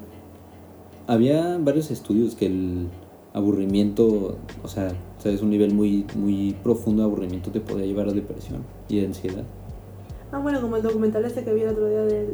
había 1.09 1.59
varios 1.59 1.91
estudios 1.91 2.37
que 2.37 2.47
el 2.47 2.87
aburrimiento, 3.33 4.39
o 4.63 4.69
sea, 4.69 4.93
sabes, 5.19 5.43
un 5.43 5.51
nivel 5.51 5.75
muy, 5.75 6.07
muy 6.15 6.55
profundo 6.63 7.03
de 7.03 7.09
aburrimiento 7.09 7.51
te 7.51 7.59
podía 7.59 7.87
llevar 7.87 8.09
a 8.09 8.13
depresión 8.13 8.63
y 8.89 9.01
a 9.01 9.05
ansiedad. 9.05 9.43
Ah, 10.31 10.39
bueno, 10.39 10.61
como 10.61 10.77
el 10.77 10.83
documental 10.85 11.25
ese 11.25 11.43
que 11.43 11.53
vi 11.53 11.63
el 11.63 11.71
otro 11.71 11.89
día 11.89 12.03
del, 12.03 12.29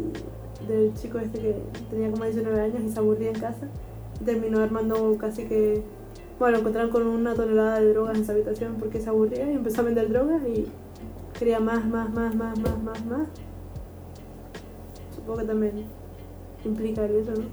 del 0.69 0.93
chico 0.93 1.19
este 1.19 1.39
que 1.39 1.57
tenía 1.89 2.11
como 2.11 2.25
19 2.25 2.61
años 2.61 2.83
y 2.87 2.91
se 2.91 2.99
aburría 2.99 3.29
en 3.31 3.41
casa. 3.41 3.67
Terminó 4.25 4.61
armando 4.61 5.17
casi 5.19 5.45
que... 5.45 5.83
Bueno, 6.39 6.59
encontraron 6.59 6.91
con 6.91 7.07
una 7.07 7.35
tonelada 7.35 7.81
de 7.81 7.93
drogas 7.93 8.17
en 8.19 8.25
su 8.27 8.33
habitación 8.33 8.77
porque 8.79 9.01
se 9.01 9.09
aburría 9.09 9.51
y 9.51 9.55
empezó 9.55 9.83
a 9.83 9.85
vender 9.85 10.09
drogas 10.09 10.43
y 10.47 10.67
quería 11.39 11.61
más, 11.61 11.87
más, 11.87 12.13
más, 12.13 12.35
más, 12.35 12.59
más, 12.59 12.83
más, 12.83 13.07
más. 13.07 13.29
Supongo 15.15 15.39
que 15.41 15.45
también 15.45 15.73
implica 16.65 17.05
eso, 17.05 17.33
¿no? 17.33 17.45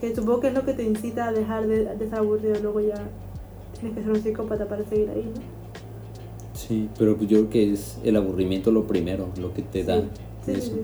Que 0.00 0.14
supongo 0.14 0.40
que 0.40 0.48
es 0.48 0.54
lo 0.54 0.64
que 0.64 0.72
te 0.72 0.82
incita 0.82 1.28
a 1.28 1.32
dejar 1.32 1.66
de, 1.68 1.84
de 1.84 2.04
estar 2.04 2.18
aburrido, 2.20 2.56
luego 2.60 2.80
ya 2.80 3.08
tienes 3.78 3.96
que 3.96 4.02
ser 4.02 4.10
un 4.12 4.22
psicópata 4.22 4.66
para 4.66 4.84
seguir 4.84 5.10
ahí, 5.10 5.30
¿no? 5.34 5.40
Sí, 6.54 6.88
pero 6.98 7.16
pues 7.16 7.28
yo 7.28 7.38
creo 7.38 7.50
que 7.50 7.72
es 7.72 7.98
el 8.02 8.16
aburrimiento 8.16 8.70
lo 8.72 8.84
primero, 8.86 9.28
lo 9.40 9.52
que 9.54 9.62
te 9.62 9.84
da 9.84 10.00
Sí, 10.00 10.08
sí, 10.44 10.52
sí, 10.52 10.58
eso. 10.58 10.72
sí. 10.74 10.80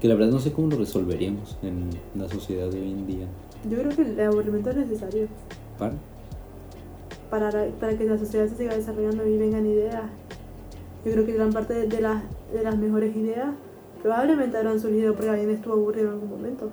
Que 0.00 0.08
la 0.08 0.14
verdad 0.14 0.30
no 0.30 0.40
sé 0.40 0.52
cómo 0.52 0.68
lo 0.68 0.76
resolveríamos 0.76 1.56
en 1.62 1.90
la 2.14 2.28
sociedad 2.28 2.68
de 2.68 2.80
hoy 2.80 2.90
en 2.90 3.06
día. 3.06 3.26
Yo 3.68 3.78
creo 3.78 3.90
que 3.96 4.02
el 4.02 4.20
aburrimiento 4.20 4.70
es 4.70 4.76
necesario 4.76 5.26
¿Para? 5.78 5.94
para, 7.30 7.50
para 7.80 7.96
que 7.98 8.04
la 8.04 8.16
sociedad 8.18 8.46
se 8.48 8.56
siga 8.56 8.74
desarrollando 8.74 9.26
y 9.26 9.36
vengan 9.38 9.66
ideas. 9.66 10.04
Yo 11.04 11.12
creo 11.12 11.26
que 11.26 11.32
gran 11.32 11.52
parte 11.52 11.74
de, 11.74 11.86
de 11.88 12.00
las, 12.00 12.22
de 12.52 12.62
las 12.62 12.76
mejores 12.78 13.14
ideas 13.16 13.48
probablemente 14.02 14.56
habrán 14.56 14.80
surgido 14.80 15.14
porque 15.14 15.30
alguien 15.30 15.50
estuvo 15.50 15.74
aburrido 15.74 16.08
en 16.08 16.14
algún 16.14 16.30
momento. 16.30 16.70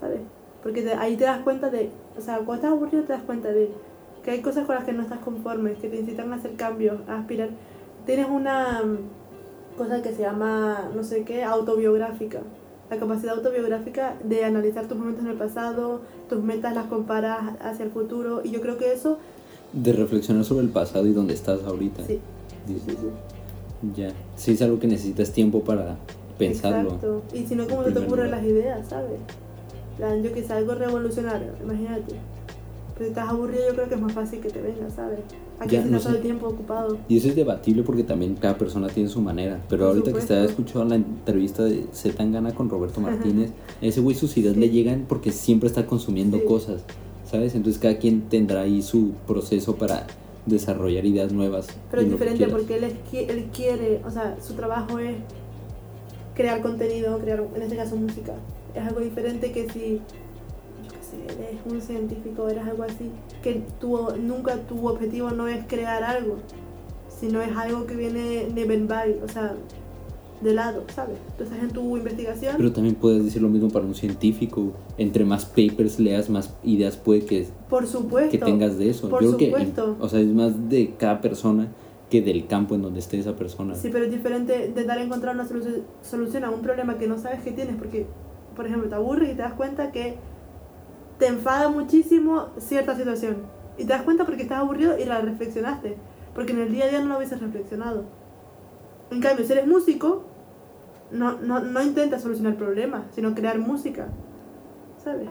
¿Sabes? 0.00 0.20
Porque 0.62 0.82
te- 0.82 0.94
ahí 0.94 1.16
te 1.16 1.24
das 1.24 1.40
cuenta 1.40 1.70
de, 1.70 1.90
o 2.18 2.20
sea, 2.20 2.36
cuando 2.38 2.54
estás 2.54 2.72
aburrido 2.72 3.04
te 3.04 3.12
das 3.12 3.22
cuenta 3.22 3.48
de 3.52 3.70
que 4.24 4.30
hay 4.32 4.40
cosas 4.42 4.66
con 4.66 4.74
las 4.74 4.84
que 4.84 4.92
no 4.92 5.02
estás 5.02 5.20
conforme, 5.20 5.74
que 5.74 5.88
te 5.88 6.00
incitan 6.00 6.32
a 6.32 6.36
hacer 6.36 6.54
cambios, 6.56 6.98
a 7.08 7.18
aspirar. 7.20 7.50
Tienes 8.04 8.26
una 8.28 8.82
mm, 8.82 9.76
cosa 9.78 10.02
que 10.02 10.12
se 10.12 10.22
llama, 10.22 10.90
no 10.94 11.04
sé 11.04 11.22
qué, 11.24 11.44
autobiográfica. 11.44 12.40
La 12.90 12.98
capacidad 12.98 13.34
autobiográfica 13.36 14.14
de 14.22 14.44
analizar 14.44 14.86
tus 14.86 14.96
momentos 14.96 15.24
en 15.24 15.30
el 15.32 15.36
pasado, 15.36 16.02
tus 16.28 16.42
metas 16.42 16.74
las 16.74 16.86
comparas 16.86 17.56
hacia 17.60 17.84
el 17.84 17.90
futuro. 17.90 18.42
Y 18.44 18.50
yo 18.50 18.60
creo 18.60 18.78
que 18.78 18.92
eso, 18.92 19.18
De 19.72 19.92
reflexionar 19.92 20.44
sobre 20.44 20.64
el 20.64 20.70
pasado 20.70 21.06
y 21.06 21.12
dónde 21.12 21.34
estás 21.34 21.64
ahorita. 21.64 22.04
sí. 22.06 22.20
Dices, 22.66 22.82
sí, 22.86 22.96
sí. 23.00 24.00
Ya. 24.00 24.12
Sí, 24.36 24.52
es 24.52 24.62
algo 24.62 24.78
que 24.78 24.86
necesitas 24.86 25.30
tiempo 25.32 25.62
para 25.62 25.96
pensarlo. 26.38 26.90
Exacto. 26.90 27.22
Y 27.32 27.46
si 27.46 27.54
no, 27.54 27.66
¿cómo 27.68 27.84
se 27.84 27.92
te 27.92 27.98
ocurren 28.00 28.30
las 28.30 28.44
ideas, 28.44 28.88
sabes? 28.88 29.20
Plan, 29.96 30.22
yo 30.22 30.32
que 30.32 30.44
algo 30.52 30.74
revolucionario, 30.74 31.52
imagínate. 31.62 32.14
Pero 32.94 33.04
si 33.04 33.10
estás 33.10 33.28
aburrido, 33.28 33.68
yo 33.68 33.74
creo 33.74 33.88
que 33.88 33.94
es 33.94 34.00
más 34.00 34.12
fácil 34.12 34.40
que 34.40 34.50
te 34.50 34.60
venga, 34.60 34.90
¿sabes? 34.90 35.20
Aquí 35.58 35.76
Ya, 35.76 35.84
no 35.86 35.98
todo 35.98 36.10
sé. 36.10 36.16
el 36.16 36.22
tiempo 36.22 36.48
ocupado. 36.48 36.98
Y 37.08 37.16
eso 37.16 37.28
es 37.28 37.36
debatible 37.36 37.82
porque 37.82 38.02
también 38.02 38.34
cada 38.34 38.58
persona 38.58 38.88
tiene 38.88 39.08
su 39.08 39.20
manera. 39.22 39.62
Pero 39.68 39.84
Por 39.86 39.88
ahorita 39.96 40.12
que 40.12 40.18
estaba 40.18 40.40
supuesto. 40.42 40.62
escuchando 40.62 40.88
la 40.90 40.94
entrevista 40.96 41.64
de 41.64 41.86
Z 41.92 42.14
Tangana 42.16 42.54
con 42.54 42.68
Roberto 42.68 43.00
Martínez, 43.00 43.50
ese 43.80 44.00
güey 44.00 44.14
sus 44.14 44.36
ideas 44.36 44.54
Sí. 44.54 44.60
le 44.60 44.68
llegan 44.70 45.06
porque 45.08 45.32
siempre 45.32 45.68
está 45.68 45.86
consumiendo 45.86 46.36
Sí. 46.38 46.44
cosas, 46.44 46.82
¿sabes? 47.30 47.54
Entonces 47.54 47.80
cada 47.80 47.96
quien 47.98 48.22
tendrá 48.28 48.60
ahí 48.62 48.82
su 48.82 49.12
proceso 49.26 49.76
para 49.76 50.06
desarrollar 50.44 51.04
ideas 51.06 51.32
nuevas. 51.32 51.68
Pero 51.90 52.02
es 52.02 52.10
diferente 52.10 52.46
porque 52.48 52.76
él, 52.76 52.84
es, 52.84 52.92
él 53.12 53.46
quiere, 53.54 54.02
o 54.06 54.10
sea, 54.10 54.36
su 54.40 54.52
trabajo 54.54 54.98
es 54.98 55.16
crear 56.34 56.60
contenido, 56.60 57.18
crear, 57.18 57.44
en 57.54 57.62
este 57.62 57.76
caso, 57.76 57.96
música. 57.96 58.34
Es 58.74 58.82
algo 58.86 59.00
diferente 59.00 59.52
que 59.52 59.68
si, 59.70 60.00
eres 61.26 61.60
un 61.70 61.80
científico, 61.80 62.48
eres 62.48 62.64
algo 62.66 62.82
así, 62.82 63.10
que 63.42 63.62
tu, 63.80 63.98
nunca 64.22 64.56
tu 64.62 64.86
objetivo 64.86 65.30
no 65.30 65.48
es 65.48 65.64
crear 65.66 66.02
algo, 66.04 66.36
sino 67.08 67.40
es 67.40 67.56
algo 67.56 67.86
que 67.86 67.96
viene 67.96 68.46
de 68.54 68.64
Ben 68.64 68.86
by, 68.88 69.20
o 69.24 69.28
sea, 69.28 69.54
de 70.42 70.52
lado, 70.52 70.84
¿sabes? 70.94 71.16
Tú 71.38 71.44
estás 71.44 71.58
en 71.60 71.70
tu 71.70 71.96
investigación. 71.96 72.56
Pero 72.58 72.70
también 72.72 72.94
puedes 72.94 73.24
decir 73.24 73.40
lo 73.40 73.48
mismo 73.48 73.70
para 73.70 73.86
un 73.86 73.94
científico. 73.94 74.72
Entre 74.98 75.24
más 75.24 75.46
papers 75.46 75.98
leas, 75.98 76.28
más 76.28 76.52
ideas 76.62 76.98
puede 76.98 77.24
que, 77.24 77.46
por 77.70 77.86
supuesto. 77.86 78.30
que 78.30 78.36
tengas 78.38 78.76
de 78.76 78.90
eso. 78.90 79.08
Por 79.08 79.22
Yo 79.24 79.36
creo 79.38 79.48
supuesto. 79.48 79.96
que, 79.96 80.02
o 80.04 80.08
sea, 80.10 80.20
es 80.20 80.26
más 80.26 80.68
de 80.68 80.92
cada 80.98 81.22
persona 81.22 81.68
que 82.10 82.20
del 82.20 82.46
campo 82.46 82.74
en 82.74 82.82
donde 82.82 82.98
esté 83.00 83.18
esa 83.18 83.34
persona. 83.34 83.74
Sí, 83.74 83.88
pero 83.90 84.04
es 84.04 84.10
diferente 84.12 84.66
intentar 84.66 84.98
encontrar 84.98 85.34
una 85.34 85.48
solu- 85.48 85.82
solución 86.02 86.44
a 86.44 86.50
un 86.50 86.60
problema 86.60 86.98
que 86.98 87.06
no 87.08 87.16
sabes 87.16 87.40
que 87.42 87.52
tienes, 87.52 87.74
porque, 87.76 88.04
por 88.54 88.66
ejemplo, 88.66 88.90
te 88.90 88.94
aburres 88.94 89.30
y 89.32 89.36
te 89.36 89.40
das 89.42 89.54
cuenta 89.54 89.90
que 89.90 90.16
te 91.18 91.26
enfada 91.26 91.68
muchísimo 91.68 92.46
cierta 92.58 92.94
situación. 92.96 93.36
Y 93.78 93.82
te 93.84 93.88
das 93.92 94.02
cuenta 94.02 94.24
porque 94.24 94.42
estás 94.42 94.58
aburrido 94.58 94.98
y 94.98 95.04
la 95.04 95.20
reflexionaste, 95.20 95.96
porque 96.34 96.52
en 96.52 96.60
el 96.60 96.72
día 96.72 96.86
a 96.86 96.88
día 96.88 97.00
no 97.00 97.08
lo 97.08 97.16
hubieses 97.18 97.40
reflexionado. 97.40 98.04
En 99.10 99.20
cambio, 99.20 99.44
si 99.46 99.52
eres 99.52 99.66
músico, 99.66 100.24
no, 101.10 101.38
no, 101.38 101.60
no 101.60 101.82
intentas 101.82 102.22
solucionar 102.22 102.56
problemas, 102.56 103.04
sino 103.14 103.34
crear 103.34 103.58
música. 103.58 104.08
¿Sabes? 105.02 105.28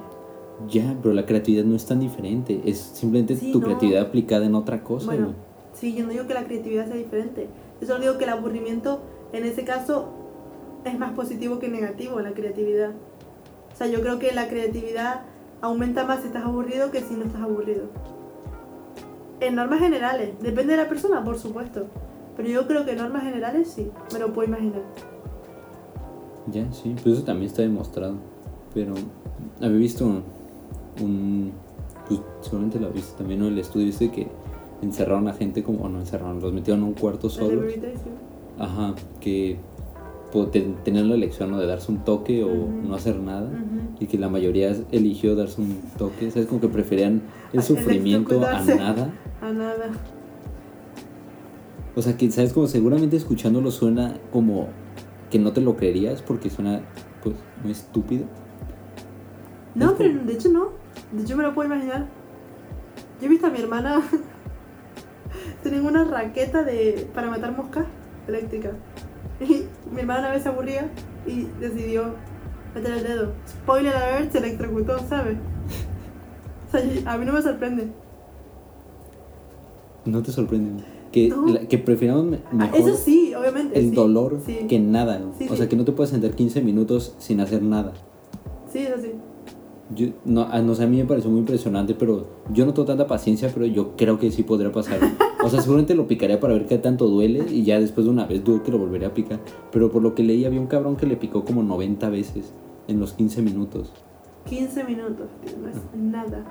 Ya, 0.70 0.96
pero 1.02 1.14
la 1.14 1.26
creatividad 1.26 1.66
no 1.66 1.76
es 1.76 1.86
tan 1.86 2.00
diferente. 2.00 2.62
Es 2.66 2.80
simplemente 2.80 3.36
Sí, 3.36 3.52
tu 3.52 3.60
no. 3.60 3.66
creatividad 3.66 4.04
aplicada 4.04 4.46
en 4.46 4.56
otra 4.56 4.84
cosa. 4.84 5.08
Bueno, 5.08 5.26
güey. 5.28 5.38
sí, 5.74 5.94
yo 5.96 6.06
no 6.06 6.12
digo 6.12 6.28
que 6.28 6.34
la 6.34 6.46
creatividad 6.46 6.86
sea 6.88 6.96
diferente. 6.96 7.48
Yo 7.82 7.88
solo 7.88 8.00
digo 8.00 8.18
que 8.18 8.24
el 8.24 8.30
aburrimiento, 8.30 9.02
en 9.34 9.44
ese 9.44 9.66
caso, 9.66 10.10
es 10.86 10.98
más 10.98 11.12
positivo 11.14 11.60
que 11.60 11.68
negativo 11.68 12.22
la 12.22 12.32
creatividad. 12.32 12.92
O 13.74 13.76
sea, 13.78 13.88
yo 13.88 14.00
creo 14.00 14.18
que 14.20 14.32
la 14.32 14.48
creatividad 14.48 15.24
aumenta 15.62 16.06
más 16.06 16.22
si 16.22 16.28
estás 16.28 16.44
aburrido 16.46 16.92
que 16.92 17.02
si 17.02 17.16
no 17.16 17.26
estás 17.26 17.42
aburrido. 17.42 17.86
En 19.40 19.56
normas 19.56 19.80
generales, 19.80 20.32
depende 20.42 20.76
de 20.76 20.84
la 20.84 20.90
persona, 20.90 21.24
por 21.24 21.38
supuesto. 21.38 21.88
Pero 22.38 22.50
yo 22.50 22.68
creo 22.68 22.86
que 22.86 22.92
en 22.92 22.98
normas 22.98 23.24
generales 23.24 23.70
sí, 23.70 23.90
me 24.14 24.20
lo 24.20 24.32
puedo 24.34 24.48
imaginar. 24.48 24.82
Ya, 26.52 26.72
sí, 26.72 26.96
pues 27.02 27.16
eso 27.18 27.24
también 27.26 27.48
está 27.50 27.62
demostrado. 27.62 28.16
Pero 28.74 28.94
había 29.62 29.78
visto 29.78 30.06
un, 30.06 30.24
un- 31.02 31.52
pues 32.08 32.20
seguramente 32.42 32.80
lo 32.80 32.92
viste 32.92 33.18
también, 33.18 33.40
¿no? 33.40 33.48
El 33.48 33.58
estudio 33.58 33.88
este 33.90 34.12
que 34.12 34.28
encerraron 34.82 35.28
a 35.28 35.34
gente 35.34 35.64
como, 35.64 35.84
o 35.86 35.90
no 35.90 36.00
encerraron, 36.00 36.40
los 36.42 36.54
metieron 36.54 36.84
en 36.84 36.90
un 36.90 36.94
cuarto 36.94 37.30
rehabilitación. 37.30 38.16
Ajá, 38.60 38.94
que 39.20 39.58
tenían 40.44 41.10
la 41.10 41.16
elección 41.16 41.52
¿no? 41.52 41.60
de 41.60 41.68
darse 41.68 41.92
un 41.92 42.04
toque 42.04 42.44
o 42.44 42.68
no 42.68 42.96
hacer 42.96 43.18
nada. 43.18 43.50
Y 44.00 44.08
que 44.08 44.18
la 44.18 44.30
mayoría 44.30 44.76
eligió 44.92 45.36
darse 45.36 45.62
un 45.62 45.82
toque, 45.98 46.30
¿sabes? 46.32 46.48
Como 46.48 46.62
que 46.62 46.68
preferían 46.68 47.22
el 47.54 47.64
sufrimiento 47.64 48.46
a 48.46 48.62
nada. 48.62 49.14
A 49.42 49.52
nada. 49.52 49.92
O 51.96 52.02
sea, 52.02 52.18
que, 52.18 52.30
¿sabes? 52.30 52.52
Como 52.52 52.68
seguramente 52.68 53.16
escuchándolo 53.16 53.72
suena 53.72 54.18
como 54.32 54.68
que 55.30 55.40
no 55.40 55.54
te 55.54 55.62
lo 55.62 55.78
creerías 55.78 56.22
porque 56.22 56.50
suena, 56.50 56.82
pues, 57.24 57.36
muy 57.64 57.72
estúpido. 57.72 58.26
No, 59.76 59.96
pero 59.96 60.24
de 60.24 60.34
hecho 60.34 60.50
no. 60.50 60.70
De 61.12 61.24
hecho 61.24 61.38
me 61.38 61.44
lo 61.44 61.54
puedo 61.54 61.68
imaginar. 61.68 62.08
Yo 63.20 63.28
he 63.28 63.30
visto 63.30 63.48
a 63.48 63.50
mi 63.50 63.60
hermana 63.60 64.02
tener 65.64 65.82
una 65.82 66.04
raqueta 66.04 66.64
de 66.64 67.10
para 67.14 67.30
matar 67.30 67.56
moscas 67.56 67.86
eléctrica. 68.28 68.72
Y 69.46 69.68
mi 69.94 70.02
hermana 70.02 70.32
vez 70.32 70.44
se 70.44 70.50
aburría 70.50 70.90
y 71.28 71.48
decidió 71.60 72.14
meter 72.74 72.94
el 72.94 73.04
dedo. 73.04 73.32
Spoiler 73.48 73.96
alert, 73.96 74.32
se 74.32 74.38
electrocutó, 74.40 75.00
¿sabes? 75.08 75.38
O 76.68 76.72
sea, 76.78 77.14
a 77.14 77.18
mí 77.18 77.26
no 77.26 77.34
me 77.34 77.42
sorprende. 77.42 77.88
No 80.06 80.22
te 80.22 80.32
sorprende. 80.32 80.84
Que, 81.12 81.30
No. 81.30 81.48
la- 81.48 81.68
que 81.68 81.78
prefiramos 81.78 82.26
Ah, 82.52 82.54
mejor 82.56 82.80
eso 82.80 82.96
sí, 82.98 83.34
obviamente. 83.34 83.80
el 83.80 83.90
sí, 83.92 83.96
dolor 83.96 84.40
sí. 84.46 84.66
que 84.68 84.80
nada. 84.80 85.22
Sí, 85.40 85.48
o 85.50 85.56
sea, 85.56 85.70
que 85.70 85.76
no 85.76 85.86
te 85.86 85.92
puedes 85.94 86.10
sentar 86.12 86.32
15 86.32 86.62
minutos 86.62 87.16
sin 87.20 87.40
hacer 87.40 87.62
nada. 87.62 87.94
Sí, 88.72 88.80
eso 88.80 89.02
sí. 89.02 89.12
Yo, 89.94 90.08
no, 90.26 90.42
a, 90.44 90.62
no 90.62 90.74
sé, 90.74 90.84
a 90.84 90.88
mí 90.88 90.98
me 90.98 91.06
pareció 91.06 91.30
muy 91.30 91.40
impresionante, 91.42 91.94
pero 91.94 92.26
yo 92.52 92.66
no 92.66 92.74
tengo 92.74 92.88
tanta 92.88 93.06
paciencia, 93.06 93.52
pero 93.54 93.66
yo 93.68 93.96
creo 93.96 94.18
que 94.18 94.32
sí 94.32 94.44
podría 94.44 94.72
pasar. 94.72 95.00
O 95.46 95.50
sea, 95.50 95.62
seguramente 95.62 95.94
lo 95.94 96.08
picaría 96.08 96.40
para 96.40 96.54
ver 96.56 96.66
qué 96.66 96.80
tanto 96.80 97.06
duele 97.08 97.46
y 97.52 97.62
ya 97.62 97.80
después 97.80 98.06
de 98.06 98.12
una 98.12 98.26
vez 98.26 98.44
dudo 98.44 98.64
que 98.64 98.72
lo 98.72 98.80
volvería 98.80 99.10
a 99.10 99.14
picar. 99.14 99.40
Pero 99.72 99.92
por 99.92 100.02
lo 100.02 100.16
que 100.16 100.24
leí, 100.24 100.44
había 100.44 100.60
un 100.60 100.66
cabrón 100.66 100.96
que 100.96 101.06
le 101.06 101.18
picó 101.18 101.46
como 101.46 101.62
90 101.62 102.10
veces 102.10 102.52
en 102.88 103.00
los 103.00 103.14
15 103.14 103.44
minutos. 103.44 103.94
15 104.50 104.84
minutos, 104.86 105.28
no 105.62 105.70
es 105.70 105.76
nada. 105.96 106.44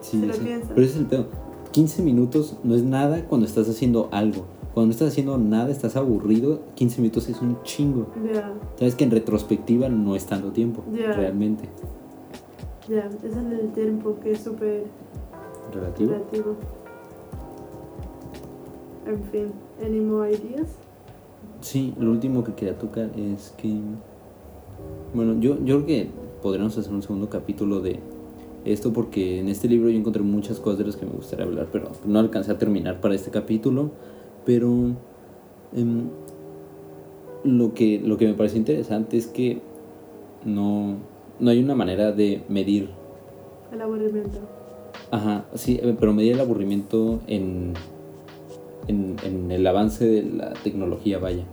Sí, 0.00 0.18
Si 0.18 0.26
lo 0.26 0.32
piensas. 0.32 0.70
Pero 0.74 0.80
ese 0.86 0.94
es 0.94 1.00
el 1.00 1.06
pedo. 1.08 1.26
15 1.72 2.02
minutos 2.02 2.56
no 2.64 2.74
es 2.74 2.82
nada 2.84 3.22
cuando 3.26 3.46
estás 3.46 3.68
haciendo 3.68 4.08
algo. 4.12 4.46
Cuando 4.72 4.86
no 4.86 4.92
estás 4.92 5.08
haciendo 5.08 5.36
nada, 5.36 5.70
estás 5.70 5.96
aburrido, 5.96 6.62
15 6.76 7.02
minutos 7.02 7.28
es 7.28 7.42
un 7.42 7.58
chingo. 7.64 8.06
Ya, 8.32 8.50
Sabes 8.78 8.94
que 8.94 9.04
en 9.04 9.10
retrospectiva 9.10 9.90
no 9.90 10.16
es 10.16 10.24
tanto 10.24 10.52
tiempo, 10.52 10.82
Ya. 10.90 11.12
realmente. 11.12 11.68
Ya, 12.88 13.08
es 13.22 13.36
el 13.36 13.72
tiempo 13.72 14.16
que 14.22 14.32
es 14.32 14.40
súper 14.40 14.84
Relativo. 15.72 16.12
relativo. 16.12 16.56
En 19.06 19.22
fin, 19.24 19.52
any 19.84 20.00
more 20.00 20.30
ideas? 20.30 20.76
Sí, 21.60 21.94
lo 21.98 22.10
último 22.10 22.44
que 22.44 22.54
quería 22.54 22.78
tocar 22.78 23.10
es 23.16 23.52
que. 23.56 23.78
Bueno, 25.14 25.38
yo, 25.40 25.56
yo 25.64 25.84
creo 25.84 25.86
que 25.86 26.08
podríamos 26.42 26.76
hacer 26.78 26.92
un 26.92 27.02
segundo 27.02 27.28
capítulo 27.28 27.80
de 27.80 28.00
esto 28.64 28.92
porque 28.92 29.40
en 29.40 29.48
este 29.48 29.68
libro 29.68 29.90
yo 29.90 29.98
encontré 29.98 30.22
muchas 30.22 30.58
cosas 30.60 30.78
de 30.78 30.84
las 30.86 30.96
que 30.96 31.04
me 31.06 31.12
gustaría 31.12 31.44
hablar, 31.44 31.68
pero 31.72 31.90
no 32.06 32.18
alcancé 32.18 32.52
a 32.52 32.58
terminar 32.58 33.00
para 33.00 33.14
este 33.14 33.30
capítulo. 33.30 33.90
Pero 34.44 34.68
em, 35.72 36.08
lo, 37.44 37.74
que, 37.74 38.00
lo 38.00 38.16
que 38.16 38.26
me 38.26 38.34
parece 38.34 38.58
interesante 38.58 39.16
es 39.16 39.26
que 39.26 39.60
no, 40.44 40.96
no 41.40 41.50
hay 41.50 41.62
una 41.62 41.74
manera 41.74 42.12
de 42.12 42.42
medir 42.48 42.90
El 43.72 43.80
aburrimiento. 43.80 44.38
Ajá, 45.10 45.44
sí, 45.54 45.78
eh, 45.82 45.94
pero 45.98 46.12
medir 46.12 46.32
el 46.34 46.40
aburrimiento 46.40 47.20
en, 47.26 47.74
en, 48.88 49.16
en 49.24 49.50
el 49.50 49.66
avance 49.66 50.06
de 50.06 50.22
la 50.22 50.52
tecnología, 50.54 51.18
vaya. 51.18 51.44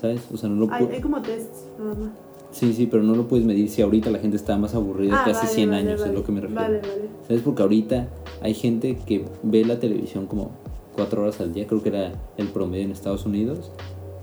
¿Sabes? 0.00 0.22
O 0.32 0.36
sea, 0.36 0.48
no 0.48 0.66
lo 0.66 0.72
Hay, 0.72 0.86
hay 0.86 1.00
como 1.00 1.20
tests, 1.22 1.66
nada 1.78 1.94
más. 1.94 2.10
Sí, 2.50 2.72
sí, 2.72 2.86
pero 2.86 3.02
no 3.02 3.14
lo 3.16 3.26
puedes 3.26 3.44
medir 3.44 3.68
si 3.68 3.82
ahorita 3.82 4.10
la 4.10 4.18
gente 4.20 4.36
está 4.36 4.56
más 4.56 4.74
aburrida 4.74 5.20
Ah, 5.20 5.24
que 5.24 5.30
hace 5.32 5.46
vale, 5.46 5.54
100 5.54 5.70
vale, 5.70 5.80
años, 5.82 6.00
vale. 6.00 6.12
es 6.12 6.18
lo 6.18 6.24
que 6.24 6.32
me 6.32 6.40
refiero. 6.40 6.62
Vale, 6.62 6.78
vale. 6.80 7.08
¿Sabes? 7.26 7.42
Porque 7.42 7.62
ahorita 7.62 8.08
hay 8.42 8.54
gente 8.54 8.96
que 9.06 9.24
ve 9.42 9.64
la 9.64 9.80
televisión 9.80 10.26
como 10.26 10.50
cuatro 10.94 11.22
horas 11.22 11.40
al 11.40 11.52
día, 11.52 11.66
creo 11.66 11.82
que 11.82 11.88
era 11.88 12.12
el 12.36 12.46
promedio 12.48 12.84
en 12.84 12.92
Estados 12.92 13.26
Unidos, 13.26 13.72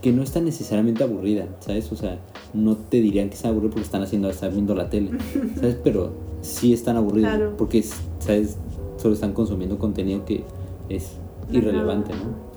que 0.02 0.12
no 0.12 0.24
está 0.24 0.42
necesariamente 0.42 1.04
aburrida, 1.04 1.48
¿sabes? 1.60 1.92
O 1.92 1.96
sea, 1.96 2.20
no 2.54 2.76
te 2.76 3.02
dirían 3.02 3.30
que 3.30 3.36
está 3.36 3.50
aburrida 3.50 3.72
porque 3.72 3.86
están 3.86 4.02
haciendo, 4.02 4.30
están 4.30 4.52
viendo 4.52 4.74
la 4.76 4.90
tele, 4.90 5.12
¿sabes? 5.56 5.78
Pero 5.84 6.12
sí 6.42 6.74
están 6.74 6.98
aburridos 6.98 7.30
Claro. 7.30 7.54
porque, 7.58 7.80
es- 7.80 7.94
¿sabes? 8.20 8.58
Solo 8.98 9.14
están 9.14 9.34
consumiendo 9.34 9.78
contenido 9.78 10.26
que 10.26 10.44
es 10.90 11.12
irrelevante, 11.52 12.12
¿no? 12.14 12.52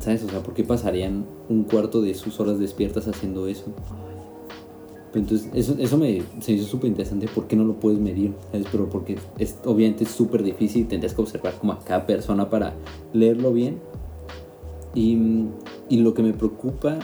¿Sabes? 0.00 0.22
O 0.24 0.28
sea, 0.28 0.40
¿por 0.42 0.54
qué 0.54 0.64
pasarían 0.64 1.24
un 1.48 1.64
cuarto 1.64 2.00
de 2.02 2.14
sus 2.14 2.38
horas 2.40 2.58
despiertas 2.58 3.08
haciendo 3.08 3.46
eso? 3.48 3.64
Pero 5.12 5.22
entonces, 5.24 5.48
eso, 5.54 5.74
eso 5.78 5.96
me 5.96 6.22
se 6.40 6.52
hizo 6.52 6.66
súper 6.66 6.90
interesante. 6.90 7.26
¿Por 7.28 7.46
qué 7.46 7.56
no 7.56 7.64
lo 7.64 7.80
puedes 7.80 7.98
medir? 7.98 8.34
¿Sabes? 8.52 8.66
Pero 8.70 8.88
porque 8.90 9.16
es, 9.38 9.56
obviamente 9.64 10.04
es 10.04 10.10
súper 10.10 10.42
difícil. 10.42 10.86
Tendrías 10.86 11.14
que 11.14 11.22
observar 11.22 11.54
como 11.58 11.72
a 11.72 11.78
cada 11.78 12.06
persona 12.06 12.50
para 12.50 12.74
leerlo 13.14 13.52
bien. 13.52 13.78
Y, 14.98 15.16
y 15.88 15.98
lo 15.98 16.12
que 16.12 16.24
me 16.24 16.32
preocupa 16.32 16.98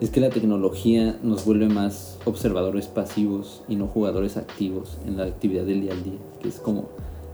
es 0.00 0.10
que 0.10 0.20
la 0.20 0.30
tecnología 0.30 1.18
nos 1.20 1.44
vuelve 1.44 1.68
más 1.68 2.16
observadores 2.24 2.86
pasivos 2.86 3.64
y 3.66 3.74
no 3.74 3.88
jugadores 3.88 4.36
activos 4.36 4.96
en 5.04 5.16
la 5.16 5.24
actividad 5.24 5.64
del 5.64 5.80
día 5.80 5.90
al 5.94 6.04
día. 6.04 6.18
Que 6.40 6.46
es 6.46 6.60
como 6.60 6.84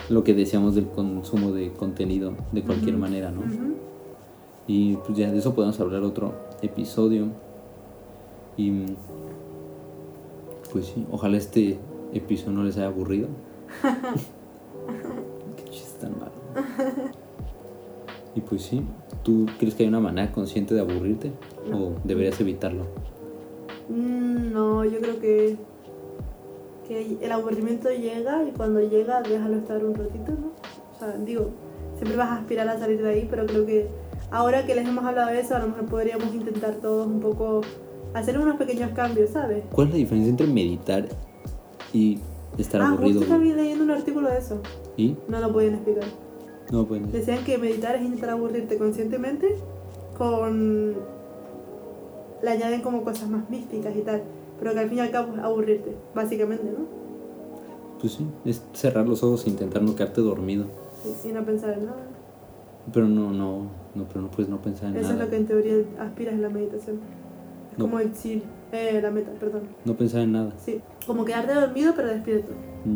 lo 0.08 0.24
que 0.24 0.32
decíamos 0.32 0.74
del 0.74 0.86
consumo 0.86 1.52
de 1.52 1.70
contenido 1.70 2.32
de 2.52 2.62
cualquier 2.62 2.96
manera, 2.96 3.30
¿no? 3.30 3.42
Y 4.66 4.96
pues 4.96 5.18
ya 5.18 5.30
de 5.30 5.36
eso 5.36 5.54
podemos 5.54 5.78
hablar 5.80 6.02
otro 6.02 6.32
episodio. 6.62 7.26
Y 8.56 8.86
pues 10.72 10.86
sí, 10.86 11.04
ojalá 11.12 11.36
este 11.36 11.78
episodio 12.14 12.52
no 12.52 12.64
les 12.64 12.78
haya 12.78 12.86
aburrido. 12.86 13.28
Qué 15.56 15.70
chiste 15.70 16.06
tan 16.06 16.18
malo. 16.18 16.32
Y 18.34 18.40
pues 18.40 18.62
sí, 18.62 18.82
¿tú 19.22 19.46
crees 19.58 19.74
que 19.74 19.82
hay 19.82 19.88
una 19.88 20.00
manera 20.00 20.32
consciente 20.32 20.74
de 20.74 20.80
aburrirte? 20.80 21.32
¿O 21.72 21.92
deberías 22.04 22.40
evitarlo? 22.40 22.86
Mm, 23.88 24.52
No, 24.52 24.84
yo 24.84 25.00
creo 25.00 25.20
que, 25.20 25.56
que 26.88 27.18
el 27.20 27.32
aburrimiento 27.32 27.90
llega 27.90 28.42
y 28.44 28.52
cuando 28.52 28.80
llega 28.80 29.22
déjalo 29.22 29.56
estar 29.56 29.84
un 29.84 29.94
ratito, 29.94 30.32
¿no? 30.32 30.52
O 30.94 30.98
sea, 30.98 31.16
digo, 31.18 31.50
siempre 31.96 32.16
vas 32.16 32.30
a 32.30 32.36
aspirar 32.36 32.68
a 32.68 32.78
salir 32.78 33.02
de 33.02 33.10
ahí, 33.10 33.26
pero 33.30 33.46
creo 33.46 33.66
que 33.66 33.88
ahora 34.30 34.64
que 34.66 34.74
les 34.74 34.86
hemos 34.88 35.04
hablado 35.04 35.30
de 35.30 35.40
eso, 35.40 35.54
a 35.56 35.58
lo 35.58 35.68
mejor 35.68 35.86
podríamos 35.86 36.34
intentar 36.34 36.74
todos 36.76 37.06
un 37.06 37.20
poco 37.20 37.60
hacer 38.14 38.38
unos 38.38 38.56
pequeños 38.56 38.90
cambios, 38.92 39.30
¿sabes? 39.30 39.62
¿Cuál 39.72 39.88
es 39.88 39.92
la 39.94 39.98
diferencia 39.98 40.30
entre 40.30 40.46
meditar 40.46 41.06
y 41.92 42.18
estar 42.58 42.80
ah, 42.80 42.88
aburrido? 42.88 43.20
justo 43.20 43.34
estaba 43.34 43.44
leyendo 43.44 43.84
un 43.84 43.90
artículo 43.90 44.28
de 44.30 44.38
eso. 44.38 44.60
¿Y? 44.96 45.16
No 45.28 45.40
lo 45.40 45.52
podían 45.52 45.74
explicar. 45.74 46.04
No, 46.72 46.84
pues 46.86 47.12
Decían 47.12 47.44
que 47.44 47.58
meditar 47.58 47.94
es 47.96 48.02
intentar 48.02 48.30
aburrirte 48.30 48.76
conscientemente 48.78 49.54
con... 50.18 50.94
Le 52.42 52.50
añaden 52.50 52.80
como 52.80 53.04
cosas 53.04 53.28
más 53.30 53.48
místicas 53.50 53.94
y 53.94 54.00
tal, 54.00 54.22
pero 54.58 54.72
que 54.72 54.80
al 54.80 54.88
fin 54.88 54.98
y 54.98 55.00
al 55.02 55.10
cabo 55.12 55.34
es 55.34 55.38
aburrirte, 55.40 55.94
básicamente, 56.14 56.64
¿no? 56.64 57.02
pues 58.00 58.14
sí, 58.14 58.26
es 58.44 58.60
cerrar 58.72 59.06
los 59.08 59.22
ojos 59.22 59.46
e 59.46 59.50
intentar 59.50 59.80
no 59.80 59.94
quedarte 59.94 60.20
dormido. 60.22 60.64
Sí, 61.04 61.28
y 61.28 61.32
no 61.32 61.44
pensar 61.44 61.74
en 61.78 61.84
nada. 61.86 62.02
Pero 62.92 63.06
no, 63.06 63.30
no, 63.32 63.66
no, 63.94 64.04
pero 64.08 64.22
no 64.22 64.28
puedes 64.28 64.48
no 64.48 64.60
pensar 64.60 64.88
en 64.90 64.96
Eso 64.96 65.10
nada. 65.10 65.14
es 65.14 65.24
lo 65.26 65.30
que 65.30 65.36
en 65.36 65.46
teoría 65.46 65.74
aspiras 66.00 66.34
en 66.34 66.42
la 66.42 66.48
meditación. 66.48 66.96
Es 67.70 67.78
No. 67.78 67.84
como 67.84 68.00
el 68.00 68.12
chill, 68.12 68.42
eh, 68.72 68.98
la 69.00 69.12
meta, 69.12 69.30
perdón. 69.38 69.62
No 69.84 69.94
pensar 69.94 70.22
en 70.22 70.32
nada. 70.32 70.52
Sí, 70.58 70.80
como 71.06 71.24
quedarte 71.24 71.54
dormido 71.54 71.92
pero 71.94 72.08
despierto. 72.08 72.50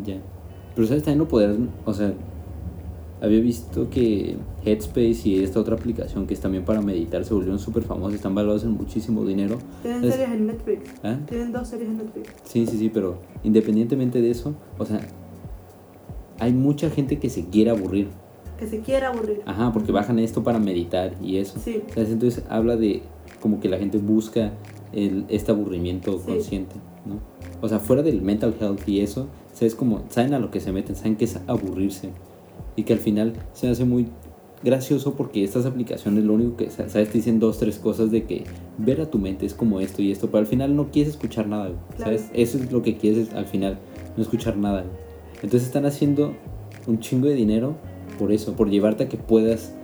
Ya. 0.04 0.16
Pero 0.74 0.88
sabes, 0.88 1.04
también 1.04 1.18
no 1.20 1.28
poder, 1.28 1.56
o 1.84 1.94
sea, 1.94 2.12
había 3.20 3.40
visto 3.40 3.88
que 3.88 4.36
Headspace 4.64 5.20
y 5.28 5.42
esta 5.42 5.58
otra 5.60 5.74
aplicación 5.76 6.26
que 6.26 6.34
es 6.34 6.40
también 6.40 6.64
para 6.64 6.80
meditar 6.82 7.24
se 7.24 7.32
volvieron 7.32 7.58
súper 7.58 7.82
famosas, 7.82 8.14
están 8.14 8.34
valoradas 8.34 8.64
en 8.64 8.72
muchísimo 8.72 9.24
dinero. 9.24 9.58
Tienen 9.82 10.04
Es- 10.04 10.12
series 10.14 10.30
en 10.30 10.46
Netflix. 10.46 10.90
¿Ah? 11.02 11.18
Tienen 11.28 11.52
dos 11.52 11.68
series 11.68 11.88
en 11.88 11.96
Netflix. 11.98 12.28
Sí, 12.44 12.66
sí, 12.66 12.76
sí, 12.78 12.90
pero 12.92 13.18
independientemente 13.44 14.20
de 14.20 14.30
eso, 14.30 14.54
o 14.78 14.84
sea, 14.84 15.00
hay 16.38 16.52
mucha 16.52 16.90
gente 16.90 17.18
que 17.18 17.30
se 17.30 17.46
quiere 17.46 17.70
aburrir. 17.70 18.08
Que 18.58 18.66
se 18.66 18.80
quiera 18.80 19.08
aburrir. 19.08 19.40
Ajá, 19.46 19.72
porque 19.72 19.92
bajan 19.92 20.18
esto 20.18 20.42
para 20.42 20.58
meditar 20.58 21.14
y 21.22 21.36
eso. 21.38 21.58
Sí. 21.62 21.82
Entonces 21.94 22.42
habla 22.48 22.76
de 22.76 23.02
como 23.40 23.60
que 23.60 23.68
la 23.68 23.78
gente 23.78 23.98
busca 23.98 24.52
el, 24.92 25.24
este 25.28 25.52
aburrimiento 25.52 26.18
Sí. 26.18 26.24
consciente, 26.26 26.76
¿no? 27.04 27.18
O 27.62 27.68
sea, 27.68 27.78
fuera 27.80 28.02
del 28.02 28.22
mental 28.22 28.54
health 28.60 28.86
y 28.88 29.00
eso, 29.00 29.28
¿sabes? 29.52 29.74
Como, 29.74 30.02
saben 30.10 30.34
a 30.34 30.38
lo 30.38 30.50
que 30.50 30.60
se 30.60 30.72
meten, 30.72 30.96
saben 30.96 31.16
que 31.16 31.24
es 31.24 31.38
aburrirse. 31.46 32.10
Y 32.76 32.84
que 32.84 32.92
al 32.92 32.98
final 32.98 33.32
se 33.52 33.68
hace 33.68 33.84
muy 33.84 34.06
gracioso 34.62 35.14
porque 35.14 35.44
estas 35.44 35.66
aplicaciones 35.66 36.24
lo 36.24 36.34
único 36.34 36.56
que, 36.56 36.70
sa- 36.70 36.88
¿sabes? 36.88 37.08
Te 37.10 37.18
dicen 37.18 37.38
dos, 37.40 37.58
tres 37.58 37.78
cosas 37.78 38.10
de 38.10 38.24
que 38.24 38.44
ver 38.78 39.00
a 39.00 39.06
tu 39.10 39.18
mente 39.18 39.46
es 39.46 39.54
como 39.54 39.80
esto 39.80 40.02
y 40.02 40.10
esto, 40.12 40.26
pero 40.28 40.38
al 40.38 40.46
final 40.46 40.74
no 40.76 40.90
quieres 40.90 41.12
escuchar 41.14 41.46
nada, 41.46 41.66
güey, 41.68 41.78
¿sabes? 41.98 42.22
Claro. 42.22 42.34
Eso 42.42 42.58
es 42.58 42.72
lo 42.72 42.82
que 42.82 42.96
quieres 42.96 43.32
al 43.34 43.46
final, 43.46 43.78
no 44.16 44.22
escuchar 44.22 44.56
nada. 44.56 44.82
güey. 44.82 44.94
Entonces 45.42 45.64
están 45.64 45.84
haciendo 45.86 46.34
un 46.86 47.00
chingo 47.00 47.26
de 47.28 47.34
dinero 47.34 47.76
por 48.18 48.32
eso, 48.32 48.54
por 48.54 48.70
llevarte 48.70 49.04
a 49.04 49.08
que 49.08 49.16
puedas 49.18 49.74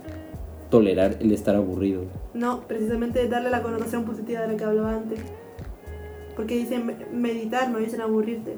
tolerar 0.69 1.17
el 1.19 1.31
estar 1.31 1.55
aburrido. 1.55 2.01
No, 2.33 2.61
precisamente 2.67 3.27
darle 3.27 3.51
la 3.51 3.61
connotación 3.61 4.05
positiva 4.05 4.41
de 4.41 4.47
la 4.49 4.57
que 4.57 4.63
hablaba 4.63 4.95
antes. 4.95 5.19
Porque 6.35 6.57
dicen 6.57 6.85
me- 6.87 6.95
meditar, 7.13 7.69
no 7.69 7.77
dicen 7.77 8.01
aburrirte. 8.01 8.55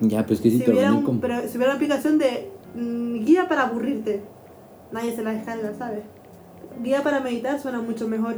Ya, 0.00 0.26
pues 0.26 0.40
que 0.40 0.50
si, 0.50 0.58
si, 0.58 0.64
te 0.64 0.70
lo 0.72 0.78
hubiera 0.78 0.92
un- 0.92 1.04
como... 1.04 1.20
pero 1.20 1.36
si 1.42 1.56
hubiera 1.56 1.66
una 1.66 1.74
aplicación 1.74 2.18
de 2.18 2.50
mm, 2.74 3.24
guía 3.24 3.48
para 3.48 3.62
aburrirte, 3.62 4.22
nadie 4.92 5.14
se 5.14 5.22
la 5.22 5.32
descarga, 5.32 5.74
¿sabes? 5.74 6.04
Guía 6.82 7.02
para 7.02 7.20
meditar 7.20 7.60
suena 7.60 7.80
mucho 7.80 8.08
mejor 8.08 8.36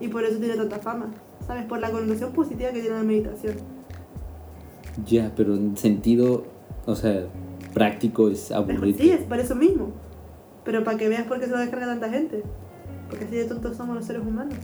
y 0.00 0.08
por 0.08 0.24
eso 0.24 0.38
tiene 0.38 0.56
tanta 0.56 0.78
fama, 0.78 1.10
¿sabes? 1.46 1.64
Por 1.66 1.80
la 1.80 1.90
connotación 1.90 2.32
positiva 2.32 2.70
que 2.70 2.80
tiene 2.80 2.96
la 2.96 3.02
meditación. 3.02 3.56
Ya, 5.06 5.32
pero 5.36 5.54
en 5.54 5.76
sentido, 5.76 6.44
o 6.86 6.94
sea, 6.94 7.26
práctico 7.74 8.28
es 8.28 8.50
aburrirte. 8.50 9.02
Sí, 9.02 9.10
es 9.10 9.22
por 9.22 9.38
eso 9.38 9.54
mismo. 9.54 9.92
Pero 10.64 10.84
para 10.84 10.98
que 10.98 11.08
veas 11.08 11.26
por 11.26 11.38
qué 11.38 11.46
se 11.46 11.52
lo 11.52 11.58
descarga 11.58 11.86
tanta 11.86 12.08
gente. 12.10 12.42
Porque 13.08 13.24
así 13.24 13.36
de 13.36 13.44
tontos 13.44 13.76
somos 13.76 13.96
los 13.96 14.04
seres 14.04 14.22
humanos. 14.22 14.54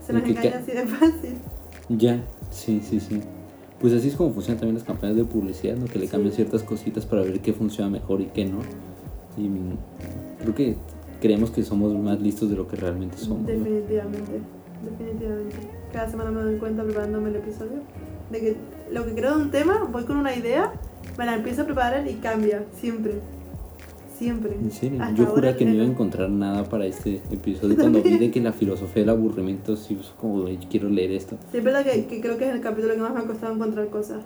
Se 0.00 0.12
nos 0.12 0.24
engaña 0.24 0.58
así 0.58 0.72
de 0.72 0.86
fácil. 0.86 1.38
Ya, 1.88 2.24
sí, 2.50 2.80
sí, 2.82 3.00
sí. 3.00 3.20
Pues 3.80 3.92
así 3.92 4.08
es 4.08 4.16
como 4.16 4.32
funcionan 4.32 4.60
también 4.60 4.76
las 4.76 4.84
campañas 4.84 5.16
de 5.16 5.24
publicidad, 5.24 5.76
¿no? 5.76 5.86
Que 5.86 5.98
le 5.98 6.06
Sí. 6.06 6.12
cambian 6.12 6.32
ciertas 6.34 6.62
cositas 6.62 7.04
para 7.06 7.22
ver 7.22 7.40
qué 7.40 7.52
funciona 7.52 7.90
mejor 7.90 8.20
y 8.20 8.26
qué 8.26 8.44
no. 8.44 8.58
Y 9.36 9.48
mm, 9.48 9.76
creo 10.40 10.54
que 10.54 10.76
creemos 11.20 11.50
que 11.50 11.62
somos 11.62 11.92
más 11.94 12.20
listos 12.20 12.50
de 12.50 12.56
lo 12.56 12.68
que 12.68 12.76
realmente 12.76 13.16
somos. 13.18 13.42
¿no? 13.42 13.46
Definitivamente, 13.48 14.40
definitivamente. 14.98 15.56
Cada 15.92 16.08
semana 16.08 16.30
me 16.30 16.42
doy 16.42 16.56
cuenta 16.58 16.82
preparándome 16.82 17.30
el 17.30 17.36
episodio 17.36 17.82
De 18.30 18.40
que 18.40 18.56
lo 18.92 19.04
que 19.04 19.14
creo 19.14 19.36
de 19.36 19.42
un 19.44 19.50
tema, 19.50 19.88
voy 19.92 20.04
con 20.04 20.16
una 20.16 20.34
idea, 20.34 20.72
me 21.18 21.26
la 21.26 21.34
empiezo 21.36 21.62
a 21.62 21.64
preparar 21.66 22.08
y 22.08 22.14
cambia, 22.14 22.64
siempre. 22.80 23.20
Siempre. 24.18 24.54
En 24.54 24.70
serio, 24.70 25.02
Hasta 25.02 25.14
yo 25.16 25.26
juré 25.26 25.56
que 25.56 25.64
no 25.64 25.74
iba 25.74 25.82
a 25.84 25.88
encontrar 25.88 26.30
nada 26.30 26.64
para 26.64 26.86
este 26.86 27.20
episodio. 27.32 27.76
Cuando 27.80 28.00
vi 28.02 28.16
de 28.16 28.30
que 28.30 28.40
la 28.40 28.52
filosofía 28.52 29.02
del 29.02 29.10
aburrimiento, 29.10 29.76
sí, 29.76 29.94
pues, 29.96 30.12
como 30.20 30.46
"Ay, 30.46 30.58
quiero 30.70 30.88
leer 30.88 31.10
esto. 31.12 31.36
Sí, 31.50 31.58
es 31.58 31.64
verdad 31.64 31.84
que, 31.84 32.06
que 32.06 32.20
creo 32.20 32.38
que 32.38 32.48
es 32.48 32.54
el 32.54 32.60
capítulo 32.60 32.94
que 32.94 33.00
más 33.00 33.12
me 33.12 33.20
ha 33.20 33.24
costado 33.24 33.52
encontrar 33.54 33.88
cosas. 33.88 34.22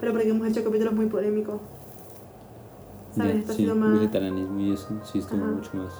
Pero 0.00 0.12
porque 0.12 0.28
hemos 0.28 0.46
hecho 0.48 0.64
capítulos 0.64 0.92
muy 0.94 1.06
polémicos. 1.06 1.60
¿Sabes? 3.14 3.46
Ya, 3.46 3.52
sí, 3.54 3.64
más 3.66 3.92
vegetarianismo 3.94 4.60
y 4.60 4.72
eso, 4.72 4.88
sí 5.04 5.20
estuvo 5.20 5.42
Ajá. 5.42 5.52
mucho 5.52 5.70
más 5.74 5.92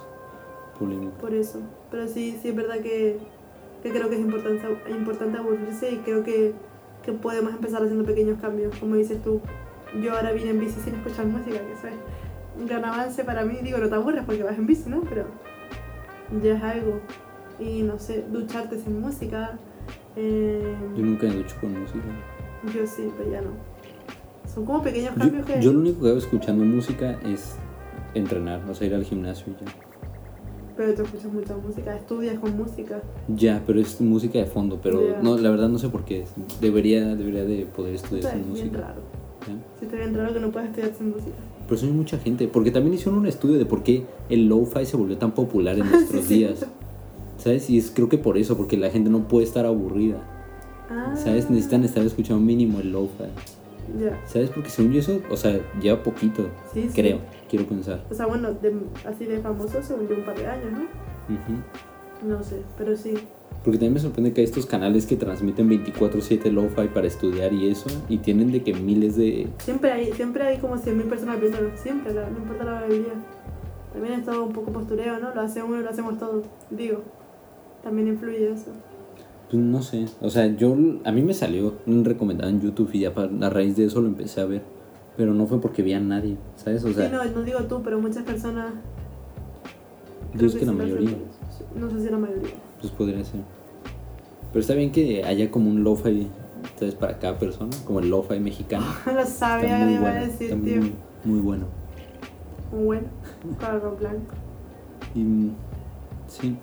polémico. 0.77 1.13
por 1.19 1.33
eso. 1.33 1.59
Pero 1.89 2.07
sí, 2.07 2.37
sí 2.41 2.49
es 2.49 2.55
verdad 2.55 2.79
que, 2.81 3.17
que 3.81 3.89
creo 3.91 4.07
que 4.09 4.15
es 4.15 4.21
importante, 4.21 4.63
importante 4.91 5.37
aburrirse 5.39 5.91
y 5.93 5.97
creo 5.97 6.23
que, 6.23 6.53
que 7.03 7.13
podemos 7.13 7.53
empezar 7.53 7.81
haciendo 7.81 8.03
pequeños 8.05 8.39
cambios. 8.39 8.75
Como 8.77 8.95
dices 8.95 9.19
tú, 9.23 9.39
yo 10.03 10.13
ahora 10.13 10.31
vine 10.33 10.51
en 10.51 10.59
bici 10.59 10.79
sin 10.79 10.93
escuchar 10.93 11.25
música, 11.25 11.57
que 11.57 11.71
eso 11.73 11.87
es 11.87 11.93
un 12.59 12.65
gran 12.65 12.83
avance 12.85 13.23
para 13.23 13.43
mí. 13.45 13.57
Digo, 13.63 13.77
no 13.77 13.87
te 13.89 13.95
aburres 13.95 14.23
porque 14.25 14.43
vas 14.43 14.57
en 14.57 14.65
bici, 14.67 14.89
¿no? 14.89 15.01
Pero 15.01 15.25
ya 16.43 16.55
es 16.57 16.63
algo. 16.63 16.99
Y 17.59 17.81
no 17.83 17.97
sé, 17.99 18.23
ducharte 18.31 18.79
sin 18.79 18.99
música. 18.99 19.57
eh, 20.15 20.75
Yo 20.95 21.03
nunca 21.05 21.27
me 21.27 21.35
ducho 21.35 21.55
con 21.61 21.79
música. 21.79 22.05
yo 22.73 22.85
sí, 22.87 23.09
pero 23.17 23.31
ya 23.31 23.41
no. 23.41 23.51
Son 24.53 24.65
como 24.65 24.81
pequeños 24.81 25.13
Yo, 25.13 25.19
cambios 25.21 25.45
que... 25.45 25.61
yo 25.61 25.73
lo 25.73 25.79
único 25.79 26.01
que 26.01 26.09
hago 26.09 26.17
escuchando 26.17 26.63
música 26.65 27.19
es 27.25 27.55
entrenar, 28.13 28.61
o 28.69 28.73
sea, 28.73 28.87
ir 28.87 28.95
al 28.95 29.03
gimnasio 29.03 29.45
y 29.53 29.65
ya. 29.65 29.71
Pero 30.75 30.93
tú 30.93 31.01
escuchas 31.03 31.31
mucha 31.33 31.55
música, 31.57 31.95
estudias 31.95 32.37
con 32.39 32.55
música. 32.55 33.01
Ya, 33.27 33.61
pero 33.65 33.79
es 33.79 33.99
música 33.99 34.37
de 34.39 34.45
fondo, 34.45 34.79
pero 34.81 35.09
Ya. 35.09 35.21
no, 35.21 35.37
la 35.37 35.49
verdad 35.49 35.69
no 35.69 35.77
sé 35.79 35.89
por 35.89 36.05
qué. 36.05 36.25
Debería, 36.61 37.15
debería 37.15 37.43
de 37.45 37.65
poder 37.65 37.95
estudiar 37.95 38.31
sin 38.31 38.41
es 38.41 38.45
bien 38.45 38.49
música. 38.67 38.77
raro. 38.87 39.01
¿ya? 39.47 39.53
Sí, 39.79 39.85
está 39.85 39.97
bien 39.97 40.15
raro 40.15 40.33
que 40.33 40.39
no 40.39 40.51
puedas 40.51 40.69
estudiar 40.69 40.93
sin 40.93 41.09
música. 41.09 41.35
Pero 41.67 41.75
eso 41.75 41.85
hay 41.85 41.91
mucha 41.91 42.17
gente, 42.17 42.47
porque 42.47 42.71
también 42.71 42.93
hicieron 42.95 43.19
un 43.19 43.27
estudio 43.27 43.57
de 43.57 43.65
por 43.65 43.83
qué 43.83 44.05
el 44.29 44.47
lo-fi 44.47 44.85
se 44.85 44.95
volvió 44.97 45.17
tan 45.17 45.33
popular 45.33 45.77
en 45.77 45.85
nuestros 45.91 46.21
Sí, 46.23 46.27
sí. 46.27 46.35
días. 46.39 46.65
¿Sabes? 47.37 47.69
Y 47.69 47.77
es 47.77 47.91
creo 47.93 48.09
que 48.09 48.17
por 48.17 48.37
eso, 48.37 48.57
porque 48.57 48.77
la 48.77 48.89
gente 48.89 49.09
no 49.09 49.27
puede 49.27 49.45
estar 49.45 49.65
aburrida. 49.65 50.17
Ah, 50.89 51.13
¿Sabes? 51.15 51.49
Necesitan 51.49 51.83
estar 51.83 52.03
escuchando 52.03 52.41
mínimo 52.41 52.79
el 52.79 52.91
lo-fi. 52.91 53.25
Ya. 54.01 54.19
¿Sabes? 54.25 54.49
Porque 54.49 54.69
según 54.69 54.93
yo 54.93 54.99
eso, 54.99 55.19
o 55.29 55.37
sea, 55.37 55.59
lleva 55.81 56.01
poquito, 56.03 56.49
Sí, 56.73 56.89
creo, 56.95 57.19
quiero 57.49 57.65
pensar. 57.65 58.03
O 58.09 58.13
sea, 58.13 58.25
bueno, 58.25 58.53
de- 58.53 58.73
así 59.05 59.25
de 59.25 59.39
famoso 59.39 59.81
según 59.83 60.07
yo 60.07 60.15
un 60.15 60.23
par 60.25 60.37
de 60.37 60.47
años, 60.47 60.71
¿no? 60.71 62.27
No 62.27 62.43
sé, 62.43 62.61
pero 62.77 62.95
sí. 62.97 63.13
Porque 63.63 63.77
también 63.79 63.93
me 63.95 63.99
sorprende 63.99 64.31
que 64.33 64.41
hay 64.41 64.45
estos 64.45 64.65
canales 64.65 65.05
que 65.05 65.17
transmiten 65.17 65.67
24/7 65.69 66.51
lo-fi 66.51 66.87
para 66.87 67.07
estudiar 67.07 67.51
y 67.53 67.69
eso, 67.69 67.89
y 68.07 68.19
tienen 68.19 68.51
de 68.51 68.63
que 68.63 68.73
miles 68.73 69.17
de... 69.17 69.47
Siempre 69.59 69.91
hay, 69.91 70.13
siempre 70.13 70.43
hay 70.43 70.57
como 70.59 70.77
100.000 70.77 71.03
personas 71.09 71.39
viéndolo. 71.41 71.69
Siempre, 71.75 72.13
la- 72.13 72.29
no 72.29 72.37
importa 72.37 72.63
la 72.63 72.87
día. 72.87 73.13
También 73.91 74.19
es 74.19 74.25
todo 74.25 74.43
un 74.45 74.53
poco 74.53 74.71
postureo, 74.71 75.19
¿no? 75.19 75.33
Lo 75.33 75.41
hace 75.41 75.61
uno 75.63 75.79
y 75.79 75.83
lo 75.83 75.89
hacemos 75.89 76.17
todos. 76.17 76.45
Digo, 76.69 77.01
también 77.83 78.07
influye 78.07 78.51
eso. 78.51 78.71
Pues 79.49 79.61
no 79.63 79.81
sé, 79.81 80.05
o 80.21 80.29
sea, 80.29 80.47
yo 80.47 80.75
a 81.05 81.11
mí 81.11 81.21
me 81.21 81.33
salió 81.33 81.75
un 81.85 82.03
recomendado 82.05 82.49
en 82.49 82.59
YouTube 82.61 82.89
y 82.93 82.99
ya 82.99 83.13
a 83.41 83.49
raíz 83.49 83.77
de 83.77 83.85
eso 83.85 84.01
lo 84.01 84.07
empecé 84.09 84.41
a 84.41 84.45
ver, 84.45 84.61
pero 85.15 85.33
no 85.33 85.45
fue 85.47 85.61
porque 85.61 85.83
vi 85.83 85.93
a 85.93 86.01
nadie, 86.01 86.35
¿sabes? 86.57 86.83
O 86.83 86.91
sea, 86.91 87.07
sí, 87.09 87.15
no, 87.15 87.23
no 87.23 87.43
digo 87.43 87.59
tú, 87.63 87.81
pero 87.81 87.97
muchas 87.99 88.23
personas. 88.23 88.73
yo 90.33 90.37
creo 90.37 90.49
es 90.49 90.55
que 90.55 90.65
la 90.65 90.71
lo 90.73 90.83
hacen 90.83 90.95
mayoría. 90.95 91.17
No 91.79 91.89
sé 91.89 92.01
si 92.01 92.09
la 92.09 92.17
mayoría. 92.17 92.49
Pues 92.81 92.91
podría 92.93 93.23
ser. 93.23 93.41
Pero 94.51 94.59
está 94.61 94.73
bien 94.73 94.91
que 94.91 95.23
haya 95.23 95.51
como 95.51 95.69
un 95.69 95.83
lo-fi, 95.83 96.27
¿sabes? 96.79 96.95
Para 96.95 97.19
cada 97.19 97.37
persona, 97.37 97.75
como 97.85 97.99
el 97.99 98.09
lo-fi 98.09 98.39
mexicano. 98.39 98.85
lo 99.05 99.25
sabía 99.25 99.77
muy 99.79 99.93
iba 99.95 100.07
a 100.09 100.11
bueno, 100.13 100.25
decir, 100.25 100.43
está 100.51 100.55
muy, 100.55 100.69
tío. 100.71 100.81
muy, 100.81 100.93
muy 101.25 101.39
bueno. 101.39 101.65
Bueno, 102.71 103.07
cargo 103.59 103.95
blanco. 103.99 104.35
Y 105.15 105.19
mm, 105.19 105.51
sí, 106.27 106.55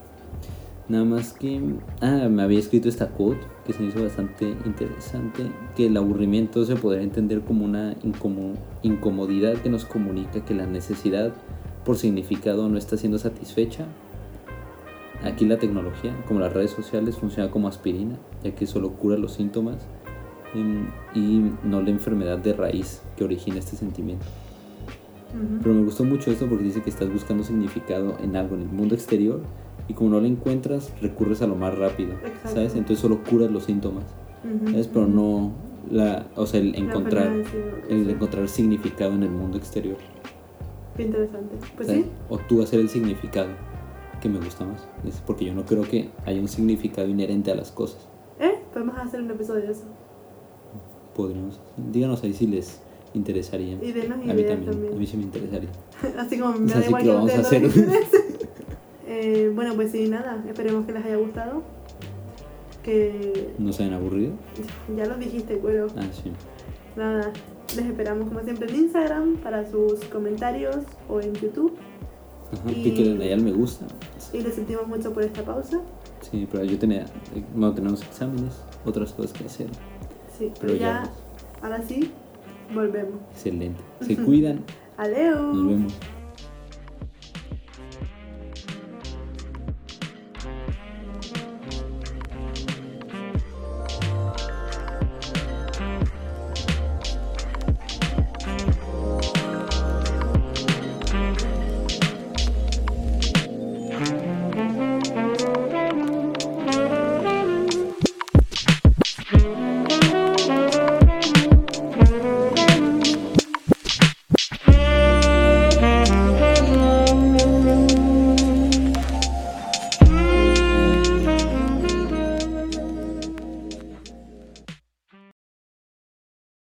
nada 0.89 1.05
más 1.05 1.33
que. 1.33 1.61
Ah, 2.01 2.29
me 2.31 2.43
había 2.43 2.59
escrito 2.59 2.89
esta 2.89 3.09
quote 3.09 3.41
que 3.67 3.73
se 3.73 3.83
me 3.83 3.89
hizo 3.89 4.03
bastante 4.03 4.55
interesante: 4.67 5.45
que 5.77 5.87
el 5.87 5.97
aburrimiento 5.97 6.65
se 6.65 6.77
podría 6.77 7.03
entender 7.03 7.41
como 7.43 7.65
una 7.65 7.95
incomo- 8.03 8.55
incomodidad 8.83 9.55
que 9.55 9.71
nos 9.71 9.85
comunica 9.87 10.45
que 10.45 10.55
la 10.55 10.67
necesidad 10.67 11.33
por 11.85 11.97
significado 11.97 12.69
no 12.69 12.77
está 12.79 12.97
siendo 12.97 13.19
satisfecha. 13.19 13.87
Aquí 15.25 15.47
la 15.47 15.59
tecnología, 15.59 16.15
como 16.29 16.41
las 16.41 16.53
redes 16.53 16.71
sociales, 16.71 17.17
funciona 17.17 17.51
como 17.51 17.67
aspirina, 17.67 18.19
ya 18.43 18.55
que 18.55 18.67
solo 18.67 18.93
cura 18.93 19.17
los 19.17 19.33
síntomas 19.33 19.77
em, 20.55 20.89
y 21.15 21.51
no 21.65 21.81
la 21.81 21.91
enfermedad 21.91 22.39
de 22.39 22.53
raíz 22.53 23.01
que 23.17 23.25
origina 23.25 23.59
este 23.59 23.77
sentimiento. 23.77 24.27
Pero 25.63 25.75
me 25.75 25.83
gustó 25.83 26.05
mucho 26.05 26.31
esto 26.31 26.47
porque 26.47 26.63
dice 26.65 26.83
que 26.83 26.91
estás 26.91 27.13
buscando 27.13 27.43
significado 27.43 28.17
en 28.23 28.37
algo 28.37 28.55
en 28.55 28.63
el 28.63 28.69
mundo 28.69 28.95
exterior 28.95 29.41
y 29.89 29.95
como 29.95 30.11
no 30.11 30.21
lo 30.21 30.27
encuentras, 30.27 30.93
recurres 31.03 31.43
a 31.43 31.47
lo 31.49 31.57
más 31.57 31.77
rápido, 31.77 32.13
Exacto. 32.13 32.51
¿sabes? 32.51 32.75
Entonces 32.75 33.01
solo 33.01 33.25
curas 33.25 33.51
los 33.51 33.65
síntomas, 33.65 34.05
¿sabes? 34.67 34.87
Pero 34.87 35.07
no 35.07 35.53
la, 35.91 36.27
o 36.37 36.47
sea, 36.47 36.61
el 36.61 36.77
encontrar 36.77 37.33
el 37.89 38.09
encontrar 38.09 38.49
significado 38.49 39.15
en 39.15 39.25
el 39.25 39.31
mundo 39.31 39.59
exterior, 39.59 39.97
Qué 40.97 41.03
interesante. 41.03 41.57
Pues 41.75 41.89
¿sabes? 41.89 42.05
sí, 42.05 42.11
O 42.29 42.39
tú 42.39 42.63
hacer 42.63 42.79
el 42.79 42.89
significado 42.89 43.49
que 44.25 44.31
me 44.31 44.39
gusta 44.43 44.65
más, 44.65 44.81
es 45.07 45.21
porque 45.27 45.45
yo 45.45 45.55
no 45.55 45.67
creo 45.67 45.83
que 45.83 46.09
haya 46.25 46.41
un 46.41 46.49
significado 46.49 47.07
inherente 47.07 47.51
a 47.53 47.55
las 47.55 47.71
cosas. 47.71 47.99
¿eh? 48.41 48.55
Podemos 48.73 48.97
hacer 48.97 49.21
un 49.21 49.31
episodio 49.31 49.67
de 49.67 49.73
eso. 49.73 49.85
Podríamos, 51.15 51.61
díganos 51.77 52.23
ahí 52.25 52.33
si 52.33 52.47
les 52.47 52.81
interesaría. 53.13 53.75
Y 53.83 53.93
denos 53.93 54.13
A 54.19 54.33
mí 54.33 54.41
ideas 54.41 54.49
también, 54.49 54.71
también. 54.73 54.95
a 54.95 54.97
mí 54.97 55.07
sí 55.07 55.17
me 55.19 55.25
interesaría. 55.25 55.69
Así 56.19 56.39
como 56.39 56.59
me 56.59 56.73
da 56.73 56.79
Así 56.79 56.89
igual 56.89 57.03
que 57.03 57.09
lo 57.09 57.13
que 57.13 57.19
vamos 57.19 57.35
a 57.35 57.41
hacer. 57.41 57.63
Eh, 59.07 59.53
bueno, 59.55 59.75
pues 59.75 59.93
sí, 59.93 60.09
nada. 60.09 60.43
Esperemos 60.49 60.87
que 60.87 60.93
les 60.93 61.05
haya 61.05 61.17
gustado. 61.17 61.63
Que 62.83 63.53
¿No 63.59 63.71
se 63.73 63.85
han 63.85 63.93
aburrido? 63.93 64.33
ya 64.97 65.05
lo 65.05 65.17
dijiste, 65.19 65.59
cuero. 65.59 65.89
Ah, 65.97 66.03
sí. 66.11 66.33
Nada. 66.97 67.31
Les 67.77 67.85
esperamos 67.87 68.29
como 68.29 68.41
siempre 68.41 68.69
en 68.71 68.77
Instagram 68.77 69.37
para 69.37 69.71
sus 69.71 70.03
comentarios 70.07 70.79
o 71.09 71.21
en 71.21 71.35
YouTube. 71.35 71.75
Ajá, 72.53 72.71
Y- 72.73 72.83
píquenle 72.83 73.25
ahí 73.27 73.33
al 73.33 73.43
me 73.43 73.53
gusta. 73.53 73.87
Y 74.35 74.41
les 74.43 74.55
sentimos 74.55 74.87
mucho 74.89 75.13
por 75.13 75.23
esta 75.23 75.43
pausa. 75.43 75.81
Sí, 76.21 76.49
pero 76.51 76.65
yo 76.65 76.79
tenía, 76.79 77.07
bueno, 77.55 77.73
tenemos 77.75 78.03
exámenes, 78.03 78.61
otras 78.85 79.13
cosas 79.13 79.33
que 79.33 79.45
hacer. 79.45 79.69
Sí, 80.37 80.51
pero, 80.61 80.61
Pero 80.61 80.75
ya, 80.75 80.81
ya. 81.05 81.11
ahora 81.63 81.83
sí, 81.83 82.11
volvemos. 82.75 83.21
Excelente. 83.33 83.81
Se 84.01 84.17
cuidan. 84.17 84.65
Adiós. 84.97 85.55
Nos 85.55 85.67
vemos. 85.69 85.95